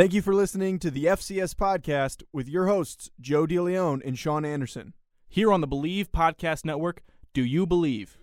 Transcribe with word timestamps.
Thank 0.00 0.14
you 0.14 0.22
for 0.22 0.34
listening 0.34 0.78
to 0.78 0.90
the 0.90 1.04
FCS 1.04 1.54
podcast 1.54 2.22
with 2.32 2.48
your 2.48 2.68
hosts, 2.68 3.10
Joe 3.20 3.46
DeLeon 3.46 4.00
and 4.02 4.18
Sean 4.18 4.46
Anderson. 4.46 4.94
Here 5.28 5.52
on 5.52 5.60
the 5.60 5.66
Believe 5.66 6.10
Podcast 6.10 6.64
Network, 6.64 7.02
Do 7.34 7.44
You 7.44 7.66
Believe? 7.66 8.16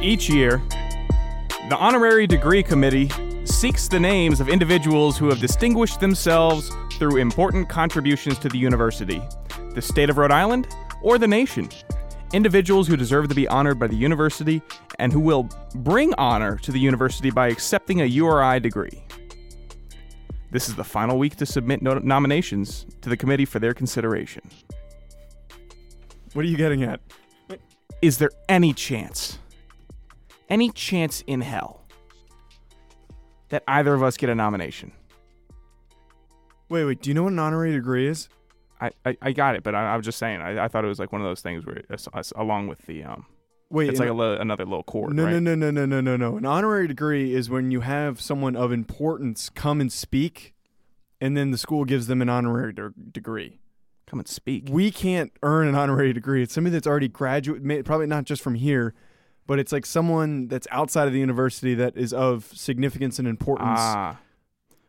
Each 0.00 0.30
year, 0.30 0.62
the 1.68 1.76
Honorary 1.76 2.28
Degree 2.28 2.62
Committee 2.62 3.10
seeks 3.44 3.88
the 3.88 3.98
names 3.98 4.38
of 4.38 4.48
individuals 4.48 5.18
who 5.18 5.28
have 5.28 5.40
distinguished 5.40 5.98
themselves 5.98 6.70
through 6.92 7.16
important 7.16 7.68
contributions 7.68 8.38
to 8.38 8.48
the 8.48 8.58
university, 8.58 9.20
the 9.74 9.82
state 9.82 10.08
of 10.08 10.16
Rhode 10.16 10.30
Island, 10.30 10.68
or 11.02 11.18
the 11.18 11.26
nation. 11.26 11.68
Individuals 12.32 12.86
who 12.86 12.96
deserve 12.96 13.28
to 13.28 13.34
be 13.34 13.48
honored 13.48 13.80
by 13.80 13.88
the 13.88 13.96
university 13.96 14.62
and 15.00 15.12
who 15.12 15.18
will 15.18 15.48
bring 15.74 16.14
honor 16.14 16.56
to 16.58 16.70
the 16.70 16.78
university 16.78 17.30
by 17.30 17.48
accepting 17.48 18.00
a 18.00 18.04
URI 18.04 18.60
degree. 18.60 19.02
This 20.52 20.68
is 20.68 20.76
the 20.76 20.84
final 20.84 21.18
week 21.18 21.34
to 21.36 21.46
submit 21.46 21.82
no- 21.82 21.98
nominations 21.98 22.86
to 23.00 23.08
the 23.08 23.16
committee 23.16 23.44
for 23.44 23.58
their 23.58 23.74
consideration. 23.74 24.48
What 26.34 26.44
are 26.44 26.48
you 26.48 26.56
getting 26.56 26.84
at? 26.84 27.00
Is 28.00 28.18
there 28.18 28.30
any 28.48 28.72
chance, 28.72 29.38
any 30.48 30.70
chance 30.70 31.22
in 31.26 31.40
hell, 31.40 31.82
that 33.48 33.62
either 33.68 33.94
of 33.94 34.02
us 34.02 34.16
get 34.16 34.30
a 34.30 34.34
nomination? 34.34 34.92
Wait, 36.68 36.84
wait. 36.84 37.00
Do 37.00 37.10
you 37.10 37.14
know 37.14 37.24
what 37.24 37.32
an 37.32 37.38
honorary 37.38 37.72
degree 37.72 38.06
is? 38.06 38.28
I, 38.80 38.90
I, 39.04 39.16
I 39.22 39.32
got 39.32 39.56
it, 39.56 39.62
but 39.62 39.74
I, 39.74 39.94
I 39.94 39.96
was 39.96 40.04
just 40.04 40.18
saying. 40.18 40.40
I, 40.40 40.64
I 40.64 40.68
thought 40.68 40.84
it 40.84 40.88
was 40.88 40.98
like 40.98 41.12
one 41.12 41.20
of 41.20 41.26
those 41.26 41.40
things 41.40 41.66
where 41.66 41.82
it's, 41.88 42.06
it's 42.14 42.32
along 42.36 42.68
with 42.68 42.80
the 42.86 43.04
um, 43.04 43.26
Wait, 43.70 43.88
it's 43.88 43.98
like 43.98 44.08
a 44.08 44.14
li- 44.14 44.36
another 44.38 44.64
little 44.64 44.82
chord, 44.82 45.14
no, 45.14 45.24
right? 45.24 45.32
no, 45.32 45.54
no, 45.54 45.54
no, 45.54 45.70
no, 45.70 45.86
no, 45.86 46.00
no, 46.00 46.16
no. 46.16 46.36
An 46.36 46.46
honorary 46.46 46.86
degree 46.88 47.34
is 47.34 47.50
when 47.50 47.70
you 47.70 47.80
have 47.80 48.20
someone 48.20 48.56
of 48.56 48.72
importance 48.72 49.50
come 49.50 49.80
and 49.80 49.92
speak, 49.92 50.54
and 51.20 51.36
then 51.36 51.50
the 51.50 51.58
school 51.58 51.84
gives 51.84 52.06
them 52.06 52.22
an 52.22 52.28
honorary 52.28 52.72
de- 52.72 52.92
degree. 53.12 53.60
Come 54.06 54.20
and 54.20 54.28
speak. 54.28 54.68
We 54.70 54.90
can't 54.90 55.32
earn 55.42 55.68
an 55.68 55.74
honorary 55.74 56.14
degree. 56.14 56.42
It's 56.42 56.54
somebody 56.54 56.72
that's 56.72 56.86
already 56.86 57.08
graduate, 57.08 57.84
probably 57.84 58.06
not 58.06 58.24
just 58.24 58.40
from 58.40 58.54
here, 58.54 58.94
but 59.48 59.58
it's 59.58 59.72
like 59.72 59.86
someone 59.86 60.46
that's 60.46 60.68
outside 60.70 61.08
of 61.08 61.14
the 61.14 61.18
university 61.18 61.74
that 61.74 61.96
is 61.96 62.12
of 62.12 62.44
significance 62.54 63.18
and 63.18 63.26
importance. 63.26 63.80
Ah, 63.80 64.18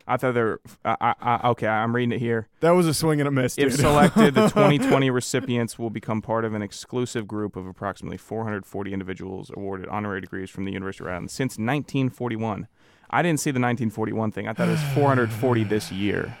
I 0.06 0.16
thought 0.18 0.34
they 0.34 0.42
were. 0.42 0.60
I, 0.84 0.96
I, 1.00 1.14
I, 1.20 1.48
okay, 1.48 1.66
I'm 1.66 1.96
reading 1.96 2.12
it 2.12 2.18
here. 2.18 2.46
that 2.60 2.72
was 2.72 2.86
a 2.86 2.92
swing 2.92 3.20
and 3.20 3.26
a 3.26 3.30
miss. 3.30 3.56
If 3.58 3.74
selected, 3.74 4.34
the 4.34 4.48
2020 4.48 5.08
recipients 5.10 5.78
will 5.78 5.88
become 5.88 6.20
part 6.20 6.44
of 6.44 6.52
an 6.52 6.60
exclusive 6.62 7.26
group 7.26 7.56
of 7.56 7.66
approximately 7.66 8.18
440 8.18 8.92
individuals 8.92 9.50
awarded 9.56 9.88
honorary 9.88 10.20
degrees 10.20 10.50
from 10.50 10.66
the 10.66 10.72
University 10.72 11.04
of 11.04 11.06
Rhode 11.06 11.14
Island 11.14 11.30
since 11.30 11.52
1941. 11.52 12.68
I 13.08 13.22
didn't 13.22 13.40
see 13.40 13.50
the 13.50 13.60
1941 13.60 14.30
thing. 14.30 14.46
I 14.46 14.52
thought 14.52 14.68
it 14.68 14.72
was 14.72 14.82
440 14.94 15.64
this 15.64 15.90
year. 15.90 16.36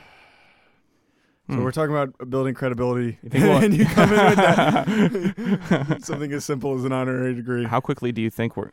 So 1.50 1.56
Hmm. 1.56 1.64
we're 1.64 1.72
talking 1.72 1.94
about 1.94 2.30
building 2.30 2.54
credibility, 2.54 3.18
You 3.32 3.50
and 3.50 3.74
you 3.74 3.84
come 3.86 4.12
in 4.12 4.24
with 4.26 4.36
that. 4.36 5.98
Something 6.02 6.32
as 6.32 6.44
simple 6.44 6.74
as 6.78 6.84
an 6.84 6.92
honorary 6.92 7.34
degree. 7.34 7.64
How 7.64 7.80
quickly 7.80 8.12
do 8.12 8.22
you 8.22 8.30
think 8.30 8.56
we're? 8.56 8.66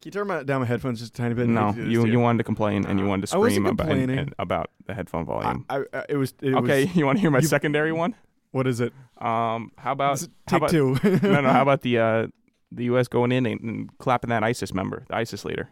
Can 0.00 0.04
you 0.04 0.10
turn 0.10 0.26
my, 0.28 0.42
down 0.42 0.60
my 0.60 0.66
headphones 0.66 1.00
just 1.00 1.14
a 1.14 1.22
tiny 1.22 1.34
bit? 1.34 1.48
No, 1.48 1.60
I 1.60 1.66
hate 1.66 1.70
to 1.70 1.76
do 1.80 1.84
this 1.86 1.92
you 1.92 2.06
you 2.06 2.20
wanted 2.20 2.38
to 2.38 2.44
complain 2.44 2.84
and 2.86 3.00
you 3.00 3.06
wanted 3.06 3.22
to 3.22 3.26
scream 3.28 3.66
about 3.66 3.88
and- 3.90 4.10
and 4.10 4.34
about 4.38 4.70
the 4.86 4.94
headphone 4.94 5.24
volume. 5.24 5.64
I, 5.70 5.82
I, 5.92 6.04
it 6.08 6.16
was. 6.16 6.34
It 6.42 6.54
okay, 6.54 6.84
Was, 6.84 6.96
you 6.96 7.06
want 7.06 7.16
to 7.18 7.20
hear 7.20 7.30
my 7.30 7.38
you- 7.40 7.46
secondary 7.48 7.92
one? 7.92 8.14
what 8.50 8.66
is 8.66 8.80
it? 8.80 8.92
Um, 9.18 9.72
how 9.76 9.92
about 9.92 10.14
is 10.14 10.28
how 10.48 10.58
Take 10.58 10.58
about 10.58 10.70
two. 10.70 10.96
no 11.28 11.40
no? 11.40 11.50
How 11.50 11.62
about 11.62 11.82
the 11.82 11.98
uh 11.98 12.26
the 12.72 12.84
U.S. 12.84 13.08
going 13.08 13.32
in 13.32 13.46
and, 13.46 13.60
and 13.60 13.98
clapping 13.98 14.30
that 14.30 14.42
ISIS 14.44 14.72
member, 14.74 15.04
the 15.08 15.16
ISIS 15.16 15.44
leader? 15.44 15.68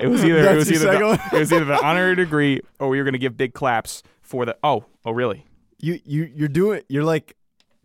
It 0.00 0.06
was 0.08 0.24
either 0.24 0.50
it 0.52 0.56
was 0.56 0.72
either 0.72 0.86
the, 0.98 1.20
it 1.32 1.38
was 1.38 1.52
either 1.52 1.64
the 1.66 1.84
honorary 1.84 2.16
degree 2.16 2.60
or 2.78 2.88
we 2.88 2.96
were 2.98 3.04
going 3.04 3.12
to 3.12 3.18
give 3.18 3.36
big 3.36 3.52
claps 3.54 4.02
for 4.30 4.46
the 4.46 4.56
oh 4.62 4.84
oh 5.04 5.10
really? 5.10 5.44
you 5.80 5.98
you 6.04 6.30
you're 6.34 6.48
doing. 6.48 6.82
You're 6.88 7.04
like 7.04 7.36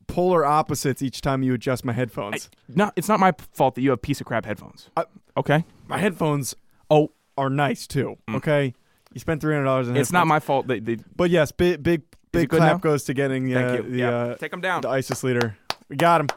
polar 0.08 0.46
opposites 0.46 1.02
each 1.02 1.22
time 1.22 1.42
you 1.42 1.54
adjust 1.56 1.84
my 1.84 1.94
headphones. 1.94 2.50
No, 2.68 2.92
it's 2.96 3.10
not 3.10 3.20
my 3.20 3.34
fault 3.54 3.74
that 3.76 3.82
you 3.82 3.90
have 3.90 4.02
piece 4.02 4.22
of 4.22 4.28
crap 4.28 4.46
headphones. 4.46 4.90
I- 4.96 5.06
okay, 5.36 5.66
my 5.88 5.98
headphones. 5.98 6.56
Oh. 6.90 7.12
are 7.38 7.50
nice 7.50 7.88
too. 7.88 8.16
Mm. 8.30 8.36
Okay, 8.36 8.74
you 9.12 9.20
spent 9.20 9.42
three 9.42 9.56
hundred 9.56 9.66
dollars. 9.66 9.90
In 9.90 9.98
It's 9.98 10.12
not 10.12 10.28
my 10.28 10.40
fault 10.40 10.68
that 10.68 10.86
they. 10.86 10.98
But 11.16 11.32
yes, 11.32 11.52
big 11.52 11.82
big 11.82 12.04
big 12.32 12.50
clap 12.50 12.62
now? 12.62 12.78
goes 12.78 13.04
to 13.06 13.14
getting 13.16 13.52
uh, 13.52 13.60
Thank 13.60 13.84
you. 13.86 13.92
the 13.92 13.98
yeah. 13.98 14.10
uh, 14.10 14.36
Take 14.36 14.52
them 14.52 14.62
down. 14.62 14.82
the 14.82 14.90
ISIS 14.90 15.24
leader. 15.24 15.58
We 15.90 15.96
got 15.96 16.22
him. 16.22 16.28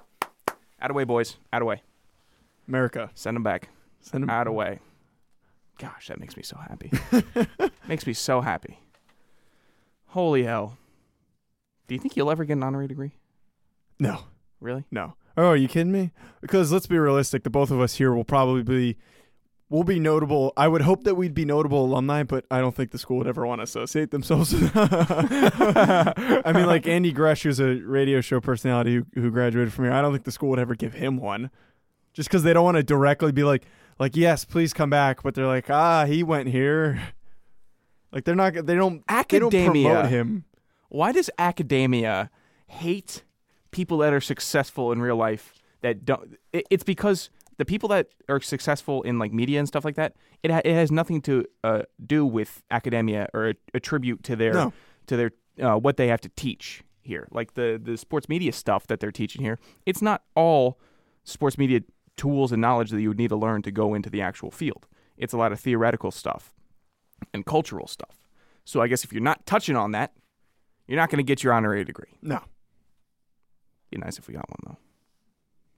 Out 0.81 0.91
away, 0.91 1.05
boys. 1.05 1.37
Out 1.53 1.61
away. 1.63 1.83
America. 2.67 3.11
Send 3.15 3.35
them 3.37 3.43
back. 3.43 3.69
Send 4.01 4.25
him 4.25 4.31
Out 4.31 4.47
away. 4.47 4.81
Gosh, 5.79 6.09
that 6.09 6.19
makes 6.19 6.37
me 6.37 6.43
so 6.43 6.57
happy. 6.57 6.91
makes 7.89 8.07
me 8.07 8.13
so 8.13 8.41
happy. 8.41 8.79
Holy 10.09 10.45
hell. 10.45 10.79
Do 11.87 11.95
you 11.95 12.01
think 12.01 12.17
you'll 12.17 12.31
ever 12.31 12.45
get 12.45 12.55
an 12.55 12.63
honorary 12.63 12.89
degree? 12.89 13.13
No. 13.99 14.25
Really? 14.61 14.85
No. 14.91 15.15
Oh, 15.37 15.47
are 15.47 15.57
you 15.57 15.69
kidding 15.69 15.93
me? 15.93 16.13
Because 16.41 16.73
let's 16.73 16.87
be 16.87 16.99
realistic. 16.99 17.45
The 17.45 17.51
both 17.51 17.71
of 17.71 17.81
us 17.81 17.95
here 17.95 18.13
will 18.13 18.25
probably 18.25 18.63
be, 18.63 18.97
will 19.69 19.85
be 19.85 20.01
notable. 20.01 20.53
I 20.57 20.67
would 20.67 20.83
hope 20.83 21.05
that 21.05 21.15
we'd 21.15 21.35
be 21.35 21.45
notable 21.45 21.85
alumni, 21.85 22.25
but 22.25 22.45
I 22.51 22.61
don't 22.61 22.75
think 22.75 22.91
the 22.91 22.99
school 22.99 23.19
would 23.19 23.27
ever 23.29 23.47
want 23.47 23.61
to 23.61 23.63
associate 23.65 24.11
themselves. 24.11 24.53
with 24.53 24.73
I 24.75 26.53
mean, 26.55 26.67
like 26.67 26.87
Andy 26.89 27.13
Gresh, 27.13 27.45
who's 27.45 27.61
a 27.61 27.77
radio 27.77 28.21
show 28.21 28.41
personality 28.41 28.97
who, 28.97 29.07
who 29.15 29.31
graduated 29.31 29.73
from 29.73 29.85
here. 29.85 29.93
I 29.93 30.03
don't 30.03 30.13
think 30.13 30.25
the 30.25 30.33
school 30.33 30.51
would 30.51 30.59
ever 30.59 30.75
give 30.75 30.95
him 30.95 31.19
one, 31.19 31.51
just 32.13 32.29
because 32.29 32.43
they 32.43 32.53
don't 32.53 32.65
want 32.65 32.79
to 32.79 32.83
directly 32.83 33.31
be 33.31 33.45
like, 33.45 33.65
like 33.99 34.17
yes, 34.17 34.45
please 34.45 34.73
come 34.73 34.91
back. 34.91 35.23
But 35.23 35.35
they're 35.35 35.47
like, 35.47 35.71
ah, 35.71 36.05
he 36.07 36.23
went 36.25 36.49
here. 36.49 37.01
Like 38.13 38.25
they're 38.25 38.35
not. 38.35 38.55
They 38.55 38.75
don't. 38.75 39.03
They 39.07 39.39
don't 39.39 39.53
Academia. 39.55 39.89
promote 39.91 40.07
him. 40.11 40.45
Why 40.89 41.13
does 41.13 41.29
academia 41.39 42.31
hate 42.67 43.23
people 43.71 43.99
that 43.99 44.13
are 44.13 44.21
successful 44.21 44.93
in 44.93 45.01
real 45.03 45.17
life 45.17 45.53
that 45.83 46.05
don't 46.05 46.37
it, 46.53 46.67
it's 46.71 46.83
because 46.85 47.31
the 47.59 47.65
people 47.65 47.89
that 47.91 48.09
are 48.29 48.41
successful 48.41 49.03
in 49.03 49.19
like 49.19 49.33
media 49.33 49.59
and 49.59 49.69
stuff 49.69 49.85
like 49.85 49.97
that 49.97 50.15
it, 50.43 50.51
ha- 50.51 50.63
it 50.65 50.73
has 50.73 50.91
nothing 50.91 51.21
to 51.23 51.45
uh, 51.65 51.83
do 52.05 52.25
with 52.25 52.63
academia 52.71 53.29
or 53.35 53.55
attribute 53.75 54.23
to 54.25 54.37
their 54.37 54.53
No. 54.55 54.73
to 55.07 55.17
their 55.17 55.31
uh, 55.61 55.77
what 55.77 55.97
they 55.99 56.09
have 56.09 56.21
to 56.23 56.31
teach 56.31 56.83
here 57.03 57.29
like 57.31 57.55
the 57.55 57.81
the 57.83 57.97
sports 57.99 58.29
media 58.29 58.53
stuff 58.53 58.87
that 58.87 59.01
they're 59.01 59.13
teaching 59.13 59.43
here 59.43 59.59
it's 59.87 60.01
not 60.03 60.23
all 60.35 60.79
sports 61.25 61.59
media 61.59 61.81
tools 62.17 62.53
and 62.53 62.61
knowledge 62.63 62.91
that 62.91 63.01
you 63.01 63.09
would 63.09 63.19
need 63.19 63.29
to 63.29 63.37
learn 63.37 63.61
to 63.63 63.71
go 63.71 63.93
into 63.95 64.09
the 64.11 64.21
actual 64.23 64.51
field 64.51 64.87
it's 65.19 65.33
a 65.33 65.37
lot 65.37 65.53
of 65.53 65.61
theoretical 65.61 66.11
stuff 66.11 66.53
and 67.35 67.47
cultural 67.47 67.87
stuff 67.87 68.17
so 68.65 68.81
i 68.81 68.87
guess 68.87 69.05
if 69.05 69.13
you're 69.13 69.23
not 69.23 69.45
touching 69.47 69.77
on 69.77 69.93
that 69.93 70.13
you're 70.89 70.97
not 70.99 71.11
going 71.11 71.19
to 71.19 71.23
get 71.23 71.45
your 71.45 71.53
honorary 71.53 71.85
degree. 71.85 72.17
No, 72.23 72.41
Be 73.91 73.99
nice 73.99 74.19
if 74.19 74.27
we 74.27 74.35
got 74.35 74.49
one 74.49 74.59
though. 74.67 74.79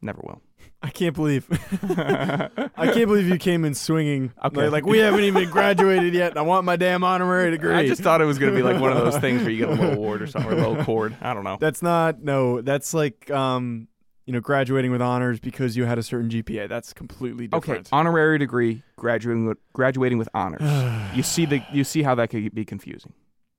Never 0.01 0.23
will. 0.23 0.41
I 0.83 0.89
can't 0.89 1.15
believe. 1.15 1.47
I 1.83 2.87
can't 2.95 3.07
believe 3.07 3.29
you 3.29 3.37
came 3.37 3.67
in 3.67 3.75
swinging. 3.75 4.33
Okay. 4.43 4.63
Like, 4.63 4.73
like, 4.73 4.87
we 4.87 4.99
haven't 4.99 5.25
even 5.25 5.51
graduated 5.51 6.15
yet. 6.15 6.31
and 6.31 6.39
I 6.39 6.43
want 6.43 6.65
my 6.65 6.77
damn 6.77 7.05
honorary 7.05 7.51
degree. 7.51 7.75
I 7.75 7.87
just 7.87 8.01
thought 8.03 8.23
it 8.23 8.25
was 8.25 8.39
going 8.39 8.53
to 8.53 8.57
be 8.57 8.63
like 8.63 8.81
one 8.81 8.93
of 8.93 8.99
those 8.99 9.19
things 9.19 9.43
where 9.43 9.51
you 9.51 9.67
get 9.67 9.69
a 9.69 9.73
little 9.73 9.93
award 9.99 10.23
or 10.23 10.27
something, 10.27 10.51
or 10.51 10.55
a 10.55 10.69
little 10.69 10.85
cord. 10.85 11.17
I 11.21 11.35
don't 11.35 11.45
know. 11.45 11.59
That's 11.61 11.83
not 11.83 12.23
no. 12.23 12.63
That's 12.63 12.95
like 12.95 13.31
um, 13.31 13.89
you 14.31 14.35
know, 14.35 14.41
graduating 14.41 14.93
with 14.93 15.03
honors 15.03 15.41
because 15.41 15.77
you 15.77 15.87
had 15.87 15.99
a 15.99 16.05
certain 16.05 16.29
GPA. 16.31 16.69
That's 16.69 16.93
completely 16.93 17.49
different. 17.49 17.81
Okay, 17.81 17.89
honorary 17.91 18.39
degree, 18.39 18.85
graduating 18.95 19.45
with, 19.45 19.59
graduating 19.73 20.19
with 20.19 20.29
honors. 20.35 20.63
you 21.17 21.25
see 21.25 21.47
the 21.47 21.61
you 21.73 21.83
see 21.83 22.05
how 22.05 22.15
that 22.15 22.31
could 22.31 22.55
be 22.55 22.65
confusing. 22.65 23.13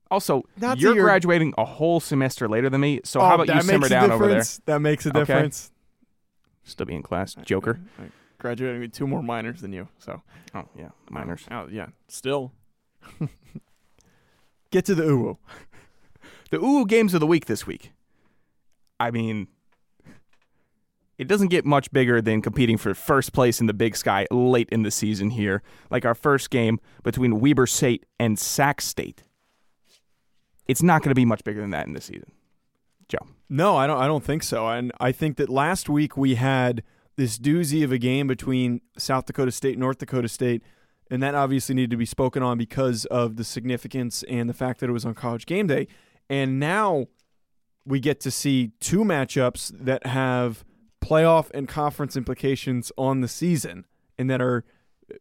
Also, 0.10 0.44
That's 0.56 0.80
you're 0.80 0.96
your- 0.96 1.04
graduating 1.04 1.54
a 1.58 1.66
whole 1.66 2.00
semester 2.00 2.48
later 2.48 2.70
than 2.70 2.80
me. 2.80 3.02
So 3.04 3.20
Oh, 3.20 3.26
how 3.26 3.36
about 3.36 3.50
you 3.50 3.54
that 3.56 3.66
simmer 3.66 3.80
makes 3.80 3.88
a 3.88 3.90
down 3.90 4.12
over 4.14 4.28
there? 4.28 4.36
difference. 4.38 4.62
That 4.66 4.80
makes 4.80 5.06
a 5.06 5.10
Okay. 5.10 5.20
difference. 5.20 5.72
Still 6.64 6.86
be 6.86 6.96
in 6.96 7.04
class, 7.04 7.36
Joker. 7.44 7.78
I, 8.00 8.04
I 8.04 8.10
graduated 8.40 8.80
with 8.80 8.94
two 8.94 9.08
more 9.08 9.22
minors 9.22 9.60
than 9.60 9.74
you, 9.74 9.90
so 9.98 10.22
Oh 10.56 10.70
yeah, 10.78 10.92
minors. 11.10 11.44
Oh 11.52 11.68
yeah, 11.70 11.88
still. 12.08 12.54
Get 14.72 14.86
to 14.86 14.96
the 14.96 15.04
uwu. 15.04 15.36
The 16.50 16.60
ooh 16.64 16.86
games 16.86 17.14
of 17.14 17.20
the 17.20 17.28
week 17.28 17.48
this 17.48 17.68
week. 17.68 17.92
I 19.02 19.12
mean, 19.12 19.48
it 21.22 21.28
doesn't 21.28 21.50
get 21.50 21.66
much 21.66 21.92
bigger 21.92 22.20
than 22.20 22.42
competing 22.42 22.78
for 22.78 22.96
first 22.96 23.32
place 23.32 23.62
in 23.62 23.68
the 23.68 23.76
Big 23.76 23.96
Sky 23.96 24.26
late 24.32 24.68
in 24.72 24.82
the 24.82 24.90
season 24.90 25.30
here, 25.30 25.62
like 25.92 26.04
our 26.04 26.16
first 26.16 26.50
game 26.50 26.80
between 27.04 27.40
Weber 27.40 27.68
State 27.68 28.08
and 28.20 28.40
Sac 28.40 28.82
State. 28.82 29.22
It's 30.68 30.82
not 30.82 31.04
going 31.04 31.12
to 31.12 31.16
be 31.16 31.26
much 31.26 31.44
bigger 31.44 31.62
than 31.62 31.70
that 31.70 31.86
in 31.86 31.94
this 31.94 32.06
season. 32.06 32.32
Joe. 33.08 33.28
No, 33.50 33.78
I 33.78 33.86
don't. 33.86 34.00
I 34.00 34.08
don't 34.08 34.24
think 34.24 34.42
so. 34.42 34.68
And 34.68 34.92
I 35.00 35.12
think 35.12 35.38
that 35.38 35.48
last 35.48 35.88
week 35.88 36.18
we 36.18 36.36
had 36.36 36.82
this 37.18 37.38
doozy 37.38 37.84
of 37.84 37.92
a 37.92 38.00
game 38.00 38.26
between 38.26 38.82
South 38.98 39.28
Dakota 39.28 39.52
State, 39.52 39.74
and 39.74 39.82
North 39.82 40.00
Dakota 40.00 40.28
State, 40.28 40.64
and 41.12 41.22
that 41.22 41.36
obviously 41.36 41.76
needed 41.76 41.92
to 41.92 41.98
be 41.98 42.06
spoken 42.08 42.42
on 42.42 42.58
because 42.58 43.06
of 43.06 43.36
the 43.36 43.44
significance 43.44 44.24
and 44.24 44.50
the 44.50 44.56
fact 44.56 44.80
that 44.80 44.90
it 44.90 44.94
was 44.94 45.06
on 45.06 45.14
College 45.14 45.46
Game 45.46 45.68
Day. 45.68 45.88
And 46.32 46.60
now 46.60 47.06
we 47.86 48.00
get 48.00 48.20
to 48.22 48.32
see 48.32 48.72
two 48.80 49.04
matchups 49.04 49.72
that 49.86 50.08
have 50.08 50.66
playoff 51.02 51.50
and 51.54 51.68
conference 51.68 52.16
implications 52.16 52.92
on 52.98 53.22
the 53.22 53.28
season, 53.28 53.86
and 54.18 54.30
that 54.30 54.42
are 54.42 54.64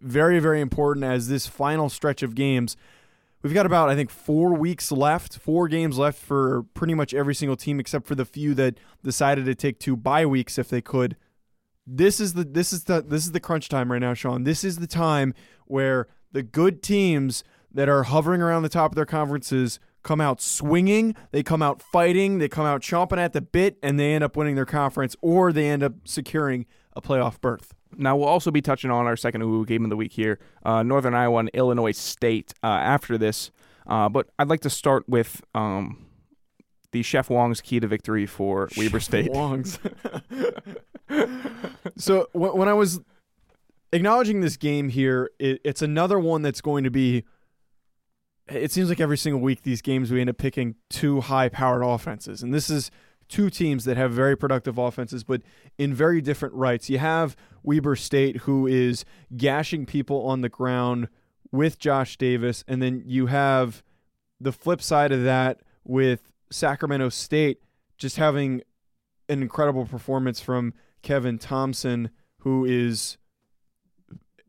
very, 0.00 0.38
very 0.38 0.60
important 0.60 1.04
as 1.04 1.28
this 1.28 1.46
final 1.46 1.88
stretch 1.88 2.22
of 2.22 2.34
games 2.34 2.76
We've 3.42 3.54
got 3.54 3.66
about 3.66 3.88
I 3.88 3.94
think 3.94 4.10
four 4.10 4.54
weeks 4.54 4.92
left, 4.92 5.38
four 5.38 5.66
games 5.68 5.96
left 5.96 6.18
for 6.18 6.64
pretty 6.74 6.94
much 6.94 7.14
every 7.14 7.34
single 7.34 7.56
team 7.56 7.80
except 7.80 8.06
for 8.06 8.14
the 8.14 8.26
few 8.26 8.54
that 8.54 8.78
decided 9.02 9.46
to 9.46 9.54
take 9.54 9.78
two 9.78 9.96
bye 9.96 10.26
weeks 10.26 10.58
if 10.58 10.68
they 10.68 10.82
could. 10.82 11.16
This 11.86 12.20
is 12.20 12.34
the 12.34 12.44
this 12.44 12.72
is 12.72 12.84
the 12.84 13.00
this 13.02 13.24
is 13.24 13.32
the 13.32 13.40
crunch 13.40 13.68
time 13.68 13.90
right 13.90 14.00
now, 14.00 14.12
Sean. 14.12 14.44
This 14.44 14.62
is 14.62 14.76
the 14.76 14.86
time 14.86 15.32
where 15.64 16.06
the 16.32 16.42
good 16.42 16.82
teams 16.82 17.42
that 17.72 17.88
are 17.88 18.02
hovering 18.02 18.42
around 18.42 18.62
the 18.62 18.68
top 18.68 18.92
of 18.92 18.96
their 18.96 19.06
conferences 19.06 19.80
come 20.02 20.20
out 20.20 20.40
swinging, 20.40 21.14
they 21.30 21.42
come 21.42 21.62
out 21.62 21.82
fighting, 21.82 22.38
they 22.38 22.48
come 22.48 22.66
out 22.66 22.80
chomping 22.80 23.18
at 23.18 23.32
the 23.32 23.40
bit, 23.40 23.76
and 23.82 23.98
they 23.98 24.14
end 24.14 24.24
up 24.24 24.36
winning 24.36 24.54
their 24.54 24.66
conference, 24.66 25.16
or 25.20 25.52
they 25.52 25.68
end 25.68 25.82
up 25.82 25.92
securing 26.04 26.66
a 26.94 27.02
playoff 27.02 27.40
berth. 27.40 27.74
Now 27.96 28.16
we'll 28.16 28.28
also 28.28 28.50
be 28.50 28.62
touching 28.62 28.90
on 28.90 29.06
our 29.06 29.16
second 29.16 29.66
game 29.66 29.84
of 29.84 29.90
the 29.90 29.96
week 29.96 30.12
here, 30.12 30.38
uh, 30.64 30.82
Northern 30.82 31.14
Iowa 31.14 31.38
and 31.38 31.50
Illinois 31.54 31.96
State. 31.96 32.54
Uh, 32.62 32.68
after 32.68 33.18
this, 33.18 33.50
uh, 33.86 34.08
but 34.08 34.28
I'd 34.38 34.48
like 34.48 34.60
to 34.60 34.70
start 34.70 35.08
with 35.08 35.42
um, 35.54 36.06
the 36.92 37.02
Chef 37.02 37.30
Wong's 37.30 37.60
key 37.60 37.80
to 37.80 37.86
victory 37.86 38.26
for 38.26 38.68
Weber 38.76 39.00
State. 39.00 39.30
Wong's. 39.32 39.78
so 41.96 42.28
w- 42.32 42.54
when 42.54 42.68
I 42.68 42.74
was 42.74 43.00
acknowledging 43.92 44.40
this 44.40 44.56
game 44.56 44.88
here, 44.88 45.30
it, 45.38 45.60
it's 45.64 45.82
another 45.82 46.18
one 46.18 46.42
that's 46.42 46.60
going 46.60 46.84
to 46.84 46.90
be. 46.90 47.24
It 48.50 48.72
seems 48.72 48.88
like 48.88 49.00
every 49.00 49.16
single 49.16 49.40
week 49.40 49.62
these 49.62 49.80
games 49.80 50.10
we 50.10 50.20
end 50.20 50.28
up 50.28 50.36
picking 50.36 50.74
two 50.88 51.20
high-powered 51.20 51.84
offenses, 51.84 52.42
and 52.42 52.52
this 52.52 52.68
is 52.68 52.90
two 53.28 53.48
teams 53.48 53.84
that 53.84 53.96
have 53.96 54.12
very 54.12 54.36
productive 54.36 54.76
offenses, 54.76 55.22
but 55.22 55.40
in 55.78 55.94
very 55.94 56.20
different 56.20 56.52
rights. 56.54 56.90
You 56.90 56.98
have 56.98 57.36
Weber 57.62 57.94
State, 57.94 58.38
who 58.38 58.66
is 58.66 59.04
gashing 59.36 59.86
people 59.86 60.26
on 60.26 60.40
the 60.40 60.48
ground 60.48 61.08
with 61.52 61.78
Josh 61.78 62.16
Davis, 62.16 62.64
and 62.66 62.82
then 62.82 63.04
you 63.06 63.26
have 63.26 63.84
the 64.40 64.52
flip 64.52 64.82
side 64.82 65.12
of 65.12 65.22
that 65.22 65.60
with 65.84 66.32
Sacramento 66.50 67.08
State 67.10 67.60
just 67.98 68.16
having 68.16 68.62
an 69.28 69.42
incredible 69.42 69.86
performance 69.86 70.40
from 70.40 70.74
Kevin 71.02 71.38
Thompson, 71.38 72.10
who 72.38 72.64
is 72.64 73.16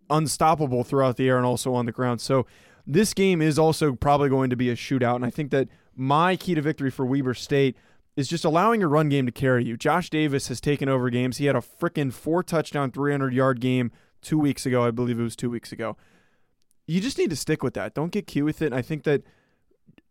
unstoppable 0.10 0.84
throughout 0.84 1.18
the 1.18 1.30
air 1.30 1.38
and 1.38 1.46
also 1.46 1.74
on 1.76 1.86
the 1.86 1.92
ground. 1.92 2.20
So 2.20 2.48
this 2.92 3.14
game 3.14 3.42
is 3.42 3.58
also 3.58 3.94
probably 3.94 4.28
going 4.28 4.50
to 4.50 4.58
be 4.58 4.70
a 4.70 4.76
shootout, 4.76 5.16
and 5.16 5.26
I 5.26 5.30
think 5.30 5.50
that 5.52 5.70
my 5.96 6.36
key 6.36 6.56
to 6.56 6.62
victory 6.62 6.92
for 6.92 7.06
Weber 7.06 7.34
State 7.34 7.78
is 8.18 8.28
just 8.28 8.44
allowing 8.44 8.82
your 8.82 8.90
run 8.90 9.08
game 9.08 9.26
to 9.26 9.32
carry 9.32 9.64
you. 9.64 9.78
Josh 9.78 10.10
Davis 10.10 10.50
has 10.50 10.60
taken 10.60 10.90
over 10.90 11.10
games. 11.10 11.38
He 11.38 11.46
had 11.46 11.56
a 11.56 11.62
freaking 11.62 12.12
four 12.12 12.44
touchdown, 12.44 12.92
300 12.92 13.34
yard 13.34 13.62
game 13.62 13.92
two 14.22 14.38
weeks 14.38 14.66
ago. 14.66 14.84
I 14.86 14.92
believe 14.92 15.20
it 15.20 15.24
was 15.24 15.38
two 15.38 15.50
weeks 15.50 15.72
ago. 15.72 15.96
You 16.86 17.00
just 17.00 17.18
need 17.18 17.30
to 17.30 17.36
stick 17.38 17.64
with 17.64 17.76
that. 17.76 17.94
Don't 17.94 18.12
get 18.12 18.28
cute 18.28 18.44
with 18.44 18.62
it. 18.62 18.68
And 18.68 18.76
I 18.76 18.82
think 18.82 19.04
that 19.04 19.24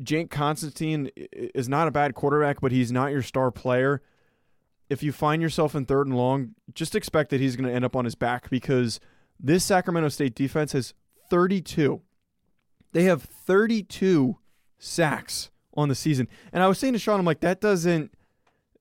Jake 0.02 0.30
Constantine 0.30 1.10
is 1.14 1.68
not 1.68 1.86
a 1.86 1.90
bad 1.90 2.14
quarterback, 2.14 2.62
but 2.62 2.72
he's 2.72 2.90
not 2.90 3.12
your 3.12 3.22
star 3.22 3.50
player. 3.50 4.00
If 4.88 5.02
you 5.02 5.12
find 5.12 5.42
yourself 5.42 5.74
in 5.74 5.84
third 5.84 6.06
and 6.06 6.16
long, 6.16 6.54
just 6.74 6.94
expect 6.94 7.28
that 7.30 7.40
he's 7.40 7.56
going 7.56 7.68
to 7.68 7.74
end 7.74 7.84
up 7.84 7.94
on 7.94 8.06
his 8.06 8.14
back 8.14 8.48
because 8.48 8.98
this 9.38 9.64
Sacramento 9.64 10.08
State 10.08 10.34
defense 10.34 10.72
has 10.72 10.94
32. 11.28 12.00
They 12.92 13.04
have 13.04 13.22
32 13.22 14.36
sacks 14.78 15.50
on 15.74 15.88
the 15.88 15.94
season. 15.94 16.28
And 16.52 16.62
I 16.62 16.68
was 16.68 16.78
saying 16.78 16.94
to 16.94 16.98
Sean, 16.98 17.20
I'm 17.20 17.26
like, 17.26 17.40
that 17.40 17.60
doesn't, 17.60 18.12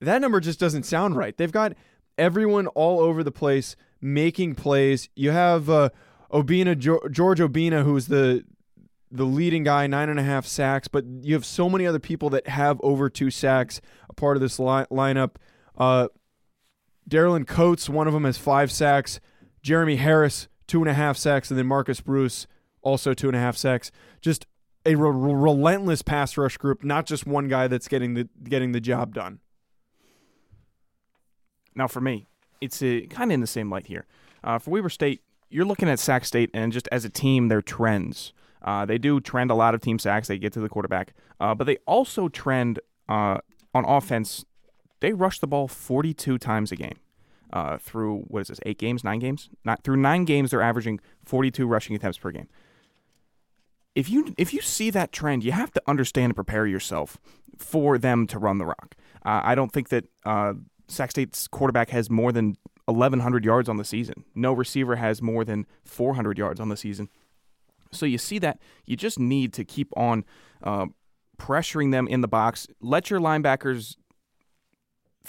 that 0.01 0.21
number 0.21 0.39
just 0.39 0.59
doesn't 0.59 0.83
sound 0.83 1.15
right. 1.15 1.35
They've 1.37 1.51
got 1.51 1.73
everyone 2.17 2.67
all 2.67 2.99
over 2.99 3.23
the 3.23 3.31
place 3.31 3.75
making 4.01 4.55
plays. 4.55 5.09
You 5.15 5.31
have 5.31 5.69
uh, 5.69 5.89
Obinna, 6.31 6.77
George 6.77 7.39
Obinna, 7.39 7.83
who's 7.83 8.07
the 8.07 8.43
the 9.11 9.25
leading 9.25 9.63
guy, 9.63 9.87
nine 9.87 10.07
and 10.07 10.19
a 10.19 10.23
half 10.23 10.45
sacks, 10.45 10.87
but 10.87 11.03
you 11.21 11.33
have 11.33 11.43
so 11.43 11.67
many 11.67 11.87
other 11.87 11.97
people 11.97 12.29
that 12.29 12.47
have 12.47 12.79
over 12.83 13.09
two 13.09 13.31
sacks 13.31 13.81
a 14.07 14.13
part 14.13 14.37
of 14.37 14.41
this 14.41 14.59
li- 14.59 14.85
lineup. 14.91 15.31
Uh, 15.75 16.09
Darylin 17.09 17.47
Coates, 17.47 17.89
one 17.89 18.05
of 18.05 18.13
them 18.13 18.25
has 18.25 18.37
five 18.37 18.71
sacks. 18.71 19.19
Jeremy 19.63 19.95
Harris, 19.95 20.47
two 20.67 20.81
and 20.81 20.89
a 20.89 20.93
half 20.93 21.17
sacks, 21.17 21.49
and 21.49 21.57
then 21.57 21.65
Marcus 21.65 22.01
Bruce, 22.01 22.45
also 22.81 23.13
two 23.13 23.27
and 23.27 23.35
a 23.35 23.39
half 23.39 23.57
sacks. 23.57 23.91
Just 24.21 24.45
a 24.85 24.95
re- 24.95 25.33
relentless 25.33 26.01
pass 26.01 26.37
rush 26.37 26.57
group, 26.57 26.83
not 26.83 27.05
just 27.05 27.25
one 27.25 27.47
guy 27.47 27.67
that's 27.67 27.87
getting 27.87 28.13
the 28.13 28.29
getting 28.43 28.71
the 28.71 28.79
job 28.79 29.13
done. 29.13 29.39
Now, 31.75 31.87
for 31.87 32.01
me, 32.01 32.27
it's 32.61 32.79
kind 32.79 33.31
of 33.31 33.31
in 33.31 33.41
the 33.41 33.47
same 33.47 33.69
light 33.69 33.87
here. 33.87 34.05
Uh, 34.43 34.59
for 34.59 34.71
Weber 34.71 34.89
State, 34.89 35.21
you're 35.49 35.65
looking 35.65 35.89
at 35.89 35.99
Sac 35.99 36.25
State, 36.25 36.49
and 36.53 36.71
just 36.73 36.87
as 36.91 37.05
a 37.05 37.09
team, 37.09 37.47
their 37.47 37.61
trends. 37.61 38.33
Uh, 38.61 38.85
they 38.85 38.97
do 38.97 39.21
trend 39.21 39.51
a 39.51 39.55
lot 39.55 39.73
of 39.73 39.81
team 39.81 39.97
sacks. 39.97 40.27
They 40.27 40.37
get 40.37 40.51
to 40.53 40.59
the 40.59 40.67
quarterback, 40.67 41.13
uh, 41.39 41.55
but 41.55 41.65
they 41.65 41.77
also 41.85 42.27
trend 42.27 42.79
uh, 43.07 43.37
on 43.73 43.85
offense. 43.85 44.43
They 44.99 45.13
rush 45.13 45.39
the 45.39 45.47
ball 45.47 45.67
42 45.67 46.37
times 46.37 46.71
a 46.71 46.75
game. 46.75 46.97
Uh, 47.51 47.77
through 47.77 48.25
what 48.27 48.41
is 48.41 48.47
this? 48.49 48.59
Eight 48.65 48.77
games, 48.77 49.03
nine 49.03 49.19
games? 49.19 49.49
Not 49.63 49.83
through 49.83 49.97
nine 49.97 50.25
games, 50.25 50.51
they're 50.51 50.61
averaging 50.61 50.99
42 51.25 51.65
rushing 51.65 51.95
attempts 51.95 52.17
per 52.17 52.31
game 52.31 52.47
if 53.95 54.09
you 54.09 54.33
if 54.37 54.53
you 54.53 54.61
see 54.61 54.89
that 54.91 55.11
trend, 55.11 55.43
you 55.43 55.51
have 55.51 55.71
to 55.71 55.81
understand 55.87 56.25
and 56.25 56.35
prepare 56.35 56.65
yourself 56.65 57.17
for 57.57 57.97
them 57.97 58.27
to 58.27 58.39
run 58.39 58.57
the 58.57 58.65
rock. 58.65 58.95
Uh, 59.25 59.41
I 59.43 59.55
don't 59.55 59.71
think 59.71 59.89
that 59.89 60.05
uh, 60.25 60.53
Sac 60.87 61.11
State's 61.11 61.47
quarterback 61.47 61.89
has 61.89 62.09
more 62.09 62.31
than 62.31 62.55
1,100 62.85 63.45
yards 63.45 63.69
on 63.69 63.77
the 63.77 63.83
season. 63.83 64.23
No 64.33 64.53
receiver 64.53 64.95
has 64.95 65.21
more 65.21 65.43
than 65.43 65.65
400 65.83 66.37
yards 66.37 66.59
on 66.59 66.69
the 66.69 66.77
season. 66.77 67.09
So 67.91 68.05
you 68.05 68.17
see 68.17 68.39
that 68.39 68.59
you 68.85 68.95
just 68.95 69.19
need 69.19 69.53
to 69.53 69.65
keep 69.65 69.89
on 69.97 70.23
uh, 70.63 70.87
pressuring 71.37 71.91
them 71.91 72.07
in 72.07 72.21
the 72.21 72.27
box. 72.27 72.67
Let 72.81 73.09
your 73.09 73.19
linebackers 73.19 73.95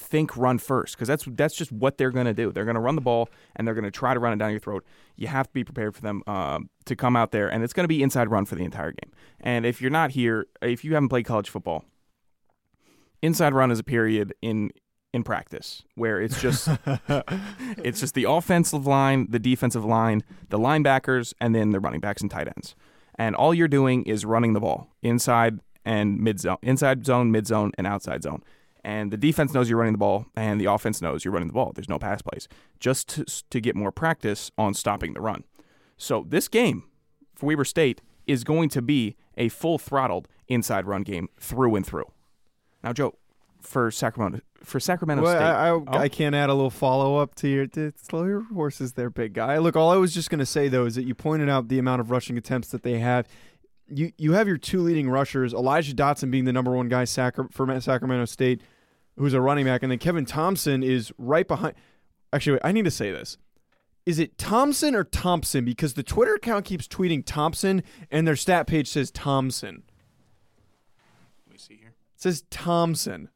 think 0.01 0.37
run 0.37 0.59
first 0.59 0.97
because 0.97 1.07
that's 1.07 1.25
that's 1.33 1.55
just 1.55 1.71
what 1.71 1.99
they're 1.99 2.11
going 2.11 2.27
to 2.27 2.35
do. 2.35 2.51
They're 2.51 2.65
going 2.65 2.75
to 2.75 2.81
run 2.81 2.95
the 2.95 3.01
ball 3.01 3.29
and 3.55 3.67
they're 3.67 3.75
going 3.75 3.85
to 3.85 3.91
try 3.91 4.15
to 4.15 4.21
run 4.21 4.33
it 4.33 4.37
down 4.37 4.51
your 4.51 4.61
throat. 4.61 4.85
You 5.17 5.29
have 5.29 5.47
to 5.47 5.53
be 5.53 5.63
prepared 5.63 5.95
for 5.95 6.01
them 6.01 6.23
uh, 6.27 6.61
to 6.87 6.97
come 6.97 7.17
out 7.17 7.31
there, 7.31 7.49
and 7.49 7.63
it's 7.63 7.73
going 7.73 7.85
to 7.85 7.89
be 7.89 8.03
inside 8.03 8.31
run 8.31 8.47
for 8.47 8.55
the 8.55 8.65
entire 8.65 8.93
game. 8.93 9.13
And 9.41 9.67
if 9.67 9.81
you're 9.81 9.91
not 9.91 10.13
here, 10.13 10.47
if 10.63 10.85
you 10.85 10.95
haven't 10.95 11.11
played 11.11 11.27
college 11.27 11.51
football, 11.51 11.85
inside 13.21 13.53
run 13.53 13.71
is 13.71 13.79
a 13.79 13.85
period 13.85 14.33
in 14.41 14.71
in 15.13 15.25
practice 15.25 15.83
where 15.97 16.21
it's 16.21 16.41
just 16.41 16.69
it's 17.85 18.01
just 18.01 18.15
the 18.15 18.25
offensive 18.25 18.87
line, 18.87 19.27
the 19.31 19.39
defensive 19.39 19.85
line, 19.85 20.23
the 20.49 20.59
linebackers, 20.59 21.35
and 21.41 21.55
then 21.55 21.71
the 21.71 21.81
running 21.81 22.01
backs 22.01 22.23
and 22.23 22.31
tight 22.31 22.49
ends. 22.49 22.75
And 23.17 23.37
all 23.37 23.53
you're 23.53 23.69
doing 23.69 24.05
is 24.05 24.25
running 24.25 24.55
the 24.55 24.61
ball 24.61 24.89
inside 25.03 25.61
and 25.85 26.19
mid 26.19 26.41
zone, 26.41 26.59
inside 26.63 27.05
zone, 27.05 27.31
mid 27.31 27.47
zone, 27.47 27.73
and 27.77 27.87
outside 27.87 28.23
zone 28.23 28.43
and 28.85 29.11
the 29.11 29.17
defense 29.17 29.53
knows 29.53 29.69
you're 29.69 29.79
running 29.79 29.93
the 29.93 29.99
ball, 29.99 30.27
and 30.35 30.61
the 30.61 30.67
offense 30.67 31.03
knows 31.03 31.25
you're 31.25 31.33
running 31.33 31.49
the 31.49 31.55
ball. 31.55 31.73
There's 31.75 31.89
no 31.89 31.99
pass 31.99 32.23
plays, 32.23 32.49
just 32.79 33.09
to, 33.09 33.25
to 33.51 33.61
get 33.61 33.77
more 33.77 33.93
practice 33.93 34.51
on 34.57 34.75
stopping 34.75 35.15
the 35.15 35.21
run. 35.21 35.45
So 35.97 36.25
this 36.29 36.49
game 36.49 36.85
for 37.35 37.47
Weber 37.47 37.65
State 37.65 38.01
is 38.27 38.45
going 38.45 38.69
to 38.71 38.83
be 38.83 39.17
a 39.37 39.49
full 39.49 39.79
throttled 39.79 40.29
inside 40.49 40.87
run 40.87 41.03
game 41.03 41.29
through 41.39 41.75
and 41.77 41.87
through. 41.87 42.11
Now, 42.83 42.93
Joe, 42.93 43.17
for 43.61 43.91
Sacramento, 43.91 44.41
for 44.63 44.81
Sacramento 44.81 45.23
well, 45.23 45.35
State, 45.35 45.45
I, 45.45 45.69
I, 45.69 45.71
oh. 45.71 45.85
I, 45.89 46.09
can't 46.09 46.35
add 46.35 46.49
a 46.51 46.55
little 46.55 46.71
follow 46.71 47.17
up 47.17 47.35
to 47.37 47.49
your 47.49 47.67
to 47.69 47.93
slow 48.03 48.25
your 48.25 48.43
horses 48.43 48.95
there, 48.95 49.11
big 49.11 49.35
guy. 49.35 49.59
Look, 49.59 49.77
all 49.77 49.91
I 49.91 49.97
was 49.97 50.15
just 50.15 50.31
going 50.31 50.39
to 50.39 50.47
say 50.47 50.69
though 50.69 50.87
is 50.87 50.95
that 50.95 51.05
you 51.05 51.15
pointed 51.15 51.49
out 51.49 51.69
the 51.69 51.79
amount 51.79 52.01
of 52.01 52.11
rushing 52.11 52.39
attempts 52.39 52.69
that 52.69 52.83
they 52.83 52.99
have 52.99 53.27
you 53.91 54.13
you 54.17 54.33
have 54.33 54.49
your 54.49 54.57
two 54.57 54.81
leading 54.81 55.11
rushers, 55.11 55.53
Elijah 55.53 55.95
Dotson 55.95 56.31
being 56.31 56.45
the 56.45 56.53
number 56.53 56.71
one 56.71 56.89
guy 56.89 57.05
for 57.05 57.81
Sacramento 57.81 58.25
State, 58.25 58.63
who's 59.17 59.35
a 59.35 59.41
running 59.41 59.67
back, 59.67 59.83
and 59.83 59.91
then 59.91 59.99
Kevin 59.99 60.25
Thompson 60.25 60.83
is 60.83 61.13
right 61.19 61.47
behind. 61.47 61.75
Actually, 62.33 62.55
wait, 62.55 62.63
I 62.65 62.73
need 62.73 62.85
to 62.85 62.91
say 62.91 63.11
this. 63.11 63.37
Is 64.07 64.19
it 64.19 64.39
Thompson 64.39 64.95
or 64.95 65.05
Thompson? 65.05 65.65
Because 65.65 65.95
the 65.95 66.03
Twitter 66.03 66.35
account 66.35 66.65
keeps 66.65 66.89
tweeting 66.89 67.25
Thompson, 67.25 67.83
and 68.11 68.27
their 68.27 68.37
stat 68.37 68.67
page 68.67 68.89
says 68.89 69.11
Thompson. 69.11 69.83
Let 71.47 71.53
me 71.53 71.59
see 71.59 71.77
here. 71.77 71.95
It 72.15 72.23
says 72.23 72.45
Thompson. 72.51 73.29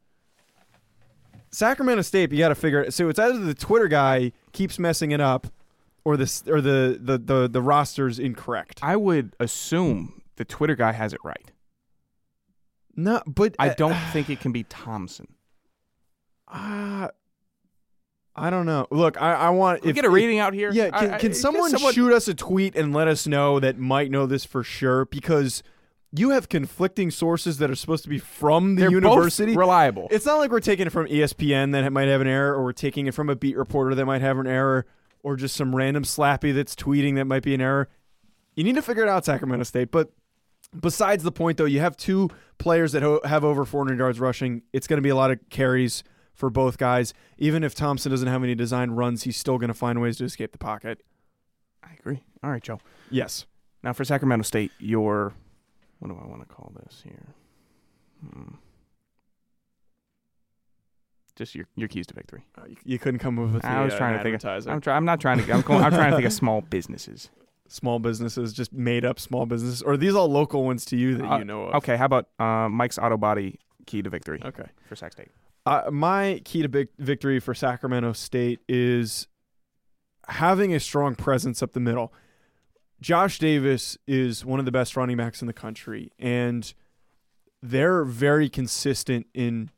Sacramento 1.51 2.03
State, 2.03 2.33
you 2.33 2.39
got 2.39 2.49
to 2.49 2.55
figure 2.55 2.83
it. 2.83 2.95
So 2.95 3.09
it's 3.09 3.19
either 3.19 3.39
the 3.39 3.55
Twitter 3.55 3.87
guy 3.87 4.33
keeps 4.53 4.79
messing 4.79 5.13
it 5.13 5.21
up, 5.21 5.47
or 6.05 6.17
the 6.17 6.43
or 6.49 6.61
the 6.61 6.99
the 7.01 7.19
the, 7.19 7.49
the 7.49 7.63
roster's 7.63 8.19
incorrect. 8.19 8.81
I 8.83 8.97
would 8.97 9.37
assume 9.39 10.23
the 10.37 10.45
Twitter 10.45 10.75
guy 10.75 10.93
has 10.93 11.13
it 11.13 11.21
right. 11.25 11.53
No, 12.97 13.23
but 13.27 13.57
I 13.59 13.71
don't 13.71 13.99
think 14.13 14.31
it 14.31 14.41
can 14.41 14.53
be 14.53 14.63
Thompson. 14.65 15.27
Uh, 16.47 17.09
I 18.37 18.51
don't 18.51 18.67
know. 18.67 18.87
Look, 18.91 19.21
I, 19.21 19.33
I 19.35 19.51
want 19.51 19.81
Can 19.81 19.87
we 19.87 19.91
if 19.91 19.95
get 19.97 20.05
a 20.05 20.11
reading 20.11 20.39
out 20.39 20.55
here. 20.55 20.71
Yeah, 20.73 20.91
can, 20.91 21.11
I- 21.11 21.15
I- 21.15 21.19
can 21.19 21.35
someone, 21.35 21.77
shoot 21.93 22.13
us 22.13 22.29
a 22.29 22.35
tweet 22.35 22.77
and 22.77 22.93
let 22.93 23.09
us 23.09 23.27
know 23.27 23.59
that 23.61 23.79
might 23.79 24.11
know 24.11 24.27
this 24.27 24.45
for 24.45 24.63
sure? 24.63 25.07
Because 25.07 25.63
you 26.13 26.31
have 26.31 26.49
conflicting 26.49 27.11
sources 27.11 27.59
that 27.59 27.71
are 27.71 27.75
supposed 27.75 28.05
to 28.05 28.09
be 28.09 28.19
from 28.19 28.77
the 28.77 28.83
They're 28.83 28.91
university. 28.93 29.57
reliable. 29.57 30.07
It's 30.13 30.27
not 30.27 30.37
like 30.39 30.51
we're 30.53 30.61
taking 30.61 30.87
it 30.87 30.91
from 30.91 31.07
ESPN 31.07 31.73
that 31.73 31.93
might 31.93 32.07
have 32.09 32.21
an 32.21 32.29
error, 32.29 32.55
or 32.55 32.63
we're 32.65 32.73
taking 32.73 33.07
it 33.07 33.15
from 33.15 33.29
a 33.29 33.35
beat 33.35 33.57
reporter 33.57 33.95
that 33.97 34.07
might 34.07 34.21
have 34.21 34.39
an 34.39 34.47
error, 34.47 34.87
or 35.25 35.35
just 35.35 35.57
some 35.57 35.75
random 35.75 36.05
slappy 36.05 36.55
that's 36.55 36.77
tweeting 36.77 37.17
that 37.17 37.25
might 37.25 37.43
be 37.43 37.55
an 37.55 37.61
error. 37.61 37.89
You 38.55 38.63
need 38.63 38.77
to 38.77 38.83
figure 38.83 39.03
it 39.03 39.09
out, 39.09 39.25
Sacramento 39.25 39.65
State. 39.65 39.91
But 39.91 40.13
besides 40.79 41.23
the 41.23 41.33
point, 41.33 41.59
though, 41.59 41.65
you 41.65 41.81
have 41.81 41.97
two 41.97 42.31
players 42.59 42.93
that 42.93 43.03
ho- 43.03 43.21
have 43.25 43.45
over 43.45 43.65
400 43.65 43.99
yards 43.99 44.21
rushing. 44.21 44.63
It's 44.73 44.87
going 44.87 44.99
to 44.99 45.03
be 45.03 45.09
a 45.09 45.17
lot 45.17 45.31
of 45.31 45.39
carries 45.51 46.05
for 46.33 46.51
both 46.51 46.79
guys. 46.79 47.15
Even 47.39 47.63
if 47.65 47.75
Thompson 47.75 48.11
doesn't 48.11 48.29
have 48.29 48.43
any 48.43 48.55
designed 48.55 48.97
runs, 48.97 49.23
he's 49.23 49.37
still 49.37 49.59
going 49.59 49.69
to 49.69 49.75
find 49.75 50.01
ways 50.01 50.19
to 50.19 50.25
escape 50.25 50.53
the 50.53 50.59
pocket. 50.59 51.03
I 51.83 51.93
agree. 51.99 52.23
All 52.43 52.51
right, 52.51 52.63
Joe. 52.63 52.81
Yes. 53.11 53.47
Now 53.83 53.93
for 53.93 54.05
Sacramento 54.05 54.43
State, 54.45 54.73
your 54.79 55.35
what 55.99 56.09
do 56.09 56.19
I 56.23 56.27
want 56.27 56.47
to 56.47 56.55
call 56.55 56.73
this 56.83 57.03
here? 57.05 57.35
Hmm. 58.21 58.55
Just 61.37 61.55
your 61.55 61.67
your 61.75 61.89
keys 61.89 62.07
to 62.07 62.15
victory. 62.15 62.47
Uh, 62.57 62.63
you, 62.69 62.77
you 62.85 62.99
couldn't 62.99 63.21
come 63.21 63.39
up 63.39 63.53
with 63.53 63.65
I 63.65 63.79
the, 63.79 63.85
was 63.85 63.95
uh, 63.95 63.99
trying 63.99 64.17
to 64.17 64.23
think. 64.23 64.43
Of, 64.43 64.69
I'm 64.69 64.81
trying. 64.81 64.97
I'm 64.97 65.05
not 65.05 65.21
trying 65.21 65.45
to. 65.45 65.53
I'm, 65.53 65.61
going, 65.63 65.83
I'm 65.83 65.93
trying 65.93 66.11
to 66.11 66.17
think 66.17 66.27
of 66.27 66.33
small 66.33 66.61
businesses. 66.61 67.29
Small 67.69 67.99
businesses, 67.99 68.53
just 68.53 68.73
made 68.73 69.05
up 69.05 69.19
small 69.19 69.47
businesses, 69.47 69.83
or 69.83 69.93
are 69.93 69.97
these 69.97 70.15
all 70.15 70.29
local 70.29 70.65
ones 70.65 70.85
to 70.87 70.97
you 70.97 71.17
that 71.17 71.25
Uh, 71.33 71.39
you 71.39 71.45
know 71.45 71.65
of? 71.65 71.75
Okay, 71.77 71.97
how 71.97 72.05
about 72.07 72.29
uh, 72.39 72.69
Mike's 72.69 72.99
Auto 72.99 73.17
Body 73.17 73.59
key 73.87 74.03
to 74.03 74.11
victory 74.11 74.41
Okay. 74.45 74.67
for 74.89 74.97
Sac 74.97 75.13
State? 75.13 75.29
Uh, 75.67 75.91
my 75.91 76.43
key 76.45 76.63
to 76.63 76.69
big 76.69 76.89
victory 76.99 77.41
for 77.41 77.55
Sacramento 77.55 78.13
State 78.13 78.61
is 78.69 79.29
having 80.29 80.75
a 80.75 80.81
strong 80.81 81.15
presence 81.15 81.63
up 81.63 81.73
the 81.73 81.81
middle. 81.81 82.13
Josh 83.01 83.39
Davis 83.39 83.97
is 84.07 84.45
one 84.45 84.59
of 84.59 84.65
the 84.67 84.73
best 84.73 84.97
running 84.97 85.17
backs 85.17 85.41
in 85.43 85.47
the 85.47 85.53
country, 85.53 86.13
and 86.19 86.73
they're 87.63 88.05
very 88.05 88.49
consistent 88.49 89.27
in 89.35 89.71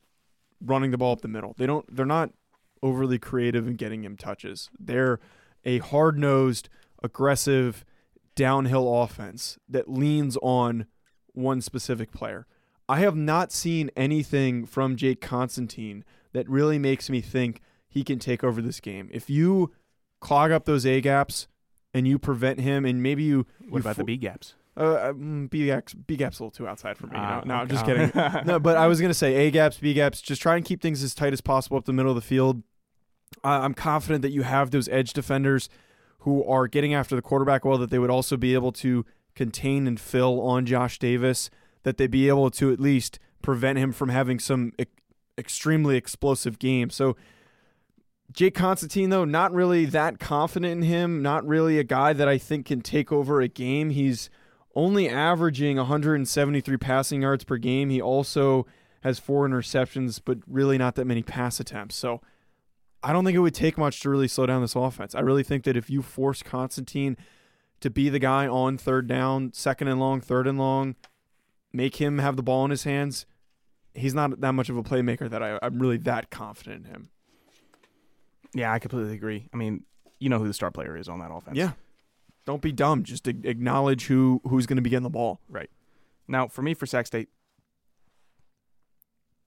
running 0.60 0.90
the 0.90 0.98
ball 0.98 1.12
up 1.12 1.20
the 1.20 1.28
middle. 1.28 1.54
They 1.56 1.66
don't. 1.66 1.84
They're 1.94 2.04
not 2.06 2.30
overly 2.82 3.18
creative 3.18 3.66
in 3.66 3.74
getting 3.74 4.04
him 4.04 4.16
touches. 4.16 4.70
They're 4.78 5.18
a 5.64 5.78
hard 5.78 6.18
nosed, 6.18 6.68
aggressive, 7.06 7.84
downhill 8.34 9.02
offense 9.02 9.58
that 9.68 9.88
leans 9.90 10.36
on 10.42 10.86
one 11.32 11.60
specific 11.62 12.12
player. 12.12 12.46
I 12.88 13.00
have 13.00 13.16
not 13.16 13.50
seen 13.50 13.90
anything 13.96 14.66
from 14.66 14.94
Jake 14.96 15.20
Constantine 15.20 16.04
that 16.32 16.48
really 16.48 16.78
makes 16.78 17.08
me 17.10 17.20
think 17.20 17.60
he 17.88 18.04
can 18.04 18.18
take 18.18 18.44
over 18.44 18.60
this 18.60 18.78
game. 18.80 19.08
If 19.12 19.28
you 19.30 19.72
clog 20.20 20.50
up 20.52 20.66
those 20.66 20.84
A 20.86 21.00
gaps 21.00 21.48
and 21.94 22.06
you 22.06 22.18
prevent 22.18 22.60
him, 22.60 22.84
and 22.84 23.02
maybe 23.02 23.22
you 23.24 23.46
What 23.68 23.78
you 23.78 23.80
about 23.80 23.96
the 23.96 24.04
B 24.04 24.16
gaps? 24.16 24.54
uh, 24.76 25.08
um, 25.10 25.46
B 25.50 25.66
gaps 25.66 25.94
B 25.94 26.16
gaps 26.16 26.38
a 26.38 26.42
little 26.44 26.50
too 26.50 26.68
outside 26.68 26.98
for 26.98 27.06
me. 27.06 27.14
Ah, 27.16 27.40
no, 27.44 27.54
no, 27.54 27.60
I'm 27.62 27.68
just 27.68 27.86
kidding. 27.86 28.12
no, 28.44 28.60
but 28.60 28.76
I 28.76 28.86
was 28.86 29.00
gonna 29.00 29.14
say 29.14 29.46
A 29.46 29.50
gaps, 29.50 29.78
B 29.78 29.94
gaps. 29.94 30.20
Just 30.20 30.42
try 30.42 30.56
and 30.56 30.64
keep 30.64 30.82
things 30.82 31.02
as 31.02 31.14
tight 31.14 31.32
as 31.32 31.40
possible 31.40 31.78
up 31.78 31.86
the 31.86 31.94
middle 31.94 32.10
of 32.12 32.16
the 32.16 32.20
field. 32.22 32.62
I 33.42 33.64
I'm 33.64 33.74
confident 33.74 34.22
that 34.22 34.32
you 34.32 34.42
have 34.42 34.70
those 34.70 34.88
edge 34.88 35.12
defenders 35.14 35.68
who 36.26 36.44
are 36.44 36.66
getting 36.66 36.92
after 36.92 37.14
the 37.14 37.22
quarterback 37.22 37.64
well. 37.64 37.78
That 37.78 37.88
they 37.88 38.00
would 38.00 38.10
also 38.10 38.36
be 38.36 38.52
able 38.52 38.72
to 38.72 39.06
contain 39.36 39.86
and 39.86 39.98
fill 39.98 40.40
on 40.40 40.66
Josh 40.66 40.98
Davis. 40.98 41.50
That 41.84 41.96
they'd 41.96 42.10
be 42.10 42.28
able 42.28 42.50
to 42.50 42.72
at 42.72 42.80
least 42.80 43.20
prevent 43.42 43.78
him 43.78 43.92
from 43.92 44.08
having 44.08 44.40
some 44.40 44.72
e- 44.78 44.84
extremely 45.38 45.96
explosive 45.96 46.58
game. 46.58 46.90
So. 46.90 47.16
Jake 48.32 48.56
Constantine, 48.56 49.10
though, 49.10 49.24
not 49.24 49.52
really 49.52 49.84
that 49.84 50.18
confident 50.18 50.72
in 50.72 50.82
him. 50.82 51.22
Not 51.22 51.46
really 51.46 51.78
a 51.78 51.84
guy 51.84 52.12
that 52.12 52.26
I 52.26 52.38
think 52.38 52.66
can 52.66 52.80
take 52.80 53.12
over 53.12 53.40
a 53.40 53.46
game. 53.46 53.90
He's 53.90 54.30
only 54.74 55.08
averaging 55.08 55.76
173 55.76 56.76
passing 56.76 57.22
yards 57.22 57.44
per 57.44 57.56
game. 57.56 57.88
He 57.88 58.02
also 58.02 58.66
has 59.02 59.20
four 59.20 59.48
interceptions, 59.48 60.20
but 60.22 60.38
really 60.48 60.76
not 60.76 60.96
that 60.96 61.04
many 61.04 61.22
pass 61.22 61.60
attempts. 61.60 61.94
So 61.94 62.20
I 63.06 63.12
don't 63.12 63.24
think 63.24 63.36
it 63.36 63.40
would 63.40 63.54
take 63.54 63.78
much 63.78 64.00
to 64.00 64.10
really 64.10 64.26
slow 64.26 64.46
down 64.46 64.62
this 64.62 64.74
offense. 64.74 65.14
I 65.14 65.20
really 65.20 65.44
think 65.44 65.62
that 65.62 65.76
if 65.76 65.88
you 65.88 66.02
force 66.02 66.42
Constantine 66.42 67.16
to 67.78 67.88
be 67.88 68.08
the 68.08 68.18
guy 68.18 68.48
on 68.48 68.76
third 68.76 69.06
down, 69.06 69.52
second 69.52 69.86
and 69.86 70.00
long, 70.00 70.20
third 70.20 70.48
and 70.48 70.58
long, 70.58 70.96
make 71.72 71.96
him 71.96 72.18
have 72.18 72.34
the 72.34 72.42
ball 72.42 72.64
in 72.64 72.72
his 72.72 72.82
hands, 72.82 73.24
he's 73.94 74.12
not 74.12 74.40
that 74.40 74.52
much 74.54 74.68
of 74.68 74.76
a 74.76 74.82
playmaker 74.82 75.30
that 75.30 75.40
I, 75.40 75.56
I'm 75.62 75.78
really 75.78 75.98
that 75.98 76.30
confident 76.30 76.84
in 76.84 76.90
him. 76.90 77.10
Yeah, 78.52 78.72
I 78.72 78.80
completely 78.80 79.14
agree. 79.14 79.48
I 79.54 79.56
mean, 79.56 79.84
you 80.18 80.28
know 80.28 80.40
who 80.40 80.48
the 80.48 80.54
star 80.54 80.72
player 80.72 80.96
is 80.96 81.08
on 81.08 81.20
that 81.20 81.30
offense. 81.30 81.56
Yeah. 81.56 81.72
Don't 82.44 82.60
be 82.60 82.72
dumb. 82.72 83.04
Just 83.04 83.28
acknowledge 83.28 84.06
who 84.06 84.40
who's 84.48 84.66
going 84.66 84.78
to 84.78 84.82
be 84.82 84.90
getting 84.90 85.04
the 85.04 85.10
ball. 85.10 85.40
Right. 85.48 85.70
Now, 86.26 86.48
for 86.48 86.62
me, 86.62 86.74
for 86.74 86.86
Sac 86.86 87.06
State, 87.06 87.28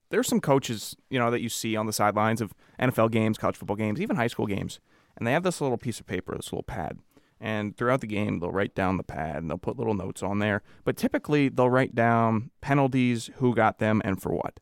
there's 0.10 0.28
some 0.28 0.42
coaches, 0.42 0.96
you 1.10 1.20
know, 1.20 1.32
that 1.32 1.42
you 1.42 1.50
see 1.50 1.76
on 1.76 1.86
the 1.86 1.94
sidelines 1.94 2.42
of 2.42 2.54
NFL 2.80 3.12
games, 3.12 3.38
college 3.38 3.58
football 3.58 3.76
games, 3.76 4.02
even 4.02 4.16
high 4.16 4.28
school 4.28 4.48
games, 4.48 4.80
and 5.18 5.28
they 5.28 5.32
have 5.32 5.44
this 5.44 5.62
little 5.62 5.78
piece 5.78 6.00
of 6.00 6.08
paper, 6.08 6.36
this 6.36 6.52
little 6.52 6.64
pad. 6.64 7.00
And 7.42 7.78
throughout 7.78 8.02
the 8.02 8.08
game, 8.08 8.40
they'll 8.40 8.52
write 8.52 8.76
down 8.76 8.98
the 8.98 9.04
pad 9.04 9.38
and 9.38 9.50
they'll 9.50 9.58
put 9.58 9.78
little 9.78 9.94
notes 9.94 10.22
on 10.22 10.40
there. 10.40 10.62
But 10.84 10.98
typically, 10.98 11.48
they'll 11.48 11.70
write 11.70 11.96
down 11.96 12.52
penalties, 12.60 13.30
who 13.36 13.56
got 13.56 13.80
them, 13.80 14.02
and 14.04 14.22
for 14.22 14.34
what. 14.34 14.60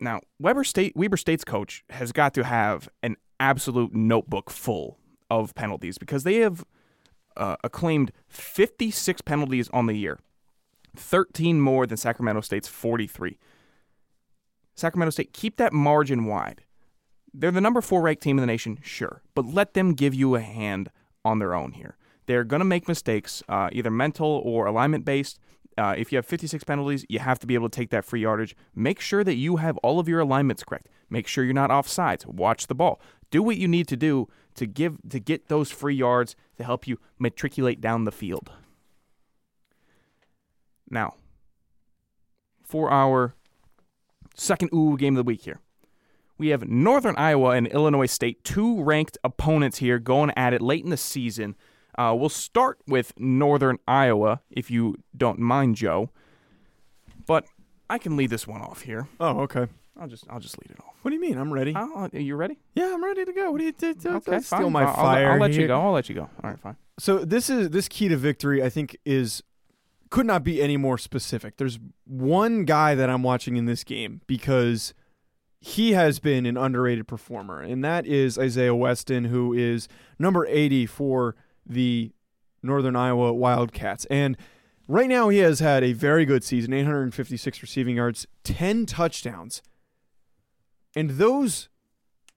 Now, 0.00 0.20
Weber 0.38 0.64
State, 0.64 0.94
Weber 0.94 1.16
State's 1.16 1.44
coach 1.44 1.84
has 1.90 2.12
got 2.12 2.34
to 2.34 2.44
have 2.44 2.88
an 3.02 3.16
absolute 3.40 3.94
notebook 3.94 4.50
full 4.50 4.98
of 5.30 5.54
penalties 5.54 5.98
because 5.98 6.22
they 6.22 6.36
have 6.36 6.64
uh, 7.36 7.56
acclaimed 7.64 8.12
56 8.28 9.22
penalties 9.22 9.68
on 9.72 9.86
the 9.86 9.94
year, 9.94 10.18
13 10.96 11.60
more 11.60 11.86
than 11.86 11.96
Sacramento 11.96 12.40
State's 12.40 12.68
43. 12.68 13.38
Sacramento 14.74 15.10
State, 15.10 15.32
keep 15.32 15.56
that 15.56 15.72
margin 15.72 16.24
wide. 16.24 16.62
They're 17.34 17.50
the 17.50 17.60
number 17.60 17.80
four 17.80 18.00
ranked 18.00 18.22
team 18.22 18.38
in 18.38 18.42
the 18.42 18.46
nation, 18.46 18.78
sure, 18.82 19.22
but 19.34 19.44
let 19.44 19.74
them 19.74 19.94
give 19.94 20.14
you 20.14 20.34
a 20.34 20.40
hand 20.40 20.90
on 21.24 21.38
their 21.38 21.54
own 21.54 21.72
here. 21.72 21.96
They're 22.26 22.44
going 22.44 22.60
to 22.60 22.64
make 22.64 22.88
mistakes, 22.88 23.42
uh, 23.48 23.70
either 23.72 23.90
mental 23.90 24.42
or 24.44 24.66
alignment 24.66 25.04
based. 25.04 25.38
Uh, 25.76 25.94
if 25.96 26.10
you 26.10 26.16
have 26.16 26.26
56 26.26 26.64
penalties, 26.64 27.04
you 27.08 27.18
have 27.18 27.38
to 27.38 27.46
be 27.46 27.54
able 27.54 27.68
to 27.68 27.76
take 27.76 27.90
that 27.90 28.04
free 28.04 28.20
yardage. 28.20 28.56
Make 28.74 29.00
sure 29.00 29.24
that 29.24 29.36
you 29.36 29.56
have 29.56 29.76
all 29.78 29.98
of 29.98 30.08
your 30.08 30.20
alignments 30.20 30.64
correct. 30.64 30.88
Make 31.10 31.26
sure 31.26 31.44
you're 31.44 31.54
not 31.54 31.70
offsides. 31.70 32.26
Watch 32.26 32.66
the 32.66 32.74
ball. 32.74 33.00
Do 33.30 33.42
what 33.42 33.56
you 33.56 33.68
need 33.68 33.88
to 33.88 33.96
do 33.96 34.28
to 34.56 34.66
give 34.66 34.98
to 35.08 35.20
get 35.20 35.48
those 35.48 35.70
free 35.70 35.94
yards 35.94 36.34
to 36.56 36.64
help 36.64 36.86
you 36.86 36.98
matriculate 37.18 37.80
down 37.80 38.04
the 38.04 38.12
field. 38.12 38.50
Now, 40.90 41.14
for 42.64 42.90
our 42.90 43.34
second 44.34 44.70
ooh 44.72 44.96
game 44.96 45.14
of 45.14 45.24
the 45.24 45.28
week 45.28 45.42
here. 45.42 45.60
We 46.38 46.48
have 46.48 46.68
Northern 46.68 47.16
Iowa 47.16 47.50
and 47.50 47.66
Illinois 47.66 48.06
State, 48.06 48.44
two 48.44 48.82
ranked 48.82 49.18
opponents 49.24 49.78
here 49.78 49.98
going 49.98 50.30
at 50.36 50.52
it 50.54 50.62
late 50.62 50.84
in 50.84 50.90
the 50.90 50.96
season. 50.96 51.56
Uh, 51.98 52.14
we'll 52.16 52.28
start 52.28 52.78
with 52.86 53.12
Northern 53.18 53.78
Iowa, 53.88 54.40
if 54.48 54.70
you 54.70 54.94
don't 55.16 55.40
mind, 55.40 55.74
Joe. 55.74 56.10
But 57.26 57.46
I 57.90 57.98
can 57.98 58.16
lead 58.16 58.30
this 58.30 58.46
one 58.46 58.60
off 58.62 58.82
here. 58.82 59.08
Oh, 59.18 59.40
okay. 59.40 59.66
I'll 60.00 60.06
just 60.06 60.24
I'll 60.30 60.38
just 60.38 60.56
lead 60.62 60.70
it 60.70 60.78
off. 60.80 60.94
What 61.02 61.10
do 61.10 61.16
you 61.16 61.20
mean? 61.20 61.36
I'm 61.36 61.52
ready. 61.52 61.72
Oh, 61.74 62.08
are 62.12 62.18
you 62.18 62.36
ready? 62.36 62.56
Yeah, 62.76 62.92
I'm 62.94 63.02
ready 63.02 63.24
to 63.24 63.32
go. 63.32 63.50
What 63.50 63.58
do 63.58 63.64
you 63.64 63.72
do? 63.72 63.94
okay, 64.06 64.38
steal 64.38 64.58
fine. 64.60 64.72
my 64.72 64.82
I'll, 64.82 64.88
I'll- 64.88 64.94
fire. 64.94 65.32
I'll, 65.32 65.38
let 65.40 65.50
here. 65.50 65.62
you 65.62 65.66
go. 65.66 65.80
I'll 65.80 65.90
let 65.92 66.08
you 66.08 66.14
go. 66.14 66.30
All 66.44 66.50
right, 66.50 66.60
fine. 66.60 66.76
So 67.00 67.24
this 67.24 67.50
is 67.50 67.70
this 67.70 67.88
key 67.88 68.06
to 68.06 68.16
victory. 68.16 68.62
I 68.62 68.68
think 68.68 68.96
is 69.04 69.42
could 70.10 70.26
not 70.26 70.44
be 70.44 70.62
any 70.62 70.76
more 70.76 70.98
specific. 70.98 71.56
There's 71.56 71.78
one 72.04 72.64
guy 72.64 72.94
that 72.94 73.10
I'm 73.10 73.22
watching 73.22 73.56
in 73.56 73.66
this 73.66 73.84
game 73.84 74.20
because 74.26 74.94
he 75.60 75.92
has 75.92 76.18
been 76.18 76.46
an 76.46 76.56
underrated 76.56 77.06
performer, 77.08 77.60
and 77.60 77.84
that 77.84 78.06
is 78.06 78.38
Isaiah 78.38 78.74
Weston, 78.74 79.24
who 79.24 79.52
is 79.52 79.88
number 80.18 80.46
80 80.46 80.86
for 80.86 81.36
the 81.66 82.12
Northern 82.62 82.96
Iowa 82.96 83.32
Wildcats. 83.32 84.04
And 84.06 84.36
right 84.86 85.08
now, 85.08 85.28
he 85.28 85.38
has 85.38 85.60
had 85.60 85.82
a 85.82 85.92
very 85.92 86.24
good 86.24 86.44
season 86.44 86.72
856 86.72 87.62
receiving 87.62 87.96
yards, 87.96 88.26
10 88.44 88.86
touchdowns. 88.86 89.62
And 90.94 91.10
those 91.10 91.68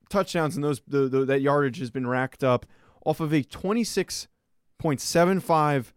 touchdowns 0.09 0.55
and 0.55 0.63
those 0.63 0.81
the, 0.87 1.07
the, 1.07 1.25
that 1.25 1.41
yardage 1.41 1.79
has 1.79 1.89
been 1.89 2.07
racked 2.07 2.43
up 2.43 2.67
off 3.05 3.19
of 3.19 3.33
a 3.33 3.43
26.75 3.43 5.91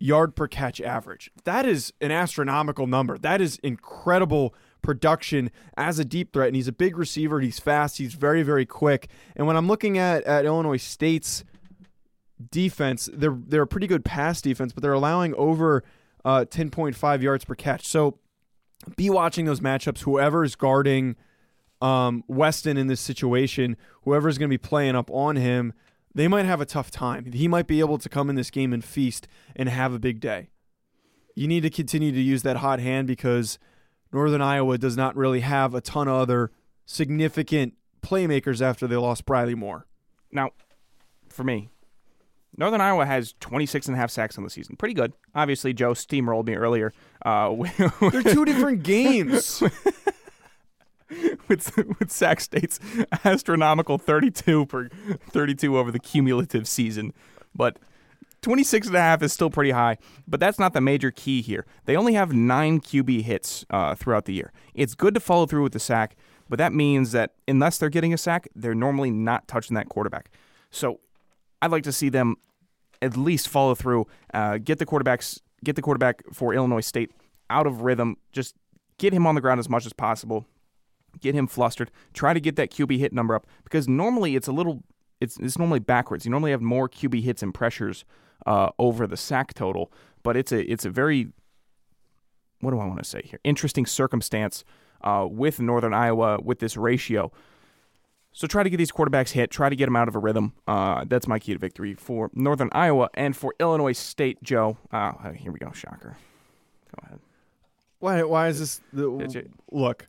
yard 0.00 0.34
per 0.34 0.48
catch 0.48 0.80
average. 0.80 1.30
That 1.44 1.66
is 1.66 1.92
an 2.00 2.10
astronomical 2.10 2.86
number. 2.86 3.18
That 3.18 3.40
is 3.40 3.58
incredible 3.62 4.54
production 4.82 5.50
as 5.76 5.98
a 5.98 6.04
deep 6.04 6.32
threat. 6.32 6.48
And 6.48 6.56
he's 6.56 6.66
a 6.66 6.72
big 6.72 6.96
receiver. 6.96 7.40
He's 7.40 7.60
fast. 7.60 7.98
He's 7.98 8.14
very, 8.14 8.42
very 8.42 8.66
quick. 8.66 9.08
And 9.36 9.46
when 9.46 9.56
I'm 9.56 9.68
looking 9.68 9.98
at, 9.98 10.24
at 10.24 10.44
Illinois 10.46 10.78
State's 10.78 11.44
defense, 12.50 13.08
they're 13.12 13.36
they're 13.46 13.62
a 13.62 13.66
pretty 13.66 13.86
good 13.86 14.04
pass 14.04 14.40
defense, 14.40 14.72
but 14.72 14.82
they're 14.82 14.94
allowing 14.94 15.34
over 15.34 15.84
uh, 16.24 16.46
10.5 16.48 17.22
yards 17.22 17.44
per 17.44 17.54
catch. 17.54 17.86
So 17.86 18.18
be 18.96 19.10
watching 19.10 19.44
those 19.44 19.60
matchups. 19.60 20.00
Whoever 20.00 20.42
is 20.42 20.56
guarding 20.56 21.16
um, 21.82 22.24
Weston 22.28 22.78
in 22.78 22.86
this 22.86 23.00
situation, 23.00 23.76
whoever 24.02 24.28
is 24.28 24.38
going 24.38 24.48
to 24.48 24.52
be 24.52 24.58
playing 24.58 24.96
up 24.96 25.10
on 25.10 25.36
him, 25.36 25.74
they 26.14 26.28
might 26.28 26.46
have 26.46 26.60
a 26.60 26.66
tough 26.66 26.90
time. 26.90 27.32
He 27.32 27.48
might 27.48 27.66
be 27.66 27.80
able 27.80 27.98
to 27.98 28.08
come 28.08 28.28
in 28.30 28.36
this 28.36 28.50
game 28.50 28.72
and 28.72 28.84
feast 28.84 29.28
and 29.54 29.68
have 29.68 29.92
a 29.92 29.98
big 29.98 30.20
day. 30.20 30.50
You 31.34 31.46
need 31.46 31.62
to 31.62 31.70
continue 31.70 32.12
to 32.12 32.20
use 32.20 32.42
that 32.42 32.58
hot 32.58 32.80
hand 32.80 33.06
because 33.06 33.58
Northern 34.12 34.42
Iowa 34.42 34.76
does 34.78 34.96
not 34.96 35.16
really 35.16 35.40
have 35.40 35.74
a 35.74 35.80
ton 35.80 36.08
of 36.08 36.14
other 36.14 36.50
significant 36.84 37.74
playmakers 38.02 38.60
after 38.60 38.86
they 38.86 38.96
lost 38.96 39.24
Briley 39.24 39.54
Moore. 39.54 39.86
Now, 40.32 40.50
for 41.28 41.44
me, 41.44 41.70
Northern 42.56 42.80
Iowa 42.80 43.06
has 43.06 43.34
26 43.40 43.86
and 43.86 43.96
a 43.96 44.00
half 44.00 44.10
sacks 44.10 44.36
on 44.36 44.44
the 44.44 44.50
season. 44.50 44.76
Pretty 44.76 44.94
good. 44.94 45.12
Obviously, 45.34 45.72
Joe 45.72 45.92
steamrolled 45.92 46.46
me 46.46 46.54
earlier. 46.54 46.92
Uh, 47.24 47.54
They're 48.10 48.22
two 48.22 48.44
different 48.44 48.82
games. 48.82 49.62
with 51.48 51.76
with 51.98 52.10
Sac 52.10 52.40
State's 52.40 52.78
astronomical 53.24 53.98
32 53.98 54.66
per 54.66 54.88
32 55.30 55.78
over 55.78 55.90
the 55.90 55.98
cumulative 55.98 56.66
season. 56.68 57.12
But 57.54 57.78
26 58.42 58.86
and 58.86 58.96
a 58.96 59.00
half 59.00 59.22
is 59.22 59.32
still 59.32 59.50
pretty 59.50 59.72
high, 59.72 59.98
but 60.26 60.40
that's 60.40 60.58
not 60.58 60.72
the 60.72 60.80
major 60.80 61.10
key 61.10 61.42
here. 61.42 61.66
They 61.84 61.96
only 61.96 62.14
have 62.14 62.32
9 62.32 62.80
QB 62.80 63.22
hits 63.22 63.66
uh, 63.70 63.94
throughout 63.94 64.24
the 64.24 64.32
year. 64.32 64.52
It's 64.74 64.94
good 64.94 65.14
to 65.14 65.20
follow 65.20 65.46
through 65.46 65.64
with 65.64 65.72
the 65.72 65.80
sack, 65.80 66.16
but 66.48 66.58
that 66.58 66.72
means 66.72 67.12
that 67.12 67.34
unless 67.46 67.76
they're 67.78 67.90
getting 67.90 68.14
a 68.14 68.18
sack, 68.18 68.48
they're 68.54 68.74
normally 68.74 69.10
not 69.10 69.46
touching 69.46 69.74
that 69.74 69.88
quarterback. 69.88 70.30
So 70.70 71.00
I'd 71.60 71.70
like 71.70 71.82
to 71.82 71.92
see 71.92 72.08
them 72.08 72.36
at 73.02 73.16
least 73.16 73.48
follow 73.48 73.74
through, 73.74 74.06
uh, 74.32 74.58
get 74.58 74.78
the 74.78 74.86
quarterbacks, 74.86 75.40
get 75.62 75.76
the 75.76 75.82
quarterback 75.82 76.22
for 76.32 76.54
Illinois 76.54 76.80
State 76.80 77.10
out 77.50 77.66
of 77.66 77.82
rhythm, 77.82 78.16
just 78.32 78.54
get 78.98 79.12
him 79.12 79.26
on 79.26 79.34
the 79.34 79.40
ground 79.40 79.60
as 79.60 79.68
much 79.68 79.84
as 79.84 79.92
possible, 79.92 80.46
get 81.20 81.34
him 81.34 81.46
flustered, 81.46 81.90
try 82.12 82.32
to 82.34 82.40
get 82.40 82.56
that 82.56 82.70
QB 82.70 82.98
hit 82.98 83.12
number 83.12 83.34
up 83.34 83.46
because 83.64 83.88
normally 83.88 84.36
it's 84.36 84.48
a 84.48 84.52
little, 84.52 84.82
it's 85.20 85.38
it's 85.38 85.58
normally 85.58 85.80
backwards. 85.80 86.24
You 86.24 86.30
normally 86.30 86.50
have 86.50 86.62
more 86.62 86.88
QB 86.88 87.22
hits 87.22 87.42
and 87.42 87.52
pressures 87.52 88.04
uh, 88.46 88.70
over 88.78 89.06
the 89.06 89.16
sack 89.16 89.54
total, 89.54 89.92
but 90.22 90.36
it's 90.36 90.52
a 90.52 90.70
it's 90.70 90.84
a 90.84 90.90
very 90.90 91.28
what 92.60 92.70
do 92.72 92.78
I 92.78 92.86
want 92.86 92.98
to 92.98 93.08
say 93.08 93.22
here? 93.24 93.40
Interesting 93.42 93.86
circumstance 93.86 94.64
uh, 95.02 95.26
with 95.30 95.60
Northern 95.60 95.94
Iowa 95.94 96.38
with 96.42 96.58
this 96.58 96.76
ratio. 96.76 97.32
So 98.32 98.46
try 98.46 98.62
to 98.62 98.70
get 98.70 98.76
these 98.76 98.92
quarterbacks 98.92 99.30
hit. 99.30 99.50
Try 99.50 99.68
to 99.68 99.76
get 99.76 99.86
them 99.86 99.96
out 99.96 100.08
of 100.08 100.14
a 100.14 100.18
rhythm. 100.18 100.52
Uh, 100.66 101.04
that's 101.08 101.26
my 101.26 101.38
key 101.38 101.52
to 101.52 101.58
victory 101.58 101.94
for 101.94 102.30
Northern 102.32 102.68
Iowa 102.72 103.10
and 103.14 103.36
for 103.36 103.54
Illinois 103.58 103.92
State. 103.92 104.42
Joe, 104.42 104.78
uh, 104.92 105.32
here 105.32 105.50
we 105.50 105.58
go. 105.58 105.72
Shocker. 105.72 106.16
Go 106.96 107.06
ahead. 107.06 107.20
Why? 107.98 108.22
Why 108.22 108.48
is 108.48 108.60
this? 108.60 108.80
The, 108.92 109.48
look, 109.70 110.06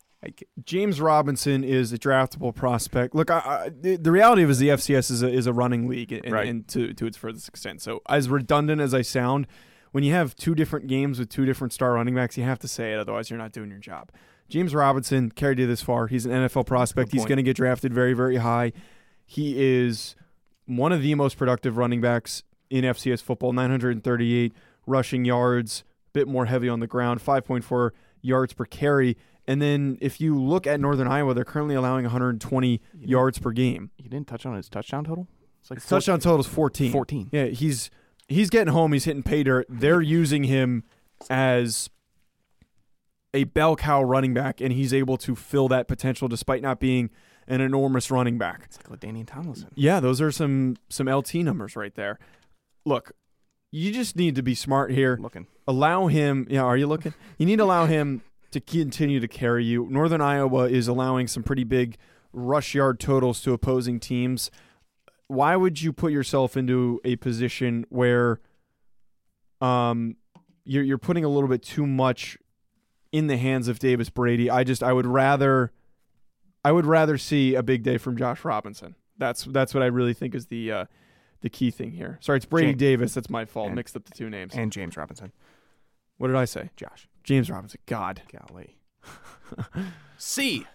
James 0.63 1.01
Robinson 1.01 1.63
is 1.63 1.91
a 1.91 1.97
draftable 1.97 2.53
prospect. 2.53 3.15
Look, 3.15 3.31
I, 3.31 3.39
I, 3.39 3.69
the, 3.69 4.11
reality 4.11 4.43
of 4.43 4.51
is 4.51 4.59
the 4.59 4.69
FCS 4.69 5.09
is 5.09 5.23
a, 5.23 5.29
is 5.29 5.47
a 5.47 5.53
running 5.53 5.87
league, 5.87 6.11
and, 6.11 6.31
right. 6.31 6.47
and 6.47 6.67
to 6.69 6.93
to 6.93 7.07
its 7.07 7.17
furthest 7.17 7.47
extent. 7.47 7.81
So, 7.81 8.01
as 8.07 8.29
redundant 8.29 8.81
as 8.81 8.93
I 8.93 9.01
sound, 9.01 9.47
when 9.91 10.03
you 10.03 10.13
have 10.13 10.35
two 10.35 10.53
different 10.53 10.87
games 10.87 11.17
with 11.17 11.29
two 11.29 11.45
different 11.45 11.73
star 11.73 11.93
running 11.93 12.13
backs, 12.13 12.37
you 12.37 12.43
have 12.43 12.59
to 12.59 12.67
say 12.67 12.93
it. 12.93 12.99
Otherwise, 12.99 13.29
you're 13.29 13.39
not 13.39 13.51
doing 13.51 13.71
your 13.71 13.79
job. 13.79 14.11
James 14.47 14.75
Robinson 14.75 15.31
carried 15.31 15.59
you 15.59 15.65
this 15.65 15.81
far. 15.81 16.07
He's 16.07 16.25
an 16.25 16.31
NFL 16.31 16.65
prospect. 16.65 17.11
He's 17.13 17.25
going 17.25 17.37
to 17.37 17.43
get 17.43 17.55
drafted 17.55 17.93
very, 17.93 18.13
very 18.13 18.37
high. 18.37 18.73
He 19.25 19.55
is 19.57 20.15
one 20.65 20.91
of 20.91 21.01
the 21.01 21.15
most 21.15 21.37
productive 21.37 21.77
running 21.77 22.01
backs 22.01 22.43
in 22.69 22.83
FCS 22.83 23.21
football. 23.21 23.53
938 23.53 24.53
rushing 24.85 25.25
yards, 25.25 25.83
a 26.07 26.11
bit 26.11 26.27
more 26.27 26.45
heavy 26.47 26.67
on 26.67 26.81
the 26.81 26.87
ground, 26.87 27.23
5.4 27.23 27.91
yards 28.21 28.53
per 28.53 28.65
carry. 28.65 29.17
And 29.47 29.61
then 29.61 29.97
if 30.01 30.21
you 30.21 30.39
look 30.39 30.67
at 30.67 30.79
Northern 30.79 31.07
Iowa, 31.07 31.33
they're 31.33 31.43
currently 31.43 31.75
allowing 31.75 32.03
120 32.03 32.81
yards 32.99 33.39
per 33.39 33.51
game. 33.51 33.89
You 33.97 34.09
didn't 34.09 34.27
touch 34.27 34.45
on 34.45 34.55
his 34.55 34.69
touchdown 34.69 35.03
total. 35.03 35.27
It's 35.61 35.69
like 35.69 35.79
his 35.79 35.89
touchdown 35.89 36.19
total 36.19 36.39
is 36.39 36.47
14. 36.47 36.91
14. 36.91 37.29
Yeah, 37.31 37.45
he's 37.45 37.89
he's 38.27 38.49
getting 38.49 38.73
home. 38.73 38.93
He's 38.93 39.05
hitting 39.05 39.23
pay 39.23 39.43
dirt. 39.43 39.65
They're 39.69 40.01
using 40.01 40.45
him 40.45 40.83
as 41.29 41.89
a 43.33 43.45
bell 43.45 43.75
cow 43.75 44.03
running 44.03 44.33
back, 44.33 44.61
and 44.61 44.73
he's 44.73 44.93
able 44.93 45.17
to 45.17 45.35
fill 45.35 45.67
that 45.69 45.87
potential 45.87 46.27
despite 46.27 46.61
not 46.61 46.79
being 46.79 47.09
an 47.47 47.61
enormous 47.61 48.11
running 48.11 48.37
back. 48.37 48.61
It's 48.65 48.77
like 48.77 48.99
LaDainian 48.99 49.27
Tomlinson. 49.27 49.69
Yeah, 49.75 49.99
those 49.99 50.21
are 50.21 50.31
some 50.31 50.77
some 50.89 51.07
LT 51.07 51.35
numbers 51.35 51.75
right 51.75 51.93
there. 51.95 52.19
Look, 52.85 53.11
you 53.71 53.91
just 53.91 54.15
need 54.15 54.35
to 54.35 54.41
be 54.41 54.55
smart 54.55 54.91
here. 54.91 55.17
Looking. 55.21 55.47
Allow 55.67 56.07
him. 56.07 56.47
Yeah, 56.49 56.63
are 56.63 56.77
you 56.77 56.87
looking? 56.87 57.13
You 57.37 57.45
need 57.45 57.57
to 57.57 57.63
allow 57.63 57.85
him 57.85 58.21
to 58.51 58.59
continue 58.59 59.19
to 59.19 59.27
carry 59.27 59.63
you. 59.65 59.87
Northern 59.89 60.21
Iowa 60.21 60.67
is 60.69 60.87
allowing 60.87 61.27
some 61.27 61.43
pretty 61.43 61.63
big 61.63 61.97
rush 62.33 62.73
yard 62.75 62.99
totals 62.99 63.41
to 63.41 63.53
opposing 63.53 63.99
teams. 63.99 64.51
Why 65.27 65.55
would 65.55 65.81
you 65.81 65.93
put 65.93 66.11
yourself 66.11 66.57
into 66.57 66.99
a 67.03 67.15
position 67.17 67.85
where 67.89 68.39
um 69.61 70.15
you're 70.65 70.83
you're 70.83 70.97
putting 70.97 71.23
a 71.23 71.29
little 71.29 71.49
bit 71.49 71.61
too 71.63 71.85
much 71.87 72.37
in 73.11 73.27
the 73.27 73.37
hands 73.37 73.67
of 73.67 73.79
Davis 73.79 74.09
Brady. 74.09 74.49
I 74.49 74.63
just 74.63 74.81
I 74.83 74.93
would 74.93 75.05
rather 75.05 75.71
I 76.63 76.71
would 76.71 76.85
rather 76.85 77.17
see 77.17 77.55
a 77.55 77.63
big 77.63 77.83
day 77.83 77.97
from 77.97 78.17
Josh 78.17 78.43
Robinson. 78.45 78.95
That's 79.17 79.43
that's 79.45 79.73
what 79.73 79.83
I 79.83 79.87
really 79.87 80.13
think 80.13 80.35
is 80.35 80.47
the 80.47 80.71
uh, 80.71 80.85
the 81.41 81.49
key 81.49 81.71
thing 81.71 81.91
here. 81.91 82.17
Sorry, 82.21 82.37
it's 82.37 82.45
Brady 82.45 82.69
James. 82.69 82.79
Davis. 82.79 83.13
That's 83.13 83.29
my 83.29 83.45
fault. 83.45 83.67
And- 83.67 83.75
Mixed 83.75 83.95
up 83.95 84.05
the 84.05 84.11
two 84.11 84.29
names. 84.29 84.53
And 84.55 84.71
James 84.71 84.97
Robinson. 84.97 85.31
what 86.17 86.27
did 86.27 86.35
I 86.35 86.45
say? 86.45 86.69
Josh. 86.75 87.07
James 87.23 87.49
Robinson. 87.49 87.79
God. 87.85 88.21
Golly. 88.31 88.77
C. 90.17 90.65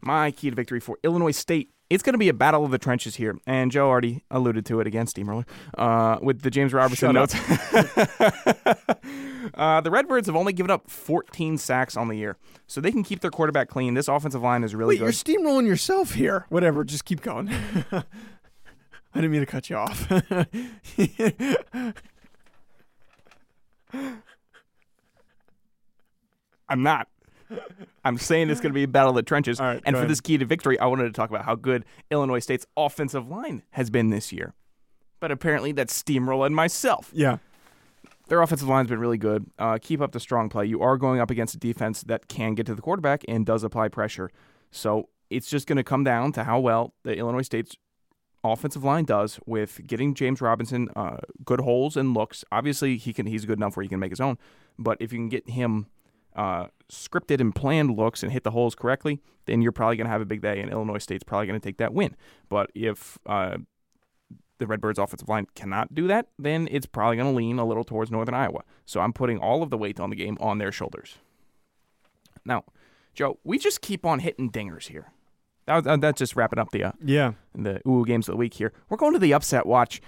My 0.00 0.30
key 0.30 0.50
to 0.50 0.56
victory 0.56 0.80
for 0.80 0.98
Illinois 1.02 1.32
State. 1.32 1.70
It's 1.88 2.02
going 2.02 2.14
to 2.14 2.18
be 2.18 2.28
a 2.28 2.34
battle 2.34 2.64
of 2.64 2.72
the 2.72 2.78
trenches 2.78 3.14
here, 3.14 3.38
and 3.46 3.70
Joe 3.70 3.88
already 3.88 4.24
alluded 4.28 4.66
to 4.66 4.80
it 4.80 4.88
again, 4.88 5.06
Steamroller, 5.06 5.46
uh, 5.78 6.18
with 6.20 6.42
the 6.42 6.50
James 6.50 6.74
up. 6.74 6.90
notes. 7.12 7.32
uh, 9.54 9.80
the 9.82 9.90
Redbirds 9.92 10.26
have 10.26 10.34
only 10.34 10.52
given 10.52 10.72
up 10.72 10.90
14 10.90 11.58
sacks 11.58 11.96
on 11.96 12.08
the 12.08 12.16
year, 12.16 12.38
so 12.66 12.80
they 12.80 12.90
can 12.90 13.04
keep 13.04 13.20
their 13.20 13.30
quarterback 13.30 13.68
clean. 13.68 13.94
This 13.94 14.08
offensive 14.08 14.42
line 14.42 14.64
is 14.64 14.74
really 14.74 14.96
Wait, 14.96 15.00
you're 15.00 15.12
good. 15.12 15.14
steamrolling 15.14 15.68
yourself 15.68 16.14
here. 16.14 16.44
Whatever. 16.48 16.82
Just 16.82 17.04
keep 17.04 17.20
going. 17.20 17.50
I 17.92 18.02
didn't 19.14 19.30
mean 19.30 19.40
to 19.40 19.46
cut 19.46 19.70
you 19.70 19.76
off. 19.76 20.10
I'm 26.68 26.82
not. 26.82 27.08
I'm 28.04 28.18
saying 28.18 28.50
it's 28.50 28.60
going 28.60 28.72
to 28.72 28.74
be 28.74 28.82
a 28.82 28.88
battle 28.88 29.10
of 29.10 29.16
the 29.16 29.22
trenches. 29.22 29.60
Right, 29.60 29.80
and 29.84 29.94
for 29.94 30.00
ahead. 30.00 30.10
this 30.10 30.20
key 30.20 30.38
to 30.38 30.44
victory, 30.44 30.78
I 30.78 30.86
wanted 30.86 31.04
to 31.04 31.12
talk 31.12 31.30
about 31.30 31.44
how 31.44 31.54
good 31.54 31.84
Illinois 32.10 32.40
State's 32.40 32.66
offensive 32.76 33.28
line 33.28 33.62
has 33.70 33.90
been 33.90 34.10
this 34.10 34.32
year. 34.32 34.54
But 35.20 35.30
apparently, 35.30 35.72
that's 35.72 36.02
steamrolling 36.02 36.52
myself. 36.52 37.10
yeah. 37.14 37.38
Their 38.28 38.42
offensive 38.42 38.66
line's 38.66 38.88
been 38.88 38.98
really 38.98 39.18
good. 39.18 39.48
Uh, 39.56 39.78
keep 39.80 40.00
up 40.00 40.10
the 40.10 40.18
strong 40.18 40.48
play. 40.48 40.66
You 40.66 40.82
are 40.82 40.96
going 40.96 41.20
up 41.20 41.30
against 41.30 41.54
a 41.54 41.58
defense 41.58 42.02
that 42.02 42.26
can 42.26 42.56
get 42.56 42.66
to 42.66 42.74
the 42.74 42.82
quarterback 42.82 43.22
and 43.28 43.46
does 43.46 43.62
apply 43.62 43.86
pressure. 43.86 44.30
So 44.72 45.10
it's 45.30 45.48
just 45.48 45.68
going 45.68 45.76
to 45.76 45.84
come 45.84 46.02
down 46.02 46.32
to 46.32 46.42
how 46.42 46.58
well 46.58 46.92
the 47.04 47.16
Illinois 47.16 47.42
State's 47.42 47.76
offensive 48.42 48.82
line 48.82 49.04
does 49.04 49.38
with 49.46 49.86
getting 49.86 50.12
James 50.12 50.40
Robinson 50.40 50.88
uh, 50.96 51.18
good 51.44 51.60
holes 51.60 51.96
and 51.96 52.14
looks. 52.14 52.44
Obviously, 52.50 52.96
he 52.96 53.12
can. 53.12 53.26
He's 53.26 53.44
good 53.44 53.58
enough 53.58 53.76
where 53.76 53.84
he 53.84 53.88
can 53.88 54.00
make 54.00 54.10
his 54.10 54.20
own. 54.20 54.38
But 54.76 54.96
if 55.00 55.12
you 55.12 55.20
can 55.20 55.28
get 55.28 55.48
him 55.48 55.86
uh, 56.36 56.66
scripted 56.88 57.40
and 57.40 57.52
planned 57.54 57.96
looks 57.96 58.22
and 58.22 58.30
hit 58.30 58.44
the 58.44 58.52
holes 58.52 58.74
correctly, 58.76 59.20
then 59.46 59.62
you're 59.62 59.72
probably 59.72 59.96
going 59.96 60.04
to 60.06 60.10
have 60.12 60.20
a 60.20 60.26
big 60.26 60.40
day, 60.42 60.60
and 60.60 60.70
Illinois 60.70 60.98
State's 60.98 61.24
probably 61.24 61.46
going 61.48 61.58
to 61.60 61.64
take 61.66 61.78
that 61.78 61.92
win. 61.94 62.14
But 62.48 62.70
if 62.74 63.18
uh, 63.26 63.56
the 64.58 64.66
Redbirds' 64.66 64.98
offensive 64.98 65.28
line 65.28 65.46
cannot 65.54 65.94
do 65.94 66.06
that, 66.08 66.28
then 66.38 66.68
it's 66.70 66.86
probably 66.86 67.16
going 67.16 67.30
to 67.30 67.36
lean 67.36 67.58
a 67.58 67.64
little 67.66 67.84
towards 67.84 68.10
Northern 68.10 68.34
Iowa. 68.34 68.62
So 68.84 69.00
I'm 69.00 69.12
putting 69.12 69.38
all 69.38 69.62
of 69.62 69.70
the 69.70 69.78
weight 69.78 69.98
on 69.98 70.10
the 70.10 70.16
game 70.16 70.36
on 70.40 70.58
their 70.58 70.70
shoulders. 70.72 71.16
Now, 72.44 72.64
Joe, 73.14 73.38
we 73.44 73.58
just 73.58 73.80
keep 73.80 74.04
on 74.06 74.20
hitting 74.20 74.50
dingers 74.50 74.88
here. 74.88 75.12
That, 75.66 75.86
uh, 75.86 75.96
that's 75.96 76.18
just 76.18 76.36
wrapping 76.36 76.58
up 76.60 76.70
the 76.70 76.84
uh, 76.84 76.92
Yeah. 77.04 77.32
the 77.54 77.80
ooh 77.88 78.04
games 78.04 78.28
of 78.28 78.34
the 78.34 78.36
week 78.36 78.54
here. 78.54 78.72
We're 78.88 78.96
going 78.98 79.14
to 79.14 79.18
the 79.18 79.34
upset 79.34 79.66
watch. 79.66 80.00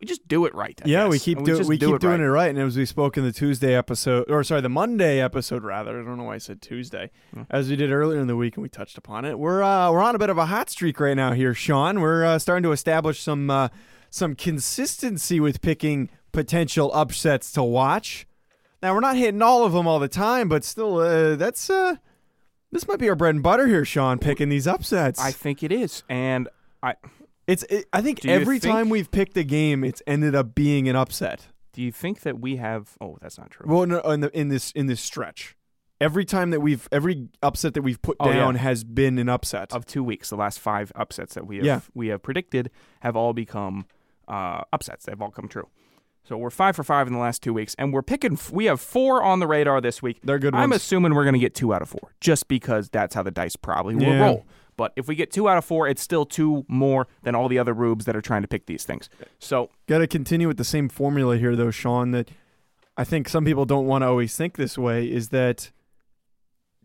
We 0.00 0.06
just 0.06 0.26
do 0.28 0.44
it 0.46 0.54
right. 0.54 0.80
I 0.84 0.88
yeah, 0.88 1.04
guess. 1.04 1.10
we 1.10 1.18
keep 1.18 1.38
doing 1.42 1.58
just 1.58 1.68
we 1.68 1.76
do 1.78 1.92
keep 1.92 2.00
doing 2.00 2.20
right. 2.20 2.26
it 2.26 2.30
right. 2.30 2.50
And 2.50 2.58
as 2.58 2.76
we 2.76 2.86
spoke 2.86 3.16
in 3.16 3.24
the 3.24 3.32
Tuesday 3.32 3.74
episode, 3.74 4.30
or 4.30 4.44
sorry, 4.44 4.60
the 4.60 4.68
Monday 4.68 5.20
episode 5.20 5.64
rather. 5.64 6.00
I 6.00 6.04
don't 6.04 6.16
know 6.16 6.24
why 6.24 6.34
I 6.36 6.38
said 6.38 6.62
Tuesday, 6.62 7.10
Hmm. 7.34 7.42
as 7.50 7.68
we 7.68 7.76
did 7.76 7.90
earlier 7.90 8.20
in 8.20 8.26
the 8.26 8.36
week, 8.36 8.56
and 8.56 8.62
we 8.62 8.68
touched 8.68 8.96
upon 8.98 9.24
it. 9.24 9.38
We're 9.38 9.62
uh, 9.62 9.90
we're 9.90 10.02
on 10.02 10.14
a 10.14 10.18
bit 10.18 10.30
of 10.30 10.38
a 10.38 10.46
hot 10.46 10.70
streak 10.70 11.00
right 11.00 11.16
now 11.16 11.32
here, 11.32 11.54
Sean. 11.54 12.00
We're 12.00 12.24
uh, 12.24 12.38
starting 12.38 12.62
to 12.64 12.72
establish 12.72 13.20
some 13.20 13.50
uh, 13.50 13.68
some 14.10 14.34
consistency 14.34 15.40
with 15.40 15.60
picking 15.60 16.10
potential 16.32 16.90
upsets 16.94 17.50
to 17.52 17.62
watch. 17.62 18.26
Now 18.82 18.94
we're 18.94 19.00
not 19.00 19.16
hitting 19.16 19.42
all 19.42 19.64
of 19.64 19.72
them 19.72 19.88
all 19.88 19.98
the 19.98 20.08
time, 20.08 20.48
but 20.48 20.62
still, 20.62 20.98
uh, 20.98 21.34
that's 21.34 21.68
uh, 21.68 21.96
this 22.70 22.86
might 22.86 22.98
be 23.00 23.08
our 23.08 23.16
bread 23.16 23.34
and 23.34 23.42
butter 23.42 23.66
here, 23.66 23.84
Sean. 23.84 24.18
Picking 24.18 24.48
these 24.48 24.66
upsets. 24.68 25.18
I 25.20 25.32
think 25.32 25.62
it 25.64 25.72
is, 25.72 26.04
and 26.08 26.48
I 26.82 26.94
it's 27.48 27.64
it, 27.64 27.86
I 27.92 28.00
think 28.02 28.20
Do 28.20 28.28
you 28.28 28.34
every 28.34 28.60
think- 28.60 28.72
time 28.72 28.88
we've 28.90 29.10
picked 29.10 29.36
a 29.36 29.42
game, 29.44 29.82
it's 29.82 30.02
ended 30.06 30.34
up 30.36 30.54
being 30.54 30.88
an 30.88 30.94
upset. 30.94 31.48
do 31.72 31.82
you 31.82 31.90
think 31.90 32.20
that 32.20 32.38
we 32.40 32.56
have? 32.56 32.96
Oh, 33.00 33.18
that's 33.20 33.38
not 33.38 33.50
true. 33.50 33.66
Well, 33.68 33.86
no, 33.86 33.98
in, 34.00 34.20
the, 34.20 34.38
in 34.38 34.48
this 34.48 34.70
in 34.72 34.86
this 34.86 35.00
stretch, 35.00 35.56
every 36.00 36.24
time 36.24 36.50
that 36.50 36.60
we've 36.60 36.88
every 36.92 37.28
upset 37.42 37.74
that 37.74 37.82
we've 37.82 38.00
put 38.02 38.16
Oh, 38.20 38.28
yeah. 38.30 38.36
down 38.36 38.54
has 38.56 38.84
been 38.84 39.18
an 39.18 39.28
upset. 39.28 39.72
of 39.72 39.84
two 39.86 40.04
weeks, 40.04 40.30
the 40.30 40.36
last 40.36 40.60
five 40.60 40.92
upsets 40.94 41.34
that 41.34 41.46
we 41.46 41.56
have 41.56 41.64
Yeah. 41.66 41.80
we 41.94 42.08
have 42.08 42.22
predicted 42.22 42.70
have 43.00 43.16
all 43.16 43.32
become 43.32 43.86
uh, 44.28 44.62
upsets. 44.72 45.06
They've 45.06 45.20
all 45.20 45.30
come 45.30 45.48
true. 45.48 45.68
So 46.24 46.36
we're 46.36 46.50
five 46.50 46.76
for 46.76 46.84
five 46.84 47.06
in 47.06 47.14
the 47.14 47.18
last 47.18 47.42
two 47.42 47.54
weeks, 47.54 47.74
and 47.78 47.90
we're 47.90 48.02
picking. 48.02 48.34
f- 48.34 48.50
We 48.50 48.66
have 48.66 48.82
four 48.82 49.22
on 49.22 49.38
the 49.38 49.46
radar 49.46 49.80
this 49.80 50.02
week. 50.02 50.18
They're 50.22 50.38
good 50.38 50.54
I'm 50.54 50.68
ones. 50.68 50.82
assuming 50.82 51.14
we're 51.14 51.24
going 51.24 51.32
to 51.32 51.38
get 51.38 51.54
two 51.54 51.72
out 51.72 51.80
of 51.80 51.88
four, 51.88 52.12
just 52.20 52.48
because 52.48 52.90
that's 52.90 53.14
how 53.14 53.22
the 53.22 53.30
dice 53.30 53.56
probably 53.56 53.94
will 53.94 54.02
Yeah. 54.02 54.20
roll. 54.26 54.46
But 54.78 54.92
if 54.96 55.08
we 55.08 55.16
get 55.16 55.30
two 55.30 55.48
out 55.48 55.58
of 55.58 55.64
four, 55.64 55.88
it's 55.88 56.00
still 56.00 56.24
two 56.24 56.64
more 56.68 57.08
than 57.24 57.34
all 57.34 57.48
the 57.48 57.58
other 57.58 57.74
rubes 57.74 58.06
that 58.06 58.16
are 58.16 58.22
trying 58.22 58.42
to 58.42 58.48
pick 58.48 58.64
these 58.64 58.84
things. 58.84 59.10
So 59.38 59.68
Got 59.88 59.98
to 59.98 60.06
continue 60.06 60.46
with 60.46 60.56
the 60.56 60.64
same 60.64 60.88
formula 60.88 61.36
here, 61.36 61.56
though, 61.56 61.72
Sean. 61.72 62.12
That 62.12 62.30
I 62.96 63.04
think 63.04 63.28
some 63.28 63.44
people 63.44 63.66
don't 63.66 63.86
want 63.86 64.02
to 64.02 64.06
always 64.06 64.36
think 64.36 64.56
this 64.56 64.78
way. 64.78 65.10
Is 65.10 65.30
that 65.30 65.72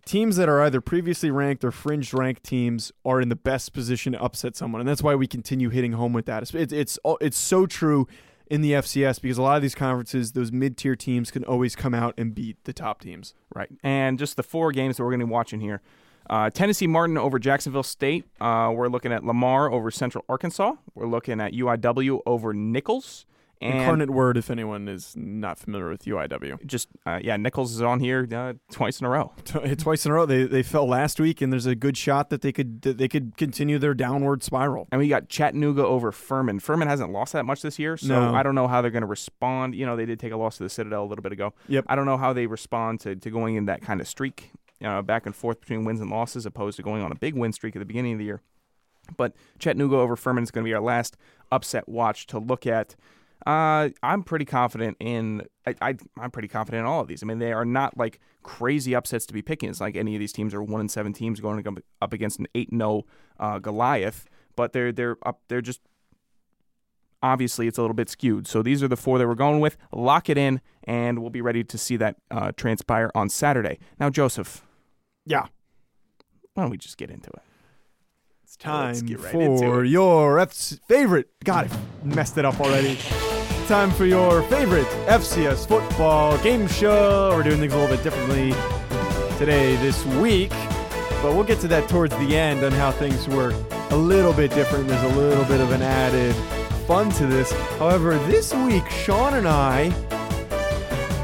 teams 0.06 0.36
that 0.38 0.50
are 0.50 0.62
either 0.62 0.82
previously 0.82 1.30
ranked 1.30 1.64
or 1.64 1.72
fringe 1.72 2.14
ranked 2.14 2.44
teams 2.44 2.92
are 3.06 3.22
in 3.22 3.30
the 3.30 3.36
best 3.36 3.74
position 3.74 4.14
to 4.14 4.22
upset 4.22 4.56
someone, 4.56 4.82
and 4.82 4.90
that's 4.90 5.04
why 5.04 5.14
we 5.14 5.28
continue 5.28 5.70
hitting 5.70 5.94
home 5.94 6.14
with 6.14 6.26
that. 6.26 6.42
It's 6.42 6.54
it's 6.56 6.74
it's, 6.74 7.00
it's 7.22 7.38
so 7.38 7.68
true 7.68 8.08
in 8.48 8.62
the 8.62 8.72
FCS 8.72 9.22
because 9.22 9.38
a 9.38 9.44
lot 9.44 9.56
of 9.56 9.62
these 9.62 9.76
conferences, 9.76 10.32
those 10.32 10.52
mid 10.52 10.78
tier 10.78 10.96
teams 10.96 11.30
can 11.30 11.44
always 11.44 11.76
come 11.76 11.94
out 11.94 12.16
and 12.18 12.34
beat 12.34 12.58
the 12.64 12.74
top 12.74 13.02
teams. 13.02 13.36
Right. 13.54 13.70
And 13.84 14.18
just 14.18 14.36
the 14.36 14.44
four 14.44 14.72
games 14.72 14.98
that 14.98 15.04
we're 15.04 15.12
going 15.12 15.22
to 15.22 15.28
be 15.28 15.32
watching 15.32 15.60
here. 15.60 15.82
Uh, 16.30 16.50
Tennessee 16.50 16.88
Martin 16.88 17.18
over 17.18 17.40
Jacksonville 17.40 17.84
State. 17.84 18.26
Uh, 18.40 18.72
we're 18.76 18.88
looking 18.88 19.12
at 19.12 19.24
Lamar 19.24 19.72
over 19.72 19.92
Central 19.92 20.24
Arkansas. 20.30 20.74
We're 20.96 21.08
looking 21.08 21.42
at 21.42 21.54
UIW 21.54 22.22
over 22.26 22.54
Nicholls. 22.54 23.26
And 23.62 23.80
Incarnate 23.80 24.10
word, 24.10 24.36
if 24.36 24.50
anyone 24.52 24.90
is 24.90 25.14
not 25.16 25.58
familiar 25.58 25.88
with 25.88 26.04
UIW. 26.04 26.66
just, 26.66 26.90
uh, 27.06 27.20
yeah, 27.24 27.38
Nicholls 27.38 27.74
is 27.74 27.82
on 27.82 28.02
here 28.02 28.28
uh, 28.36 28.54
twice 28.70 29.00
in 29.00 29.06
a 29.06 29.10
row. 29.10 29.32
Twice 29.46 30.06
in 30.06 30.12
a 30.12 30.16
row, 30.16 30.26
they 30.26 30.44
they 30.44 30.64
fell 30.64 30.86
last 30.86 31.18
week, 31.18 31.40
and 31.40 31.54
there's 31.54 31.66
a 31.66 31.76
good 31.76 31.96
shot 31.96 32.30
that 32.30 32.42
they 32.42 32.52
could 32.52 32.82
that 32.82 32.98
they 32.98 33.08
could 33.08 33.38
continue 33.38 33.80
their 33.80 33.94
downward 33.94 34.44
spiral. 34.44 34.90
And 34.92 35.00
we 35.00 35.08
got 35.08 35.30
Chattanooga 35.30 35.86
over 35.86 36.12
Furman. 36.12 36.60
Furman 36.60 36.90
hasn't 36.90 37.14
lost 37.14 37.32
that 37.32 37.46
much 37.46 37.62
this 37.62 37.80
year, 37.80 37.96
so 37.96 38.08
No. 38.08 38.36
I 38.36 38.44
don't 38.44 38.56
know 38.56 38.68
how 38.68 38.82
they're 38.82 38.92
going 38.92 39.02
to 39.02 39.08
respond. 39.08 39.76
You 39.76 39.86
know, 39.86 39.96
they 39.96 40.06
did 40.08 40.20
take 40.20 40.34
a 40.34 40.38
loss 40.38 40.58
to 40.58 40.64
the 40.64 40.70
Citadel 40.70 41.04
a 41.04 41.08
little 41.08 41.24
bit 41.24 41.32
ago. 41.32 41.54
Yep. 41.70 41.86
I 41.88 41.96
don't 41.96 42.06
know 42.06 42.18
how 42.18 42.34
they 42.34 42.48
respond 42.48 43.00
to, 43.02 43.16
to 43.16 43.30
going 43.30 43.56
in 43.56 43.66
that 43.68 43.82
kind 43.82 44.02
of 44.02 44.10
streak, 44.10 44.52
know, 44.90 45.02
back 45.02 45.26
and 45.26 45.36
forth 45.36 45.60
between 45.60 45.86
wins 45.86 46.02
and 46.02 46.10
losses, 46.10 46.46
opposed 46.46 46.78
to 46.78 46.84
going 46.84 47.02
on 47.02 47.12
a 47.12 47.16
big 47.16 47.36
win 47.36 47.54
streak 47.54 47.76
at 47.76 47.80
the 47.80 47.86
beginning 47.86 48.14
of 48.14 48.20
the 48.20 48.26
year. 48.26 48.42
But 49.18 49.34
Chattanooga 49.60 49.98
over 49.98 50.16
Furman 50.16 50.44
is 50.44 50.52
going 50.52 50.64
to 50.64 50.70
be 50.70 50.74
our 50.74 50.82
last 50.82 51.18
upset 51.52 51.90
watch 51.90 52.28
to 52.28 52.40
look 52.40 52.66
at. 52.66 52.96
Uh, 53.46 53.90
I'm 54.02 54.24
pretty 54.24 54.46
confident 54.46 54.96
in. 55.00 55.44
I, 55.68 55.76
I 55.82 55.96
I'm 56.18 56.32
pretty 56.32 56.48
confident 56.48 56.82
in 56.82 56.86
all 56.86 57.02
of 57.02 57.08
these. 57.08 57.22
I 57.22 57.26
mean, 57.26 57.40
they 57.40 57.52
are 57.52 57.66
not 57.66 57.98
like 57.98 58.22
crazy 58.42 58.96
upsets 58.96 59.26
to 59.26 59.34
be 59.34 59.42
picking. 59.42 59.70
It's 59.70 59.82
like 59.82 59.98
any 59.98 60.16
of 60.16 60.20
these 60.20 60.32
teams 60.32 60.54
are 60.54 60.64
one 60.64 60.80
and 60.80 60.90
seven 60.90 61.12
teams 61.12 61.42
going 61.42 61.66
up 62.02 62.14
against 62.14 62.40
an 62.40 62.48
eight 62.56 62.70
zero 62.70 63.04
uh, 63.40 63.60
Goliath, 63.60 64.26
but 64.56 64.72
they're 64.72 64.94
they're 64.94 65.18
up. 65.26 65.42
They're 65.50 65.62
just 65.62 65.82
obviously 67.22 67.68
it's 67.68 67.78
a 67.78 67.82
little 67.82 67.96
bit 67.96 68.10
skewed. 68.10 68.48
So 68.48 68.62
these 68.62 68.82
are 68.82 68.88
the 68.88 68.98
four 68.98 69.18
that 69.18 69.28
we're 69.28 69.36
going 69.36 69.60
with. 69.60 69.76
Lock 69.92 70.30
it 70.30 70.38
in, 70.38 70.62
and 70.84 71.20
we'll 71.20 71.30
be 71.30 71.42
ready 71.42 71.66
to 71.66 71.78
see 71.78 71.98
that 71.98 72.18
uh, 72.32 72.54
transpire 72.56 73.12
on 73.14 73.28
Saturday. 73.28 73.80
Now, 74.00 74.10
Joseph, 74.10 74.66
Yeah, 75.26 75.46
why 76.54 76.64
don't 76.64 76.70
we 76.70 76.78
just 76.78 76.98
get 76.98 77.10
into 77.10 77.30
it? 77.30 77.42
it's 78.44 78.58
time 78.58 78.94
get 79.06 79.20
right 79.22 79.34
into 79.34 79.58
for 79.66 79.84
it. 79.84 79.90
your 79.90 80.40
F- 80.40 80.54
favorite. 80.88 81.30
God, 81.44 81.72
I 81.72 82.06
messed 82.06 82.38
it 82.38 82.46
up 82.46 82.60
already. 82.60 82.98
Time 83.68 83.90
for 83.92 84.06
your 84.06 84.42
favorite 84.44 84.86
FCS 85.08 85.66
football 85.68 86.38
game 86.40 86.68
show. 86.68 87.32
We're 87.36 87.44
doing 87.44 87.60
things 87.60 87.74
a 87.74 87.78
little 87.78 87.96
bit 87.96 88.04
differently 88.04 88.52
today, 89.40 89.76
this 89.78 90.06
week, 90.18 90.50
but 91.22 91.34
we'll 91.34 91.46
get 91.46 91.60
to 91.62 91.68
that 91.70 91.88
towards 91.90 92.16
the 92.18 92.38
end 92.38 92.64
on 92.64 92.72
how 92.74 92.92
things 92.92 93.28
work 93.30 93.56
a 93.92 93.96
little 93.96 94.34
bit 94.34 94.52
different. 94.52 94.88
There's 94.90 95.14
a 95.14 95.16
little 95.18 95.46
bit 95.46 95.62
of 95.62 95.72
an 95.72 95.82
added 95.82 96.36
fun 96.86 97.10
to 97.12 97.26
this. 97.26 97.52
However, 97.80 98.18
this 98.28 98.54
week, 98.54 98.88
Sean 98.90 99.36
and 99.36 99.48
I 99.48 99.90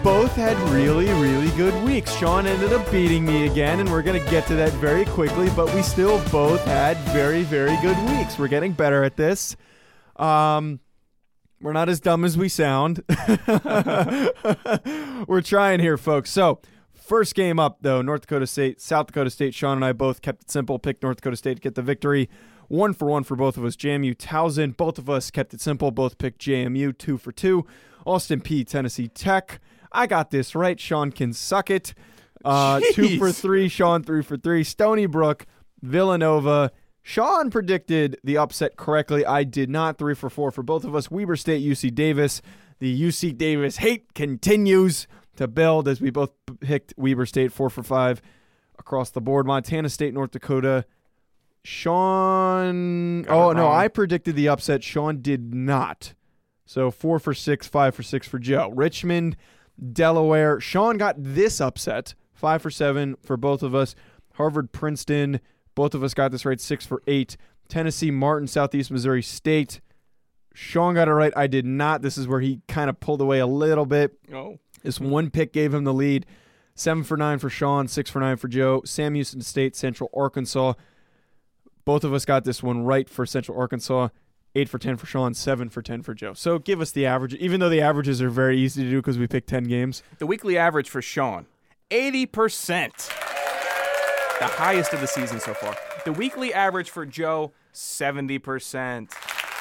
both 0.03 0.35
had 0.35 0.57
really, 0.69 1.07
really 1.13 1.49
good 1.51 1.83
weeks. 1.83 2.13
Sean 2.15 2.47
ended 2.47 2.73
up 2.73 2.89
beating 2.91 3.25
me 3.25 3.47
again, 3.47 3.79
and 3.79 3.91
we're 3.91 4.01
going 4.01 4.21
to 4.23 4.31
get 4.31 4.47
to 4.47 4.55
that 4.55 4.71
very 4.73 5.05
quickly, 5.05 5.49
but 5.55 5.73
we 5.73 5.81
still 5.81 6.23
both 6.31 6.63
had 6.65 6.97
very, 7.13 7.43
very 7.43 7.75
good 7.81 7.97
weeks. 8.09 8.37
We're 8.37 8.47
getting 8.47 8.71
better 8.71 9.03
at 9.03 9.17
this. 9.17 9.55
Um, 10.15 10.79
we're 11.61 11.73
not 11.73 11.89
as 11.89 11.99
dumb 11.99 12.23
as 12.23 12.37
we 12.37 12.47
sound. 12.49 13.03
we're 15.27 15.41
trying 15.41 15.79
here, 15.79 15.97
folks. 15.97 16.29
So, 16.29 16.61
first 16.93 17.35
game 17.35 17.59
up, 17.59 17.79
though 17.81 18.01
North 18.01 18.21
Dakota 18.21 18.47
State, 18.47 18.79
South 18.79 19.07
Dakota 19.07 19.29
State. 19.29 19.53
Sean 19.53 19.77
and 19.77 19.85
I 19.85 19.91
both 19.91 20.21
kept 20.21 20.43
it 20.43 20.51
simple, 20.51 20.79
picked 20.79 21.03
North 21.03 21.17
Dakota 21.17 21.35
State 21.35 21.55
to 21.55 21.61
get 21.61 21.75
the 21.75 21.81
victory. 21.81 22.29
One 22.69 22.93
for 22.93 23.07
one 23.07 23.23
for 23.23 23.35
both 23.35 23.57
of 23.57 23.65
us. 23.65 23.75
JMU 23.75 24.15
Towson, 24.15 24.77
both 24.77 24.97
of 24.97 25.09
us 25.09 25.31
kept 25.31 25.53
it 25.53 25.59
simple, 25.59 25.91
both 25.91 26.17
picked 26.17 26.39
JMU, 26.39 26.97
two 26.97 27.17
for 27.17 27.31
two. 27.31 27.65
Austin 28.05 28.39
Peay, 28.41 28.65
Tennessee 28.65 29.07
Tech. 29.07 29.59
I 29.91 30.07
got 30.07 30.31
this 30.31 30.55
right. 30.55 30.79
Sean 30.79 31.11
can 31.11 31.33
suck 31.33 31.69
it. 31.69 31.93
Uh, 32.43 32.79
two 32.93 33.17
for 33.17 33.31
three. 33.31 33.67
Sean 33.67 34.03
three 34.03 34.23
for 34.23 34.37
three. 34.37 34.63
Stony 34.63 35.05
Brook, 35.05 35.45
Villanova. 35.81 36.71
Sean 37.01 37.49
predicted 37.49 38.17
the 38.23 38.37
upset 38.37 38.77
correctly. 38.77 39.25
I 39.25 39.43
did 39.43 39.69
not. 39.69 39.97
Three 39.97 40.15
for 40.15 40.29
four 40.29 40.51
for 40.51 40.63
both 40.63 40.83
of 40.83 40.95
us. 40.95 41.09
Weber 41.09 41.35
State, 41.35 41.63
UC 41.63 41.93
Davis. 41.95 42.41
The 42.79 43.01
UC 43.01 43.37
Davis 43.37 43.77
hate 43.77 44.13
continues 44.13 45.07
to 45.35 45.47
build 45.47 45.87
as 45.87 45.99
we 45.99 46.11
both 46.11 46.31
picked 46.59 46.93
Weber 46.97 47.25
State 47.25 47.51
four 47.51 47.69
for 47.69 47.83
five 47.83 48.21
across 48.77 49.09
the 49.09 49.21
board. 49.21 49.45
Montana 49.45 49.89
State, 49.89 50.13
North 50.13 50.31
Dakota. 50.31 50.85
Sean. 51.63 53.25
Oh 53.27 53.51
no. 53.51 53.69
I 53.69 53.87
predicted 53.87 54.35
the 54.35 54.47
upset. 54.47 54.83
Sean 54.83 55.21
did 55.21 55.53
not. 55.53 56.13
So 56.65 56.91
four 56.91 57.19
for 57.19 57.33
six, 57.33 57.67
five 57.67 57.95
for 57.95 58.03
six 58.03 58.27
for 58.27 58.39
Joe. 58.39 58.71
Richmond, 58.73 59.35
Delaware. 59.93 60.59
Sean 60.59 60.97
got 60.97 61.15
this 61.17 61.59
upset. 61.61 62.15
Five 62.33 62.61
for 62.61 62.69
seven 62.69 63.15
for 63.23 63.37
both 63.37 63.63
of 63.63 63.75
us. 63.75 63.95
Harvard, 64.35 64.71
Princeton. 64.71 65.39
Both 65.75 65.93
of 65.93 66.03
us 66.03 66.13
got 66.13 66.31
this 66.31 66.45
right. 66.45 66.59
Six 66.59 66.85
for 66.85 67.01
eight. 67.07 67.37
Tennessee, 67.67 68.11
Martin, 68.11 68.47
Southeast 68.47 68.91
Missouri 68.91 69.21
State. 69.21 69.81
Sean 70.55 70.95
got 70.95 71.07
it 71.07 71.13
right. 71.13 71.33
I 71.35 71.47
did 71.47 71.65
not. 71.65 72.01
This 72.01 72.17
is 72.17 72.27
where 72.27 72.39
he 72.39 72.61
kind 72.67 72.89
of 72.89 72.99
pulled 72.99 73.21
away 73.21 73.39
a 73.39 73.47
little 73.47 73.85
bit. 73.85 74.17
Oh, 74.33 74.59
This 74.83 74.99
one 74.99 75.29
pick 75.29 75.53
gave 75.53 75.73
him 75.73 75.83
the 75.83 75.93
lead. 75.93 76.25
Seven 76.75 77.03
for 77.03 77.17
nine 77.17 77.39
for 77.39 77.49
Sean, 77.49 77.87
six 77.87 78.09
for 78.09 78.19
nine 78.19 78.37
for 78.37 78.47
Joe. 78.47 78.81
Sam 78.85 79.13
Houston 79.13 79.41
State, 79.41 79.75
Central 79.75 80.09
Arkansas. 80.13 80.73
Both 81.85 82.03
of 82.03 82.13
us 82.13 82.25
got 82.25 82.45
this 82.45 82.63
one 82.63 82.83
right 82.83 83.09
for 83.09 83.25
Central 83.25 83.57
Arkansas. 83.59 84.09
Eight 84.55 84.67
for 84.67 84.79
10 84.79 84.97
for 84.97 85.05
Sean, 85.05 85.33
seven 85.35 85.69
for 85.69 85.81
10 85.81 86.01
for 86.01 86.13
Joe. 86.15 86.33
So 86.33 86.57
give 86.57 86.81
us 86.81 86.91
the 86.91 87.05
average, 87.05 87.35
even 87.35 87.59
though 87.59 87.69
the 87.69 87.81
averages 87.81 88.19
are 88.21 88.29
very 88.31 88.57
easy 88.57 88.83
to 88.83 88.89
do 88.89 88.97
because 88.97 89.17
we 89.19 89.27
picked 89.27 89.47
10 89.47 89.65
games. 89.65 90.01
the 90.17 90.25
weekly 90.25 90.57
average 90.57 90.89
for 90.89 91.01
Sean, 91.03 91.45
eighty 91.91 92.25
percent, 92.25 92.93
the 94.39 94.47
highest 94.47 94.93
of 94.93 95.01
the 95.01 95.07
season 95.07 95.39
so 95.39 95.53
far. 95.53 95.75
The 96.05 96.13
weekly 96.13 96.53
average 96.53 96.89
for 96.89 97.05
Joe, 97.05 97.51
seventy 97.73 98.39
percent. 98.39 99.11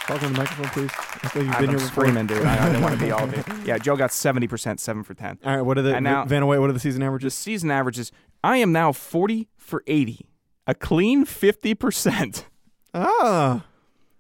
Talk 0.06 0.22
on 0.22 0.32
the 0.32 0.38
microphone, 0.38 0.68
please. 0.68 0.90
I 1.22 1.28
feel 1.28 1.42
you've 1.44 1.52
I'm 1.54 1.60
been 1.60 1.70
here 1.70 1.78
before. 1.80 2.04
screaming, 2.04 2.26
dude. 2.26 2.42
I, 2.46 2.62
I 2.64 2.66
didn't 2.68 2.80
want 2.82 2.98
to 2.98 3.04
be 3.04 3.10
all 3.10 3.24
of 3.24 3.34
it. 3.34 3.44
Yeah, 3.66 3.76
Joe 3.76 3.96
got 3.96 4.10
seventy 4.12 4.46
percent, 4.48 4.80
seven 4.80 5.02
for 5.02 5.12
ten. 5.12 5.38
All 5.44 5.54
right, 5.54 5.60
what 5.62 5.76
are 5.76 5.82
the 5.82 5.94
And 5.96 6.04
now-? 6.04 6.24
What 6.24 6.70
are 6.70 6.72
the 6.72 6.80
season 6.80 7.00
The 7.00 7.06
averages? 7.06 7.34
season 7.34 7.70
averages. 7.70 8.10
I 8.42 8.56
am 8.58 8.72
now 8.72 8.92
forty 8.92 9.48
for 9.58 9.82
eighty, 9.86 10.26
a 10.66 10.74
clean 10.74 11.24
fifty 11.26 11.74
percent. 11.74 12.46
Ah, 12.94 13.66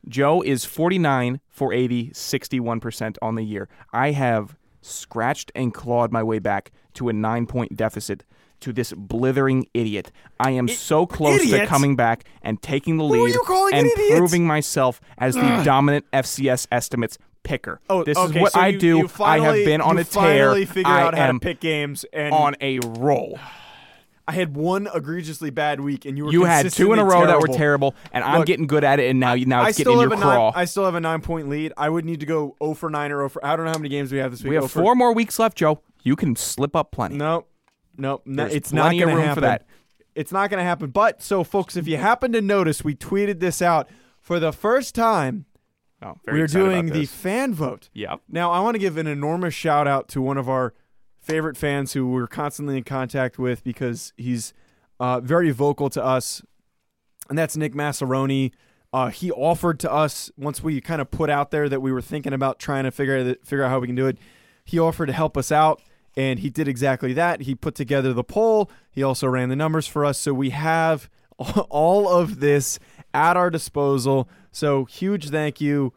Joe 0.08 0.42
is 0.42 0.64
49 0.64 1.40
for 1.48 1.72
80, 1.72 2.10
61% 2.10 3.16
on 3.20 3.34
the 3.34 3.42
year. 3.44 3.68
I 3.92 4.12
have 4.12 4.56
scratched 4.80 5.52
and 5.54 5.74
clawed 5.74 6.12
my 6.12 6.22
way 6.22 6.38
back 6.38 6.72
to 6.94 7.08
a 7.08 7.12
nine 7.12 7.46
point 7.46 7.76
deficit 7.76 8.24
to 8.60 8.72
this 8.72 8.92
blithering 8.96 9.66
idiot. 9.74 10.10
I 10.40 10.50
am 10.50 10.66
so 10.66 11.06
close 11.06 11.48
to 11.48 11.66
coming 11.66 11.94
back 11.94 12.24
and 12.42 12.60
taking 12.60 12.96
the 12.96 13.04
lead 13.04 13.34
you 13.34 13.42
calling 13.46 13.74
an 13.74 13.80
and 13.80 13.86
idiot? 13.88 14.18
proving 14.18 14.46
myself 14.46 15.00
as 15.16 15.34
the 15.36 15.62
dominant 15.64 16.06
FCS 16.12 16.66
estimates 16.72 17.18
picker. 17.44 17.80
Oh, 17.88 18.02
this 18.02 18.18
okay, 18.18 18.38
is 18.38 18.42
what 18.42 18.52
so 18.52 18.60
I 18.60 18.68
you- 18.68 18.78
do. 18.78 18.98
you 18.98 19.08
finally, 19.08 19.48
I 19.48 19.56
have 19.58 19.64
been 19.64 19.80
on 19.80 19.98
a 19.98 20.04
tear. 20.04 20.54
Figured 20.66 20.86
I 20.86 21.02
out 21.02 21.14
how 21.16 21.30
to 21.30 21.38
pick 21.38 21.60
games, 21.60 22.04
and 22.12 22.34
on 22.34 22.56
a 22.60 22.80
roll. 22.80 23.38
I 24.28 24.32
had 24.32 24.54
one 24.54 24.86
egregiously 24.94 25.48
bad 25.48 25.80
week, 25.80 26.04
and 26.04 26.18
you 26.18 26.26
were 26.26 26.30
You 26.32 26.44
had 26.44 26.70
two 26.70 26.92
in 26.92 26.98
a 26.98 27.02
row 27.02 27.22
consistently 27.22 27.26
that 27.32 27.40
were 27.40 27.56
terrible. 27.58 27.90
terrible, 27.92 28.10
and 28.12 28.22
I'm 28.22 28.44
getting 28.44 28.66
good 28.66 28.84
at 28.84 29.00
it. 29.00 29.08
And 29.10 29.18
now, 29.18 29.32
you 29.32 29.46
now 29.46 29.62
I 29.62 29.70
it's 29.70 29.78
getting 29.78 29.92
still 29.94 30.02
in 30.02 30.10
have 30.10 30.18
your 30.20 30.28
a 30.28 30.32
craw. 30.34 30.44
nine, 30.50 30.52
I 30.54 30.64
still 30.66 30.84
have 30.84 30.94
a 30.94 31.00
nine 31.00 31.22
point 31.22 31.48
lead. 31.48 31.72
I 31.78 31.88
would 31.88 32.04
need 32.04 32.20
to 32.20 32.26
go 32.26 32.54
0 32.62 32.74
for 32.74 32.90
nine 32.90 33.10
or 33.10 33.16
0 33.20 33.28
for. 33.30 33.44
I 33.44 33.56
don't 33.56 33.64
know 33.64 33.72
how 33.72 33.78
many 33.78 33.88
games 33.88 34.12
we 34.12 34.18
have 34.18 34.30
this 34.30 34.42
week. 34.42 34.50
we 34.50 34.54
have 34.56 34.64
0 34.64 34.68
for- 34.68 34.82
four 34.82 34.94
more 34.94 35.14
weeks 35.14 35.38
left, 35.38 35.56
Joe. 35.56 35.80
You 36.02 36.14
can 36.14 36.36
slip 36.36 36.76
up 36.76 36.92
plenty. 36.92 37.16
No, 37.16 37.46
no, 37.96 38.20
no 38.26 38.44
it's 38.44 38.72
not 38.72 38.90
going 38.92 39.00
to 39.00 39.06
room 39.06 39.18
happen. 39.18 39.34
for 39.34 39.40
that. 39.40 39.66
It's 40.14 40.30
not 40.30 40.50
going 40.50 40.58
to 40.58 40.64
happen. 40.64 40.90
But 40.90 41.22
so, 41.22 41.42
folks, 41.42 41.74
if 41.76 41.88
you 41.88 41.96
happen 41.96 42.32
to 42.32 42.42
notice, 42.42 42.84
we 42.84 42.94
tweeted 42.94 43.40
this 43.40 43.62
out 43.62 43.88
for 44.20 44.38
the 44.38 44.52
first 44.52 44.94
time. 44.94 45.46
Oh, 46.02 46.16
very 46.26 46.38
we 46.38 46.42
are 46.42 46.46
doing 46.46 46.86
the 46.86 47.06
fan 47.06 47.54
vote. 47.54 47.88
Yep. 47.94 48.20
Now, 48.28 48.50
I 48.52 48.60
want 48.60 48.74
to 48.74 48.78
give 48.78 48.96
an 48.98 49.06
enormous 49.06 49.54
shout 49.54 49.88
out 49.88 50.06
to 50.08 50.20
one 50.22 50.36
of 50.36 50.48
our 50.48 50.74
favorite 51.20 51.56
fans 51.56 51.92
who 51.92 52.08
we're 52.08 52.26
constantly 52.26 52.76
in 52.76 52.84
contact 52.84 53.38
with 53.38 53.62
because 53.64 54.12
he's 54.16 54.52
uh, 55.00 55.20
very 55.20 55.50
vocal 55.50 55.90
to 55.90 56.04
us, 56.04 56.42
and 57.28 57.38
that's 57.38 57.56
Nick 57.56 57.74
Massaroni. 57.74 58.52
Uh, 58.92 59.08
he 59.08 59.30
offered 59.30 59.78
to 59.80 59.92
us 59.92 60.30
once 60.36 60.62
we 60.62 60.80
kind 60.80 61.00
of 61.00 61.10
put 61.10 61.28
out 61.28 61.50
there 61.50 61.68
that 61.68 61.80
we 61.80 61.92
were 61.92 62.00
thinking 62.00 62.32
about 62.32 62.58
trying 62.58 62.84
to 62.84 62.90
figure 62.90 63.22
th- 63.22 63.38
figure 63.44 63.64
out 63.64 63.70
how 63.70 63.78
we 63.78 63.86
can 63.86 63.96
do 63.96 64.06
it. 64.06 64.18
He 64.64 64.78
offered 64.78 65.06
to 65.06 65.12
help 65.12 65.36
us 65.36 65.52
out, 65.52 65.82
and 66.16 66.38
he 66.38 66.50
did 66.50 66.68
exactly 66.68 67.12
that. 67.12 67.42
He 67.42 67.54
put 67.54 67.74
together 67.74 68.12
the 68.12 68.24
poll. 68.24 68.70
He 68.90 69.02
also 69.02 69.26
ran 69.28 69.50
the 69.50 69.56
numbers 69.56 69.86
for 69.86 70.04
us, 70.04 70.18
so 70.18 70.32
we 70.32 70.50
have 70.50 71.10
all 71.68 72.08
of 72.08 72.40
this 72.40 72.78
at 73.12 73.36
our 73.36 73.50
disposal. 73.50 74.28
So 74.50 74.84
huge 74.86 75.28
thank 75.28 75.60
you 75.60 75.92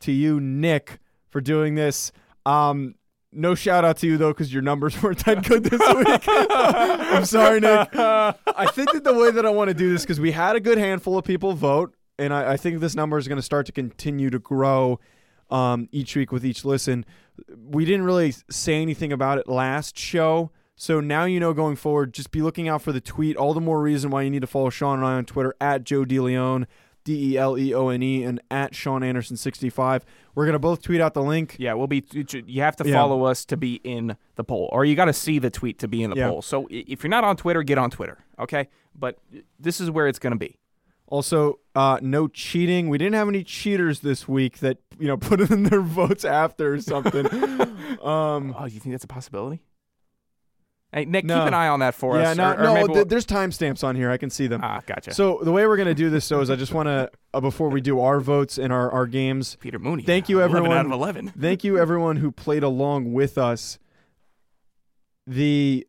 to 0.00 0.12
you, 0.12 0.40
Nick, 0.40 0.98
for 1.28 1.40
doing 1.40 1.74
this. 1.74 2.10
Um, 2.46 2.94
no 3.32 3.54
shout 3.54 3.84
out 3.84 3.98
to 3.98 4.06
you 4.06 4.16
though, 4.16 4.32
because 4.32 4.52
your 4.52 4.62
numbers 4.62 5.00
weren't 5.02 5.24
that 5.24 5.44
good 5.44 5.64
this 5.64 5.80
week. 5.80 6.24
I'm 6.50 7.24
sorry, 7.24 7.60
Nick. 7.60 7.94
I 7.94 8.66
think 8.72 8.92
that 8.92 9.04
the 9.04 9.14
way 9.14 9.30
that 9.30 9.46
I 9.46 9.50
want 9.50 9.68
to 9.68 9.74
do 9.74 9.92
this, 9.92 10.02
because 10.02 10.20
we 10.20 10.32
had 10.32 10.56
a 10.56 10.60
good 10.60 10.78
handful 10.78 11.18
of 11.18 11.24
people 11.24 11.52
vote, 11.54 11.94
and 12.18 12.34
I, 12.34 12.52
I 12.52 12.56
think 12.56 12.80
this 12.80 12.94
number 12.94 13.18
is 13.18 13.28
going 13.28 13.36
to 13.36 13.42
start 13.42 13.66
to 13.66 13.72
continue 13.72 14.30
to 14.30 14.38
grow 14.38 15.00
um, 15.50 15.88
each 15.92 16.16
week 16.16 16.32
with 16.32 16.44
each 16.44 16.64
listen. 16.64 17.04
We 17.56 17.84
didn't 17.84 18.04
really 18.04 18.34
say 18.50 18.80
anything 18.80 19.12
about 19.12 19.38
it 19.38 19.48
last 19.48 19.98
show. 19.98 20.50
So 20.76 21.00
now 21.00 21.24
you 21.24 21.40
know 21.40 21.52
going 21.52 21.76
forward, 21.76 22.14
just 22.14 22.30
be 22.30 22.40
looking 22.40 22.66
out 22.68 22.80
for 22.80 22.90
the 22.90 23.02
tweet. 23.02 23.36
All 23.36 23.52
the 23.52 23.60
more 23.60 23.82
reason 23.82 24.10
why 24.10 24.22
you 24.22 24.30
need 24.30 24.40
to 24.40 24.46
follow 24.46 24.70
Sean 24.70 24.98
and 24.98 25.06
I 25.06 25.12
on 25.12 25.26
Twitter 25.26 25.54
at 25.60 25.84
Joe 25.84 26.04
DeLeon, 26.04 26.66
D 27.04 27.32
E 27.32 27.38
L 27.38 27.56
E 27.58 27.72
O 27.74 27.88
N 27.88 28.02
E, 28.02 28.22
and 28.24 28.40
at 28.50 28.74
Sean 28.74 29.02
Anderson 29.02 29.36
65. 29.36 30.04
We're 30.34 30.44
going 30.44 30.52
to 30.54 30.58
both 30.58 30.82
tweet 30.82 31.00
out 31.00 31.14
the 31.14 31.22
link. 31.22 31.56
Yeah, 31.58 31.74
we'll 31.74 31.86
be. 31.86 32.04
You 32.12 32.62
have 32.62 32.76
to 32.76 32.88
Yeah. 32.88 32.94
follow 32.94 33.24
us 33.24 33.44
to 33.46 33.56
be 33.56 33.80
in 33.84 34.16
the 34.36 34.44
poll, 34.44 34.68
or 34.72 34.84
you 34.84 34.94
got 34.94 35.06
to 35.06 35.12
see 35.12 35.38
the 35.38 35.50
tweet 35.50 35.78
to 35.80 35.88
be 35.88 36.02
in 36.02 36.10
the 36.10 36.16
Yeah. 36.16 36.28
poll. 36.28 36.42
So 36.42 36.66
if 36.70 37.02
you're 37.02 37.10
not 37.10 37.24
on 37.24 37.36
Twitter, 37.36 37.62
get 37.62 37.78
on 37.78 37.90
Twitter. 37.90 38.18
Okay, 38.38 38.68
but 38.94 39.18
this 39.58 39.80
is 39.80 39.90
where 39.90 40.06
it's 40.06 40.18
going 40.18 40.32
to 40.32 40.38
be. 40.38 40.58
Also, 41.08 41.58
uh, 41.74 41.98
no 42.00 42.28
cheating. 42.28 42.88
We 42.88 42.96
didn't 42.96 43.14
have 43.16 43.28
any 43.28 43.42
cheaters 43.42 44.00
this 44.00 44.28
week 44.28 44.58
that 44.58 44.78
you 44.98 45.08
know 45.08 45.16
put 45.18 45.40
in 45.40 45.64
their 45.64 45.80
votes 45.80 46.24
after 46.24 46.74
or 46.74 46.80
something. 46.80 47.26
um, 48.04 48.54
Oh, 48.58 48.66
you 48.66 48.78
think 48.78 48.92
that's 48.92 49.04
a 49.04 49.08
possibility? 49.08 49.60
Hey, 50.92 51.04
Nick, 51.04 51.24
No. 51.24 51.38
keep 51.38 51.46
an 51.48 51.54
eye 51.54 51.68
on 51.68 51.78
that 51.80 51.94
for 51.94 52.18
yeah, 52.18 52.30
us. 52.32 52.36
no, 52.36 52.52
or 52.52 52.56
no. 52.62 52.74
th- 52.74 52.88
we'll- 52.88 53.04
there's 53.04 53.24
timestamps 53.24 53.84
on 53.84 53.94
here. 53.94 54.10
I 54.10 54.16
can 54.16 54.28
see 54.28 54.48
them. 54.48 54.60
ah, 54.64 54.80
gotcha. 54.86 55.14
So 55.14 55.38
the 55.42 55.52
way 55.52 55.64
we're 55.66 55.76
gonna 55.76 55.94
do 55.94 56.10
this, 56.10 56.28
though, 56.28 56.40
is 56.40 56.50
I 56.50 56.56
just 56.56 56.74
want 56.74 56.88
to 56.88 57.10
uh, 57.32 57.40
before 57.40 57.68
we 57.68 57.80
do 57.80 58.00
our 58.00 58.18
votes 58.18 58.58
and 58.58 58.72
our 58.72 58.90
our 58.90 59.06
games. 59.06 59.56
Peter 59.60 59.78
Mooney. 59.78 60.02
Thank 60.02 60.28
you, 60.28 60.38
11 60.38 60.56
everyone. 60.56 60.78
out 60.78 60.86
of 60.86 60.92
eleven. 60.92 61.28
Thank 61.40 61.62
you, 61.62 61.78
everyone 61.78 62.16
who 62.16 62.32
played 62.32 62.64
along 62.64 63.12
with 63.12 63.38
us. 63.38 63.78
The 65.26 65.86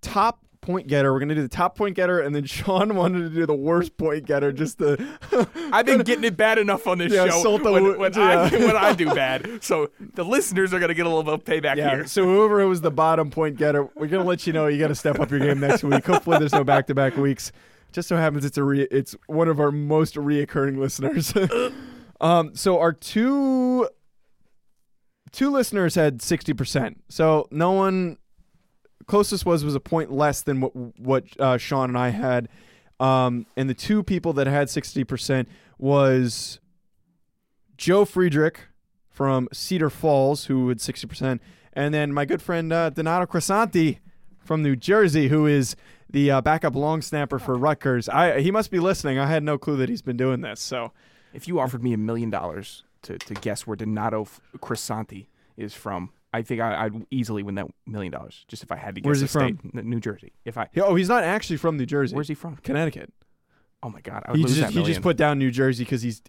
top 0.00 0.44
point 0.68 0.86
getter. 0.86 1.12
We're 1.12 1.18
gonna 1.20 1.34
do 1.34 1.42
the 1.42 1.48
top 1.48 1.76
point 1.76 1.96
getter, 1.96 2.20
and 2.20 2.34
then 2.36 2.44
Sean 2.56 2.94
wanted 2.94 3.20
to 3.20 3.30
do 3.30 3.46
the 3.46 3.54
worst 3.54 3.96
point 3.96 4.26
getter. 4.26 4.52
Just 4.52 4.76
the. 4.78 5.02
I've 5.72 5.86
been 5.86 6.02
getting 6.02 6.24
it 6.24 6.36
bad 6.36 6.58
enough 6.58 6.86
on 6.86 6.98
this 6.98 7.12
Yeah, 7.12 7.26
show 7.28 7.56
the 7.58 7.72
when, 7.72 7.98
when, 7.98 8.12
yeah. 8.16 8.50
I, 8.52 8.56
when 8.56 8.76
I 8.76 8.92
do 8.92 9.06
bad. 9.14 9.64
So 9.64 9.90
the 10.14 10.24
listeners 10.24 10.72
are 10.74 10.78
going 10.78 10.88
to 10.90 10.94
get 10.94 11.06
a 11.06 11.08
little 11.08 11.24
bit 11.24 11.34
of 11.34 11.44
payback 11.44 11.76
Yeah. 11.76 11.90
here. 11.96 12.06
So 12.06 12.24
whoever 12.24 12.64
was 12.66 12.82
the 12.82 12.90
bottom 12.90 13.30
point 13.30 13.56
getter, 13.56 13.88
we're 13.96 14.06
gonna 14.08 14.24
let 14.24 14.46
you 14.46 14.52
know 14.52 14.66
you 14.66 14.78
got 14.78 14.88
to 14.88 14.94
step 14.94 15.18
up 15.18 15.30
your 15.30 15.40
game 15.40 15.60
next 15.60 15.82
week. 15.82 16.04
Hopefully, 16.06 16.38
there's 16.38 16.52
no 16.52 16.62
back-to-back 16.64 17.16
weeks. 17.16 17.50
Just 17.92 18.08
so 18.08 18.16
happens 18.16 18.44
it's 18.44 18.58
a 18.58 18.62
re- 18.62 18.86
it's 18.90 19.16
one 19.26 19.48
of 19.48 19.58
our 19.60 19.72
most 19.72 20.14
reoccurring 20.16 20.76
listeners. 20.78 21.32
um. 22.20 22.54
So 22.54 22.78
our 22.78 22.92
two 22.92 23.88
two 25.32 25.50
listeners 25.50 25.94
had 25.94 26.20
sixty 26.20 26.52
percent. 26.52 27.02
So 27.08 27.48
no 27.50 27.72
one 27.72 28.18
closest 29.06 29.46
was 29.46 29.64
was 29.64 29.74
a 29.74 29.80
point 29.80 30.12
less 30.12 30.42
than 30.42 30.60
what 30.60 30.74
what 30.98 31.24
uh, 31.40 31.58
Sean 31.58 31.90
and 31.90 31.98
I 31.98 32.10
had. 32.10 32.48
Um. 33.00 33.46
And 33.56 33.70
the 33.70 33.74
two 33.74 34.02
people 34.02 34.32
that 34.34 34.46
had 34.46 34.68
sixty 34.68 35.04
percent 35.04 35.48
was 35.78 36.60
Joe 37.76 38.04
Friedrich 38.04 38.60
from 39.08 39.48
Cedar 39.52 39.90
Falls, 39.90 40.44
who 40.44 40.68
had 40.68 40.78
60%, 40.78 41.40
and 41.72 41.92
then 41.92 42.12
my 42.12 42.24
good 42.24 42.40
friend 42.40 42.72
uh, 42.72 42.90
Donato 42.90 43.26
Cressanti 43.26 43.98
from 44.44 44.62
New 44.62 44.76
Jersey, 44.76 45.26
who 45.28 45.46
is 45.46 45.74
the 46.08 46.30
uh, 46.30 46.40
backup 46.40 46.74
long 46.76 47.02
snapper 47.02 47.38
for 47.38 47.56
Rutgers. 47.56 48.08
I 48.08 48.40
He 48.40 48.50
must 48.50 48.70
be 48.70 48.78
listening. 48.78 49.18
I 49.18 49.26
had 49.26 49.42
no 49.42 49.58
clue 49.58 49.76
that 49.76 49.88
he's 49.88 50.02
been 50.02 50.16
doing 50.16 50.40
this. 50.40 50.60
So 50.60 50.92
If 51.32 51.46
you 51.48 51.60
offered 51.60 51.82
me 51.82 51.92
a 51.92 51.98
million 51.98 52.30
dollars 52.30 52.84
to 53.02 53.18
to 53.18 53.34
guess 53.34 53.66
where 53.66 53.76
Donato 53.76 54.26
Crisanti 54.58 55.26
is 55.56 55.74
from, 55.74 56.10
I 56.32 56.42
think 56.42 56.60
I, 56.60 56.84
I'd 56.84 57.06
easily 57.10 57.42
win 57.42 57.54
that 57.56 57.66
million 57.86 58.12
dollars. 58.12 58.44
Just 58.48 58.62
if 58.62 58.70
I 58.70 58.76
had 58.76 58.94
to 58.96 59.00
guess 59.00 59.06
Where's 59.06 59.20
the 59.20 59.26
he 59.26 59.32
from? 59.32 59.58
state, 59.72 59.84
New 59.84 60.00
Jersey. 60.00 60.32
If 60.44 60.58
I, 60.58 60.68
Oh, 60.76 60.94
he's 60.94 61.08
not 61.08 61.24
actually 61.24 61.56
from 61.56 61.76
New 61.78 61.86
Jersey. 61.86 62.14
where's 62.14 62.28
he 62.28 62.34
from? 62.34 62.56
Connecticut. 62.56 63.12
Oh 63.82 63.88
my 63.90 64.00
God, 64.00 64.22
I 64.26 64.32
would 64.32 64.38
He 64.38 64.42
lose 64.44 64.56
just, 64.56 64.74
that 64.74 64.78
he 64.78 64.84
just 64.86 65.02
put 65.02 65.16
down 65.16 65.38
New 65.38 65.50
Jersey 65.50 65.84
because 65.84 66.02
he's 66.02 66.20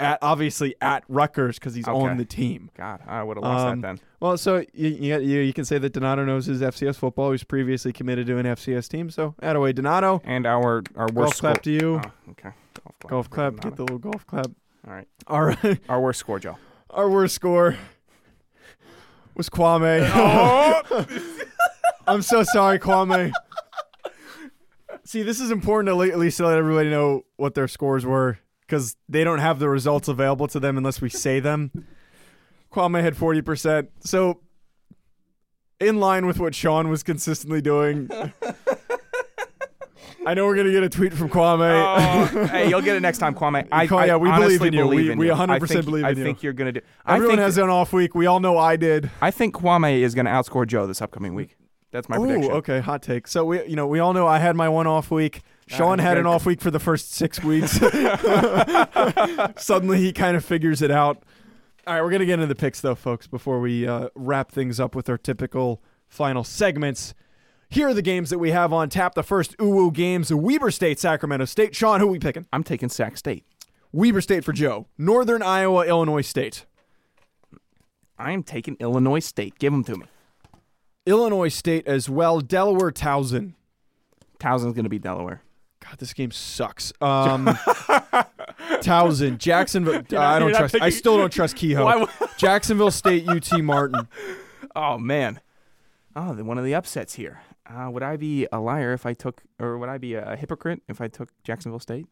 at 0.00 0.18
obviously 0.22 0.74
at 0.80 1.04
Rutgers 1.08 1.58
because 1.58 1.74
he's 1.74 1.86
Okay. 1.86 1.96
on 2.10 2.16
the 2.16 2.24
team. 2.24 2.70
God, 2.76 3.00
I 3.06 3.22
would 3.22 3.36
have 3.36 3.44
lost 3.44 3.66
Um, 3.66 3.80
that 3.80 3.86
then. 3.86 4.00
Well, 4.20 4.36
so 4.38 4.64
you, 4.72 4.88
you, 4.88 5.18
you, 5.40 5.52
can 5.52 5.64
say 5.64 5.78
that 5.78 5.92
Donato 5.92 6.24
knows 6.24 6.46
his 6.46 6.62
FCS 6.62 6.96
football. 6.96 7.30
He's 7.32 7.44
previously 7.44 7.92
committed 7.92 8.26
to 8.28 8.38
an 8.38 8.46
FCS 8.46 8.88
team. 8.88 9.10
So, 9.10 9.34
add 9.42 9.54
away, 9.56 9.72
Donato. 9.72 10.20
And 10.24 10.46
our 10.46 10.82
our 10.96 11.06
worst 11.06 11.14
Golf 11.14 11.16
worst 11.16 11.40
clap 11.40 11.62
to 11.62 11.70
you. 11.70 12.00
Oh, 12.04 12.30
okay. 12.30 12.50
Golf 12.82 12.98
clap. 13.00 13.10
golf 13.10 13.30
clap. 13.30 13.60
Get 13.60 13.76
the 13.76 13.82
little 13.82 13.98
golf 13.98 14.26
clap. 14.26 14.46
All 14.86 14.94
right. 14.94 15.08
All 15.26 15.42
right. 15.42 15.78
Our 15.88 16.00
worst 16.00 16.20
score, 16.20 16.38
Joe. 16.38 16.56
Our 16.90 17.08
worst 17.10 17.34
score 17.34 17.76
was 19.34 19.48
Kwame. 19.48 20.10
Oh! 20.14 21.06
I'm 22.06 22.22
so 22.22 22.42
sorry, 22.42 22.78
Kwame. 22.78 23.32
See, 25.04 25.22
this 25.22 25.40
is 25.40 25.50
important 25.50 25.94
to 25.94 26.02
at 26.12 26.18
least 26.18 26.38
to 26.38 26.46
let 26.46 26.58
everybody 26.58 26.90
know 26.90 27.24
what 27.36 27.54
their 27.54 27.68
scores 27.68 28.06
were 28.06 28.38
because 28.60 28.96
they 29.08 29.24
don't 29.24 29.38
have 29.38 29.58
the 29.58 29.68
results 29.68 30.08
available 30.08 30.48
to 30.48 30.60
them 30.60 30.78
unless 30.78 31.00
we 31.00 31.08
say 31.10 31.40
them. 31.40 31.70
Kwame 32.72 33.02
had 33.02 33.14
40%. 33.14 33.88
So, 34.00 34.40
in 35.78 36.00
line 36.00 36.26
with 36.26 36.38
what 36.38 36.54
Sean 36.54 36.88
was 36.88 37.02
consistently 37.02 37.60
doing. 37.60 38.08
I 40.26 40.34
know 40.34 40.46
we're 40.46 40.54
going 40.54 40.66
to 40.66 40.72
get 40.72 40.82
a 40.82 40.88
tweet 40.88 41.12
from 41.12 41.28
Kwame. 41.28 42.32
Oh, 42.34 42.46
hey, 42.46 42.68
you'll 42.68 42.80
get 42.82 42.96
it 42.96 43.00
next 43.00 43.18
time, 43.18 43.34
Kwame. 43.34 43.66
I, 43.70 43.86
Kwame, 43.86 43.98
I 43.98 44.06
yeah, 44.06 44.16
we 44.16 44.30
believe 44.30 44.62
in 44.62 44.72
you. 44.72 44.86
We- 44.86 45.10
in 45.10 45.18
we 45.18 45.26
100% 45.26 45.50
I 45.50 45.58
think, 45.66 45.84
believe 45.84 46.04
I 46.04 46.10
in 46.10 46.16
you. 46.16 46.22
I 46.22 46.26
think 46.26 46.42
you're 46.42 46.52
gonna 46.52 46.72
do. 46.72 46.80
Everyone 47.06 47.38
has 47.38 47.58
an 47.58 47.68
off 47.68 47.92
week. 47.92 48.14
We 48.14 48.26
all 48.26 48.40
know 48.40 48.56
I 48.58 48.76
did. 48.76 49.10
I 49.20 49.30
think 49.30 49.54
Kwame 49.54 50.00
is 50.00 50.14
gonna 50.14 50.30
outscore 50.30 50.66
Joe 50.66 50.86
this 50.86 51.02
upcoming 51.02 51.34
week. 51.34 51.56
That's 51.90 52.08
my 52.08 52.16
Oh, 52.16 52.24
prediction. 52.24 52.52
okay, 52.52 52.80
hot 52.80 53.02
take. 53.02 53.28
So 53.28 53.44
we, 53.44 53.64
you 53.66 53.76
know, 53.76 53.86
we 53.86 54.00
all 54.00 54.12
know 54.12 54.26
I 54.26 54.38
had 54.40 54.56
my 54.56 54.68
one 54.68 54.88
off 54.88 55.12
week. 55.12 55.42
Sean 55.68 56.00
had 56.00 56.18
an 56.18 56.26
off 56.26 56.44
week 56.44 56.60
for 56.60 56.72
the 56.72 56.80
first 56.80 57.12
six 57.12 57.42
weeks. 57.42 57.72
Suddenly, 59.56 59.98
he 59.98 60.12
kind 60.12 60.36
of 60.36 60.44
figures 60.44 60.82
it 60.82 60.90
out. 60.90 61.22
All 61.86 61.94
right, 61.94 62.02
we're 62.02 62.10
gonna 62.10 62.26
get 62.26 62.34
into 62.34 62.46
the 62.46 62.54
picks 62.54 62.80
though, 62.80 62.94
folks. 62.94 63.26
Before 63.26 63.60
we 63.60 63.86
uh, 63.86 64.08
wrap 64.14 64.50
things 64.50 64.80
up 64.80 64.94
with 64.94 65.08
our 65.08 65.18
typical 65.18 65.82
final 66.08 66.42
segments. 66.44 67.14
Here 67.74 67.88
are 67.88 67.94
the 67.94 68.02
games 68.02 68.30
that 68.30 68.38
we 68.38 68.52
have 68.52 68.72
on 68.72 68.88
tap. 68.88 69.16
The 69.16 69.24
first 69.24 69.58
Uwu 69.58 69.92
games: 69.92 70.32
Weber 70.32 70.70
State, 70.70 71.00
Sacramento 71.00 71.44
State. 71.44 71.74
Sean, 71.74 71.98
who 71.98 72.06
are 72.06 72.12
we 72.12 72.20
picking? 72.20 72.46
I'm 72.52 72.62
taking 72.62 72.88
Sac 72.88 73.16
State. 73.16 73.44
Weber 73.90 74.20
State 74.20 74.44
for 74.44 74.52
Joe. 74.52 74.86
Northern 74.96 75.42
Iowa, 75.42 75.84
Illinois 75.84 76.20
State. 76.20 76.66
I 78.16 78.30
am 78.30 78.44
taking 78.44 78.76
Illinois 78.78 79.18
State. 79.18 79.58
Give 79.58 79.72
them 79.72 79.82
to 79.84 79.96
me. 79.96 80.06
Illinois 81.04 81.48
State 81.48 81.84
as 81.88 82.08
well. 82.08 82.38
Delaware, 82.38 82.92
Towson. 82.92 83.54
Towson's 84.38 84.74
gonna 84.74 84.88
beat 84.88 85.02
Delaware. 85.02 85.42
God, 85.80 85.98
this 85.98 86.12
game 86.12 86.30
sucks. 86.30 86.92
Um, 87.00 87.46
Towson, 88.84 89.36
Jacksonville. 89.36 90.00
You're 90.08 90.20
I 90.20 90.38
don't 90.38 90.54
trust. 90.54 90.76
I 90.80 90.90
still 90.90 91.16
don't 91.16 91.32
trust 91.32 91.56
Kehoe. 91.56 92.06
Jacksonville 92.36 92.92
State, 92.92 93.28
UT 93.28 93.50
Martin. 93.64 94.06
Oh 94.76 94.96
man. 94.96 95.40
Oh, 96.14 96.32
one 96.34 96.56
of 96.56 96.64
the 96.64 96.76
upsets 96.76 97.14
here. 97.14 97.40
Uh, 97.68 97.90
would 97.90 98.02
I 98.02 98.16
be 98.16 98.46
a 98.52 98.60
liar 98.60 98.92
if 98.92 99.06
I 99.06 99.14
took, 99.14 99.42
or 99.58 99.78
would 99.78 99.88
I 99.88 99.98
be 99.98 100.14
a 100.14 100.36
hypocrite 100.36 100.82
if 100.88 101.00
I 101.00 101.08
took 101.08 101.30
Jacksonville 101.42 101.78
State? 101.80 102.06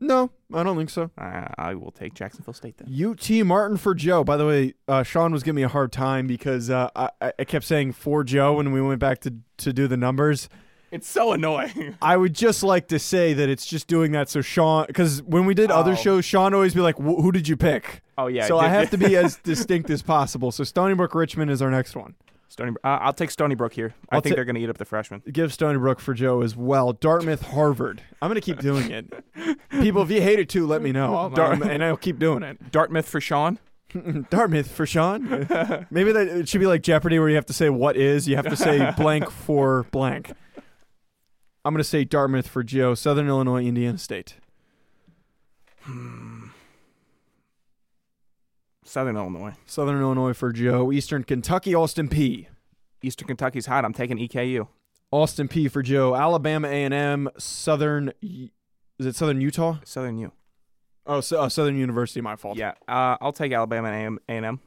No, 0.00 0.32
I 0.52 0.64
don't 0.64 0.76
think 0.76 0.90
so. 0.90 1.10
Uh, 1.16 1.46
I 1.56 1.74
will 1.74 1.92
take 1.92 2.14
Jacksonville 2.14 2.54
State 2.54 2.76
then. 2.78 2.88
UT 3.08 3.30
Martin 3.46 3.76
for 3.76 3.94
Joe. 3.94 4.24
By 4.24 4.36
the 4.36 4.44
way, 4.46 4.74
uh, 4.88 5.04
Sean 5.04 5.32
was 5.32 5.44
giving 5.44 5.56
me 5.56 5.62
a 5.62 5.68
hard 5.68 5.92
time 5.92 6.26
because 6.26 6.70
uh, 6.70 6.88
I, 6.96 7.10
I 7.38 7.44
kept 7.44 7.64
saying 7.64 7.92
for 7.92 8.24
Joe 8.24 8.54
when 8.54 8.72
we 8.72 8.82
went 8.82 8.98
back 8.98 9.20
to, 9.20 9.34
to 9.58 9.72
do 9.72 9.86
the 9.86 9.96
numbers. 9.96 10.48
It's 10.90 11.08
so 11.08 11.32
annoying. 11.32 11.96
I 12.02 12.16
would 12.16 12.34
just 12.34 12.64
like 12.64 12.88
to 12.88 12.98
say 12.98 13.32
that 13.32 13.48
it's 13.48 13.64
just 13.64 13.86
doing 13.86 14.10
that 14.12 14.28
so 14.28 14.40
Sean, 14.40 14.86
because 14.88 15.22
when 15.22 15.46
we 15.46 15.54
did 15.54 15.70
other 15.70 15.92
Oh. 15.92 15.94
shows, 15.94 16.24
Sean 16.24 16.52
always 16.52 16.74
be 16.74 16.80
like, 16.80 16.98
"Who 16.98 17.30
did 17.30 17.46
you 17.46 17.56
pick?" 17.56 18.02
Oh 18.18 18.26
yeah. 18.26 18.46
so 18.46 18.58
I 18.58 18.68
have 18.68 18.90
to 18.90 18.98
be 18.98 19.16
as 19.16 19.36
distinct 19.36 19.88
as 19.88 20.02
possible. 20.02 20.50
So 20.50 20.64
Stony 20.64 20.94
Brook 20.94 21.14
Richmond 21.14 21.50
is 21.52 21.62
our 21.62 21.70
next 21.70 21.94
one. 21.94 22.14
Stony. 22.52 22.72
Uh, 22.84 22.98
I'll 23.00 23.12
take 23.12 23.30
Stony 23.30 23.54
Brook 23.54 23.72
here. 23.72 23.94
I 24.10 24.16
I'll 24.16 24.20
think 24.20 24.34
ta- 24.34 24.36
they're 24.36 24.44
going 24.44 24.54
to 24.56 24.60
eat 24.60 24.68
up 24.70 24.78
the 24.78 24.84
freshmen. 24.84 25.22
Give 25.32 25.52
Stony 25.52 25.78
Brook 25.78 25.98
for 26.00 26.14
Joe 26.14 26.42
as 26.42 26.54
well. 26.54 26.92
Dartmouth 26.92 27.42
Harvard. 27.42 28.02
I'm 28.20 28.28
gonna 28.28 28.40
keep 28.40 28.58
doing 28.60 28.90
it. 28.90 29.12
People, 29.70 30.02
if 30.02 30.10
you 30.10 30.20
hate 30.22 30.38
it 30.38 30.48
too, 30.48 30.66
let 30.66 30.82
me 30.82 30.92
know, 30.92 31.30
Dar- 31.34 31.54
Um, 31.54 31.62
and 31.62 31.82
I'll 31.82 31.96
keep 31.96 32.18
doing 32.18 32.42
it. 32.42 32.70
Dartmouth 32.70 33.08
for 33.08 33.20
Sean. 33.20 33.58
Dartmouth 34.30 34.70
for 34.70 34.86
Sean. 34.86 35.26
Maybe 35.90 36.12
that 36.12 36.28
it 36.28 36.48
should 36.48 36.60
be 36.60 36.66
like 36.66 36.82
Jeopardy, 36.82 37.18
where 37.18 37.28
you 37.28 37.34
have 37.36 37.46
to 37.46 37.52
say 37.52 37.68
what 37.70 37.96
is. 37.96 38.28
You 38.28 38.36
have 38.36 38.48
to 38.48 38.56
say 38.56 38.92
blank 38.96 39.30
for 39.30 39.84
blank. 39.90 40.32
I'm 41.64 41.74
gonna 41.74 41.84
say 41.84 42.04
Dartmouth 42.04 42.48
for 42.48 42.62
Joe. 42.62 42.94
Southern 42.94 43.28
Illinois, 43.28 43.64
Indiana 43.64 43.98
State. 43.98 44.36
Southern 48.84 49.16
Illinois. 49.16 49.54
Southern 49.66 50.00
Illinois 50.00 50.32
for 50.32 50.52
Joe. 50.52 50.92
Eastern 50.92 51.24
Kentucky, 51.24 51.74
Austin 51.74 52.08
Peay. 52.08 52.46
Eastern 53.02 53.26
Kentucky's 53.28 53.66
hot. 53.66 53.84
I'm 53.84 53.92
taking 53.92 54.18
EKU. 54.18 54.68
Austin 55.10 55.48
Peay 55.48 55.70
for 55.70 55.82
Joe. 55.82 56.14
Alabama 56.14 56.68
A&M. 56.68 57.28
Southern. 57.38 58.12
Is 58.22 59.06
it 59.06 59.14
Southern 59.16 59.40
Utah? 59.40 59.76
Southern 59.84 60.18
U. 60.18 60.32
Oh, 61.06 61.20
so, 61.20 61.40
uh, 61.40 61.48
Southern 61.48 61.76
University. 61.76 62.20
My 62.20 62.36
fault. 62.36 62.56
Yeah. 62.56 62.72
Uh, 62.88 63.16
I'll 63.20 63.32
take 63.32 63.52
Alabama 63.52 63.88
and 63.88 64.18
A&M. 64.28 64.60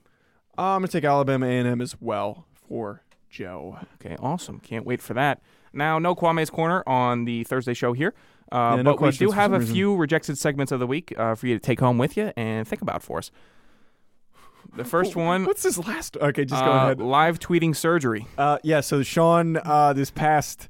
Uh, 0.58 0.62
I'm 0.62 0.80
gonna 0.82 0.88
take 0.88 1.04
Alabama 1.06 1.46
A&M 1.48 1.82
as 1.82 2.00
well 2.02 2.46
for 2.54 3.04
Joe. 3.30 3.78
Okay, 3.96 4.16
awesome. 4.20 4.60
Can't 4.60 4.86
wait 4.86 5.02
for 5.02 5.14
that. 5.14 5.42
Now, 5.74 6.00
no 6.00 6.16
Kwame's 6.16 6.50
Corner 6.50 6.84
on 6.88 7.26
the 7.26 7.44
Thursday 7.46 7.74
show 7.74 7.92
here. 7.94 8.14
Uh, 8.52 8.76
Yeah, 8.78 8.82
no 8.84 8.96
but 8.96 9.02
we 9.02 9.12
do 9.12 9.32
have 9.32 9.52
a 9.54 9.60
reason. 9.60 9.74
few 9.76 9.96
rejected 9.96 10.38
segments 10.38 10.72
of 10.72 10.80
the 10.80 10.88
week 10.88 11.14
uh, 11.18 11.36
for 11.36 11.48
you 11.48 11.56
to 11.56 11.60
take 11.60 11.80
home 11.82 11.98
with 11.98 12.16
you 12.16 12.32
and 12.38 12.66
think 12.68 12.82
about 12.82 13.02
for 13.04 13.18
us. 13.18 13.32
The 14.76 14.84
first 14.86 15.16
one, 15.16 15.46
What's 15.46 15.64
this 15.64 15.78
last? 15.78 16.18
Okay, 16.18 16.44
just 16.44 16.64
go 16.64 16.72
uh, 16.72 16.84
ahead. 16.86 17.00
live 17.00 17.40
tweeting 17.40 17.76
surgery. 17.76 18.28
Uh, 18.38 18.58
yeah, 18.62 18.82
so 18.82 19.04
Sean 19.04 19.58
uh, 19.58 19.94
this 19.94 20.12
past 20.12 20.68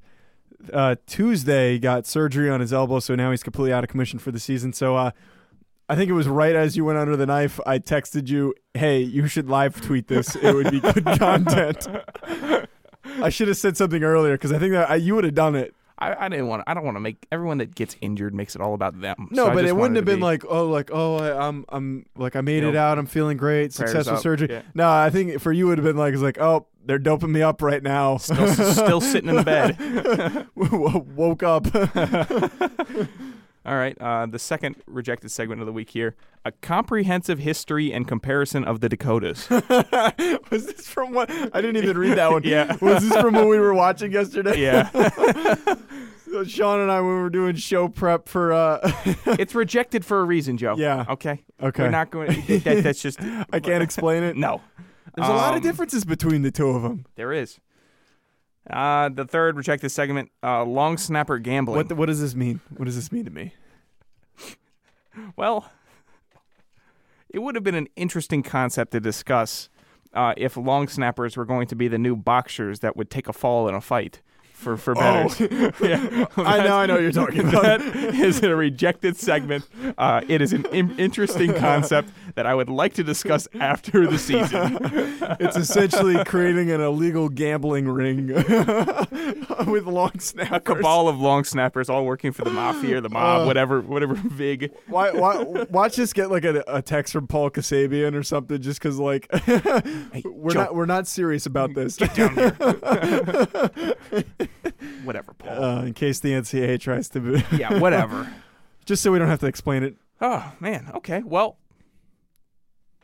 uh, 0.71 0.95
Tuesday 1.07 1.79
got 1.79 2.05
surgery 2.05 2.49
on 2.49 2.59
his 2.59 2.71
elbow, 2.71 2.99
so 2.99 3.15
now 3.15 3.31
he's 3.31 3.41
completely 3.43 3.73
out 3.73 3.83
of 3.83 3.89
commission 3.89 4.19
for 4.19 4.31
the 4.31 4.39
season. 4.39 4.73
So 4.73 4.95
uh, 4.95 5.11
I 5.89 5.95
think 5.95 6.09
it 6.09 6.13
was 6.13 6.27
right 6.27 6.55
as 6.55 6.77
you 6.77 6.85
went 6.85 6.99
under 6.99 7.15
the 7.15 7.25
knife. 7.25 7.59
I 7.65 7.79
texted 7.79 8.29
you, 8.29 8.53
"Hey, 8.73 8.99
you 8.99 9.27
should 9.27 9.49
live 9.49 9.81
tweet 9.81 10.07
this. 10.07 10.35
It 10.35 10.53
would 10.53 10.71
be 10.71 10.79
good 10.79 11.05
content." 11.19 11.87
I 13.21 13.29
should 13.29 13.47
have 13.47 13.57
said 13.57 13.77
something 13.77 14.03
earlier 14.03 14.33
because 14.33 14.51
I 14.51 14.59
think 14.59 14.73
that 14.73 14.89
I, 14.89 14.95
you 14.95 15.15
would 15.15 15.23
have 15.23 15.35
done 15.35 15.55
it. 15.55 15.73
I, 15.97 16.25
I 16.25 16.29
didn't 16.29 16.47
want. 16.47 16.63
I 16.67 16.73
don't 16.73 16.83
want 16.83 16.97
to 16.97 17.01
make 17.01 17.25
everyone 17.31 17.59
that 17.59 17.73
gets 17.73 17.95
injured 18.01 18.33
makes 18.33 18.53
it 18.55 18.61
all 18.61 18.73
about 18.73 18.99
them. 18.99 19.29
No, 19.31 19.45
So 19.47 19.53
but 19.53 19.63
it 19.65 19.75
wouldn't 19.75 19.95
have 19.95 20.03
been 20.05 20.17
be- 20.17 20.23
like, 20.23 20.43
oh, 20.47 20.67
like, 20.69 20.89
oh, 20.91 21.17
I, 21.17 21.47
I'm, 21.47 21.63
I'm, 21.69 22.05
like, 22.17 22.35
I 22.35 22.41
made 22.41 22.63
You 22.63 22.69
it 22.69 22.73
know, 22.73 22.81
out. 22.81 22.97
I'm 22.99 23.05
feeling 23.05 23.37
great. 23.37 23.71
Successful 23.73 24.15
up, 24.17 24.21
surgery. 24.21 24.49
yeah. 24.51 24.61
No, 24.73 24.89
I 24.89 25.09
think 25.09 25.39
for 25.39 25.51
you 25.53 25.67
it 25.67 25.69
would 25.69 25.77
have 25.77 25.85
been 25.85 25.95
like, 25.97 26.13
it's 26.13 26.21
like, 26.21 26.39
oh, 26.39 26.67
they're 26.85 26.99
doping 26.99 27.31
me 27.31 27.41
up 27.41 27.61
right 27.61 27.81
now. 27.81 28.17
still, 28.17 28.47
still 28.47 28.99
sitting 29.01 29.29
in 29.29 29.35
the 29.37 29.43
bed. 29.43 30.47
Woke 31.15 31.43
up. 31.43 31.65
All 33.65 33.75
right. 33.75 33.97
Uh, 33.99 34.25
the 34.27 34.39
second 34.39 34.75
rejected 34.87 35.31
segment 35.31 35.61
of 35.61 35.67
the 35.67 35.73
week 35.73 35.89
here: 35.89 36.15
a 36.45 36.51
comprehensive 36.51 37.39
history 37.39 37.91
and 37.91 38.07
comparison 38.07 38.63
of 38.63 38.79
the 38.79 38.89
Dakotas. 38.89 39.49
was 40.51 40.65
this 40.67 40.87
from 40.87 41.13
what? 41.13 41.29
I 41.31 41.61
didn't 41.61 41.77
even 41.77 41.97
read 41.97 42.17
that 42.17 42.31
one. 42.31 42.43
Yeah. 42.45 42.75
Was 42.81 43.07
this 43.09 43.19
from 43.19 43.33
what 43.33 43.47
we 43.47 43.59
were 43.59 43.73
watching 43.73 44.11
yesterday? 44.11 44.61
yeah, 44.61 44.89
So 46.31 46.43
Sean 46.43 46.81
and 46.81 46.91
I, 46.91 46.99
when 47.01 47.15
we 47.15 47.21
were 47.21 47.29
doing 47.29 47.55
show 47.55 47.87
prep 47.87 48.27
for. 48.27 48.51
uh 48.53 48.79
it's 49.39 49.55
rejected 49.55 50.03
for 50.05 50.19
a 50.21 50.23
reason, 50.25 50.57
Joe. 50.57 50.75
Yeah. 50.77 51.05
Okay. 51.09 51.43
Okay. 51.61 51.83
We're 51.83 51.89
not 51.89 52.11
going. 52.11 52.27
That, 52.47 52.81
that's 52.83 53.01
just. 53.01 53.19
I 53.21 53.59
can't 53.59 53.81
explain 53.83 54.23
it. 54.23 54.35
No. 54.35 54.61
There's 55.15 55.29
a 55.29 55.31
lot 55.33 55.51
of 55.55 55.57
Um, 55.57 55.63
differences 55.63 56.03
between 56.03 56.41
the 56.41 56.51
two 56.51 56.67
of 56.69 56.83
them. 56.83 57.05
There 57.15 57.31
is. 57.31 57.59
Uh, 58.69 59.09
the 59.09 59.25
third 59.25 59.57
rejected 59.57 59.89
segment: 59.89 60.31
uh, 60.43 60.63
long 60.63 60.97
snapper 60.97 61.37
gambling. 61.37 61.77
What 61.77 61.91
What 61.93 62.07
does 62.07 62.21
this 62.21 62.35
mean? 62.35 62.61
What 62.75 62.85
does 62.85 62.95
this 62.95 63.11
mean 63.11 63.25
to 63.25 63.31
me? 63.31 63.53
Well, 65.37 65.71
it 67.29 67.39
would 67.39 67.55
have 67.55 67.63
been 67.63 67.75
an 67.75 67.87
interesting 67.95 68.43
concept 68.43 68.91
to 68.91 68.99
discuss 68.99 69.69
uh, 70.13 70.33
if 70.35 70.57
long 70.57 70.89
snappers 70.89 71.37
were 71.37 71.45
going 71.45 71.67
to 71.67 71.75
be 71.75 71.87
the 71.87 71.97
new 71.97 72.17
boxers 72.17 72.81
that 72.81 72.97
would 72.97 73.09
take 73.09 73.29
a 73.29 73.33
fall 73.33 73.69
in 73.69 73.75
a 73.75 73.79
fight 73.79 74.21
for 74.55 74.77
for 74.77 74.95
bettors. 74.95 75.39
yeah, 75.81 76.25
Oh. 76.37 76.43
I 76.43 76.63
know, 76.63 76.77
I 76.77 76.85
know 76.85 76.93
what 76.95 77.03
you're 77.03 77.11
talking 77.11 77.47
about. 77.47 77.63
That 77.63 77.81
is 77.83 78.41
a 78.41 78.55
rejected 78.55 79.17
segment. 79.17 79.65
Uh, 79.97 80.21
it 80.27 80.41
is 80.41 80.53
an 80.53 80.65
im- 80.71 80.95
interesting 80.97 81.53
concept 81.59 82.09
that 82.35 82.45
I 82.45 82.55
would 82.55 82.69
like 82.69 82.93
to 82.95 83.03
discuss 83.03 83.47
after 83.59 84.07
the 84.07 84.17
season. 84.17 84.77
It's 85.39 85.55
essentially 85.57 86.23
creating 86.25 86.71
an 86.71 86.81
illegal 86.81 87.29
gambling 87.29 87.87
ring 87.87 88.27
with 88.27 89.85
long 89.85 90.19
snappers. 90.19 90.57
A 90.57 90.59
cabal 90.59 91.07
of 91.07 91.19
long 91.19 91.43
snappers 91.43 91.89
all 91.89 92.05
working 92.05 92.31
for 92.31 92.43
the 92.43 92.49
mafia 92.51 92.97
or 92.97 93.01
the 93.01 93.09
mob, 93.09 93.41
Uh. 93.41 93.45
whatever, 93.45 93.81
whatever 93.81 94.15
vig. 94.15 94.71
Why, 94.87 95.11
why, 95.11 95.43
watch 95.69 95.95
this 95.97 96.13
get 96.13 96.31
like 96.31 96.45
a, 96.45 96.63
a 96.67 96.81
text 96.81 97.13
from 97.13 97.27
Paul 97.27 97.49
Kasabian 97.51 98.15
or 98.15 98.23
something, 98.23 98.61
just 98.61 98.79
because 98.81 98.97
like 98.99 99.27
we're 100.25 100.51
Joe. 100.51 100.59
not 100.63 100.75
we're 100.75 100.85
not 100.85 101.07
serious 101.07 101.45
about 101.45 101.73
this. 101.73 101.97
down 101.97 102.35
here. 102.35 102.55
whatever, 105.03 105.33
Paul. 105.33 105.63
Uh, 105.63 105.85
in 105.85 105.93
case 105.93 106.19
the 106.19 106.31
NCAA 106.31 106.79
tries 106.79 107.09
to, 107.09 107.19
be, 107.19 107.43
yeah, 107.57 107.79
whatever. 107.79 108.31
just 108.85 109.03
so 109.03 109.11
we 109.11 109.19
don't 109.19 109.27
have 109.27 109.39
to 109.39 109.47
explain 109.47 109.83
it. 109.83 109.95
Oh, 110.21 110.53
man. 110.59 110.91
Okay. 110.95 111.21
Well, 111.23 111.57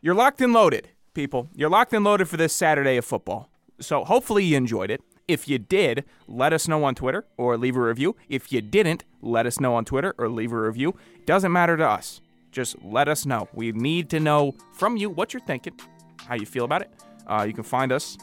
you're 0.02 0.16
locked 0.16 0.42
and 0.42 0.54
loaded, 0.54 0.90
people. 1.14 1.50
You're 1.56 1.70
locked 1.70 1.94
and 1.94 2.04
loaded 2.04 2.28
for 2.28 2.38
this 2.38 2.54
Saturday 2.56 2.98
of 2.98 3.06
football. 3.06 3.50
So 3.80 4.04
hopefully 4.04 4.46
you 4.46 4.58
enjoyed 4.58 4.92
it. 4.92 5.02
If 5.28 5.48
you 5.48 5.60
did, 5.60 6.04
let 6.28 6.54
us 6.54 6.68
know 6.68 6.84
on 6.84 6.96
Twitter 6.96 7.26
or 7.38 7.58
leave 7.58 7.78
a 7.78 7.82
review. 7.82 8.16
If 8.28 8.52
you 8.52 8.62
didn't, 8.62 9.06
let 9.22 9.46
us 9.46 9.60
know 9.60 9.76
on 9.76 9.86
Twitter 9.86 10.14
or 10.18 10.30
leave 10.30 10.52
a 10.52 10.60
review. 10.60 10.96
Doesn't 11.26 11.52
matter 11.52 11.78
to 11.78 11.88
us. 11.88 12.22
Just 12.52 12.76
let 12.84 13.08
us 13.08 13.26
know. 13.26 13.48
We 13.54 13.72
need 13.72 14.10
to 14.10 14.20
know 14.20 14.56
from 14.74 14.98
you 14.98 15.10
what 15.10 15.34
you're 15.34 15.42
thinking, 15.42 15.80
how 16.28 16.36
you 16.36 16.46
feel 16.46 16.66
about 16.66 16.82
it. 16.82 16.92
Uh, 17.28 17.44
you 17.48 17.54
can 17.54 17.64
find 17.64 17.92
us. 17.92 18.18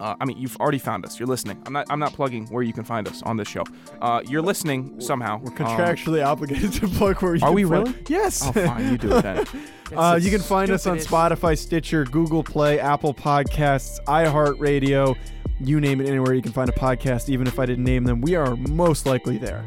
Uh, 0.00 0.14
I 0.20 0.24
mean, 0.24 0.36
you've 0.38 0.56
already 0.56 0.78
found 0.78 1.04
us. 1.06 1.18
You're 1.18 1.28
listening. 1.28 1.62
I'm 1.66 1.72
not. 1.72 1.86
I'm 1.90 1.98
not 1.98 2.12
plugging 2.12 2.46
where 2.48 2.62
you 2.62 2.72
can 2.72 2.84
find 2.84 3.08
us 3.08 3.22
on 3.22 3.36
this 3.36 3.48
show. 3.48 3.64
Uh, 4.00 4.20
you're 4.26 4.42
listening 4.42 5.00
somehow. 5.00 5.38
We're 5.42 5.50
Um, 5.50 5.56
contractually 5.56 6.24
obligated 6.24 6.72
to 6.74 6.88
plug 6.88 7.20
where 7.22 7.34
you. 7.34 7.40
Can 7.40 7.48
find 7.48 7.48
us. 7.48 7.50
Are 7.50 7.52
we 7.54 7.64
find- 7.64 7.88
really? 7.88 8.04
Yes. 8.08 8.42
Oh, 8.46 8.52
fine. 8.52 8.90
You 8.92 8.98
do 8.98 9.16
it 9.16 9.22
then. 9.22 9.46
Uh, 9.96 10.18
you 10.20 10.30
can 10.30 10.40
find 10.42 10.70
us 10.70 10.86
on 10.86 10.98
Spotify, 10.98 11.56
Stitcher, 11.56 12.04
Google 12.04 12.44
Play, 12.44 12.78
Apple 12.78 13.14
Podcasts, 13.14 13.98
iHeartRadio. 14.04 15.16
You 15.60 15.80
name 15.80 16.02
it, 16.02 16.06
anywhere 16.08 16.34
you 16.34 16.42
can 16.42 16.52
find 16.52 16.68
a 16.68 16.72
podcast. 16.74 17.30
Even 17.30 17.46
if 17.46 17.58
I 17.58 17.64
didn't 17.64 17.84
name 17.84 18.04
them, 18.04 18.20
we 18.20 18.34
are 18.36 18.54
most 18.56 19.06
likely 19.06 19.38
there. 19.38 19.64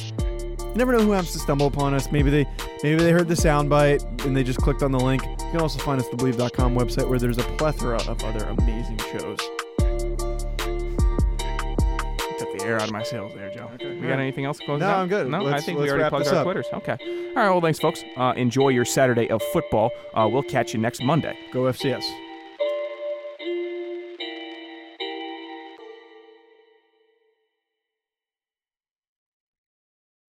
You 0.59 0.75
never 0.75 0.91
know 0.93 0.99
who 1.01 1.09
happens 1.11 1.31
to 1.33 1.39
stumble 1.39 1.65
upon 1.65 1.95
us. 1.95 2.11
Maybe 2.11 2.29
they, 2.29 2.45
maybe 2.83 3.01
they 3.03 3.11
heard 3.11 3.27
the 3.27 3.33
soundbite 3.33 4.23
and 4.23 4.37
they 4.37 4.43
just 4.43 4.59
clicked 4.61 4.83
on 4.83 4.91
the 4.91 4.99
link. 4.99 5.23
You 5.25 5.35
can 5.51 5.59
also 5.59 5.79
find 5.79 5.99
us 5.99 6.05
at 6.05 6.11
the 6.11 6.17
Believe.com 6.17 6.75
website, 6.75 7.09
where 7.09 7.17
there's 7.19 7.39
a 7.39 7.43
plethora 7.57 7.97
of 8.03 8.23
other 8.23 8.45
amazing 8.45 8.99
shows. 8.99 9.39
Air 12.71 12.77
out 12.77 12.83
of 12.87 12.91
my 12.91 13.03
sails 13.03 13.33
there, 13.35 13.49
Joe. 13.49 13.69
We 13.79 14.07
got 14.07 14.19
anything 14.19 14.45
else 14.45 14.59
closing 14.59 14.79
No, 14.87 14.93
out? 14.93 14.99
I'm 14.99 15.07
good. 15.07 15.27
No, 15.27 15.37
I 15.39 15.51
Let's- 15.51 15.65
think 15.65 15.77
we 15.77 15.81
let's 15.83 15.91
already 15.91 16.03
wrap 16.03 16.09
plugged 16.11 16.25
this 16.25 16.33
our 16.33 16.39
up. 16.39 16.43
Twitters. 16.45 16.65
Okay. 16.73 16.97
All 17.29 17.35
right. 17.43 17.49
Well, 17.49 17.61
thanks, 17.61 17.79
folks. 17.79 18.03
Uh, 18.17 18.33
enjoy 18.35 18.69
your 18.69 18.85
Saturday 18.85 19.29
of 19.29 19.41
football. 19.53 19.91
Uh, 20.13 20.27
we'll 20.31 20.43
catch 20.43 20.73
you 20.73 20.79
next 20.79 21.03
Monday. 21.03 21.37
Go 21.51 21.63
FCS. 21.63 22.03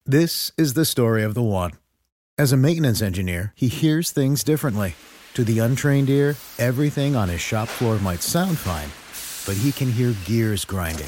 This 0.05 0.51
is 0.57 0.73
the 0.73 0.85
story 0.85 1.23
of 1.23 1.33
the 1.33 1.43
one. 1.43 1.71
As 2.37 2.51
a 2.51 2.57
maintenance 2.57 3.01
engineer, 3.01 3.53
he 3.55 3.67
hears 3.67 4.11
things 4.11 4.43
differently. 4.43 4.95
To 5.35 5.43
the 5.43 5.59
untrained 5.59 6.09
ear, 6.09 6.35
everything 6.59 7.15
on 7.15 7.29
his 7.29 7.41
shop 7.41 7.67
floor 7.67 7.97
might 7.99 8.21
sound 8.21 8.57
fine, 8.57 8.89
but 9.47 9.59
he 9.61 9.71
can 9.71 9.91
hear 9.91 10.13
gears 10.25 10.65
grinding 10.65 11.07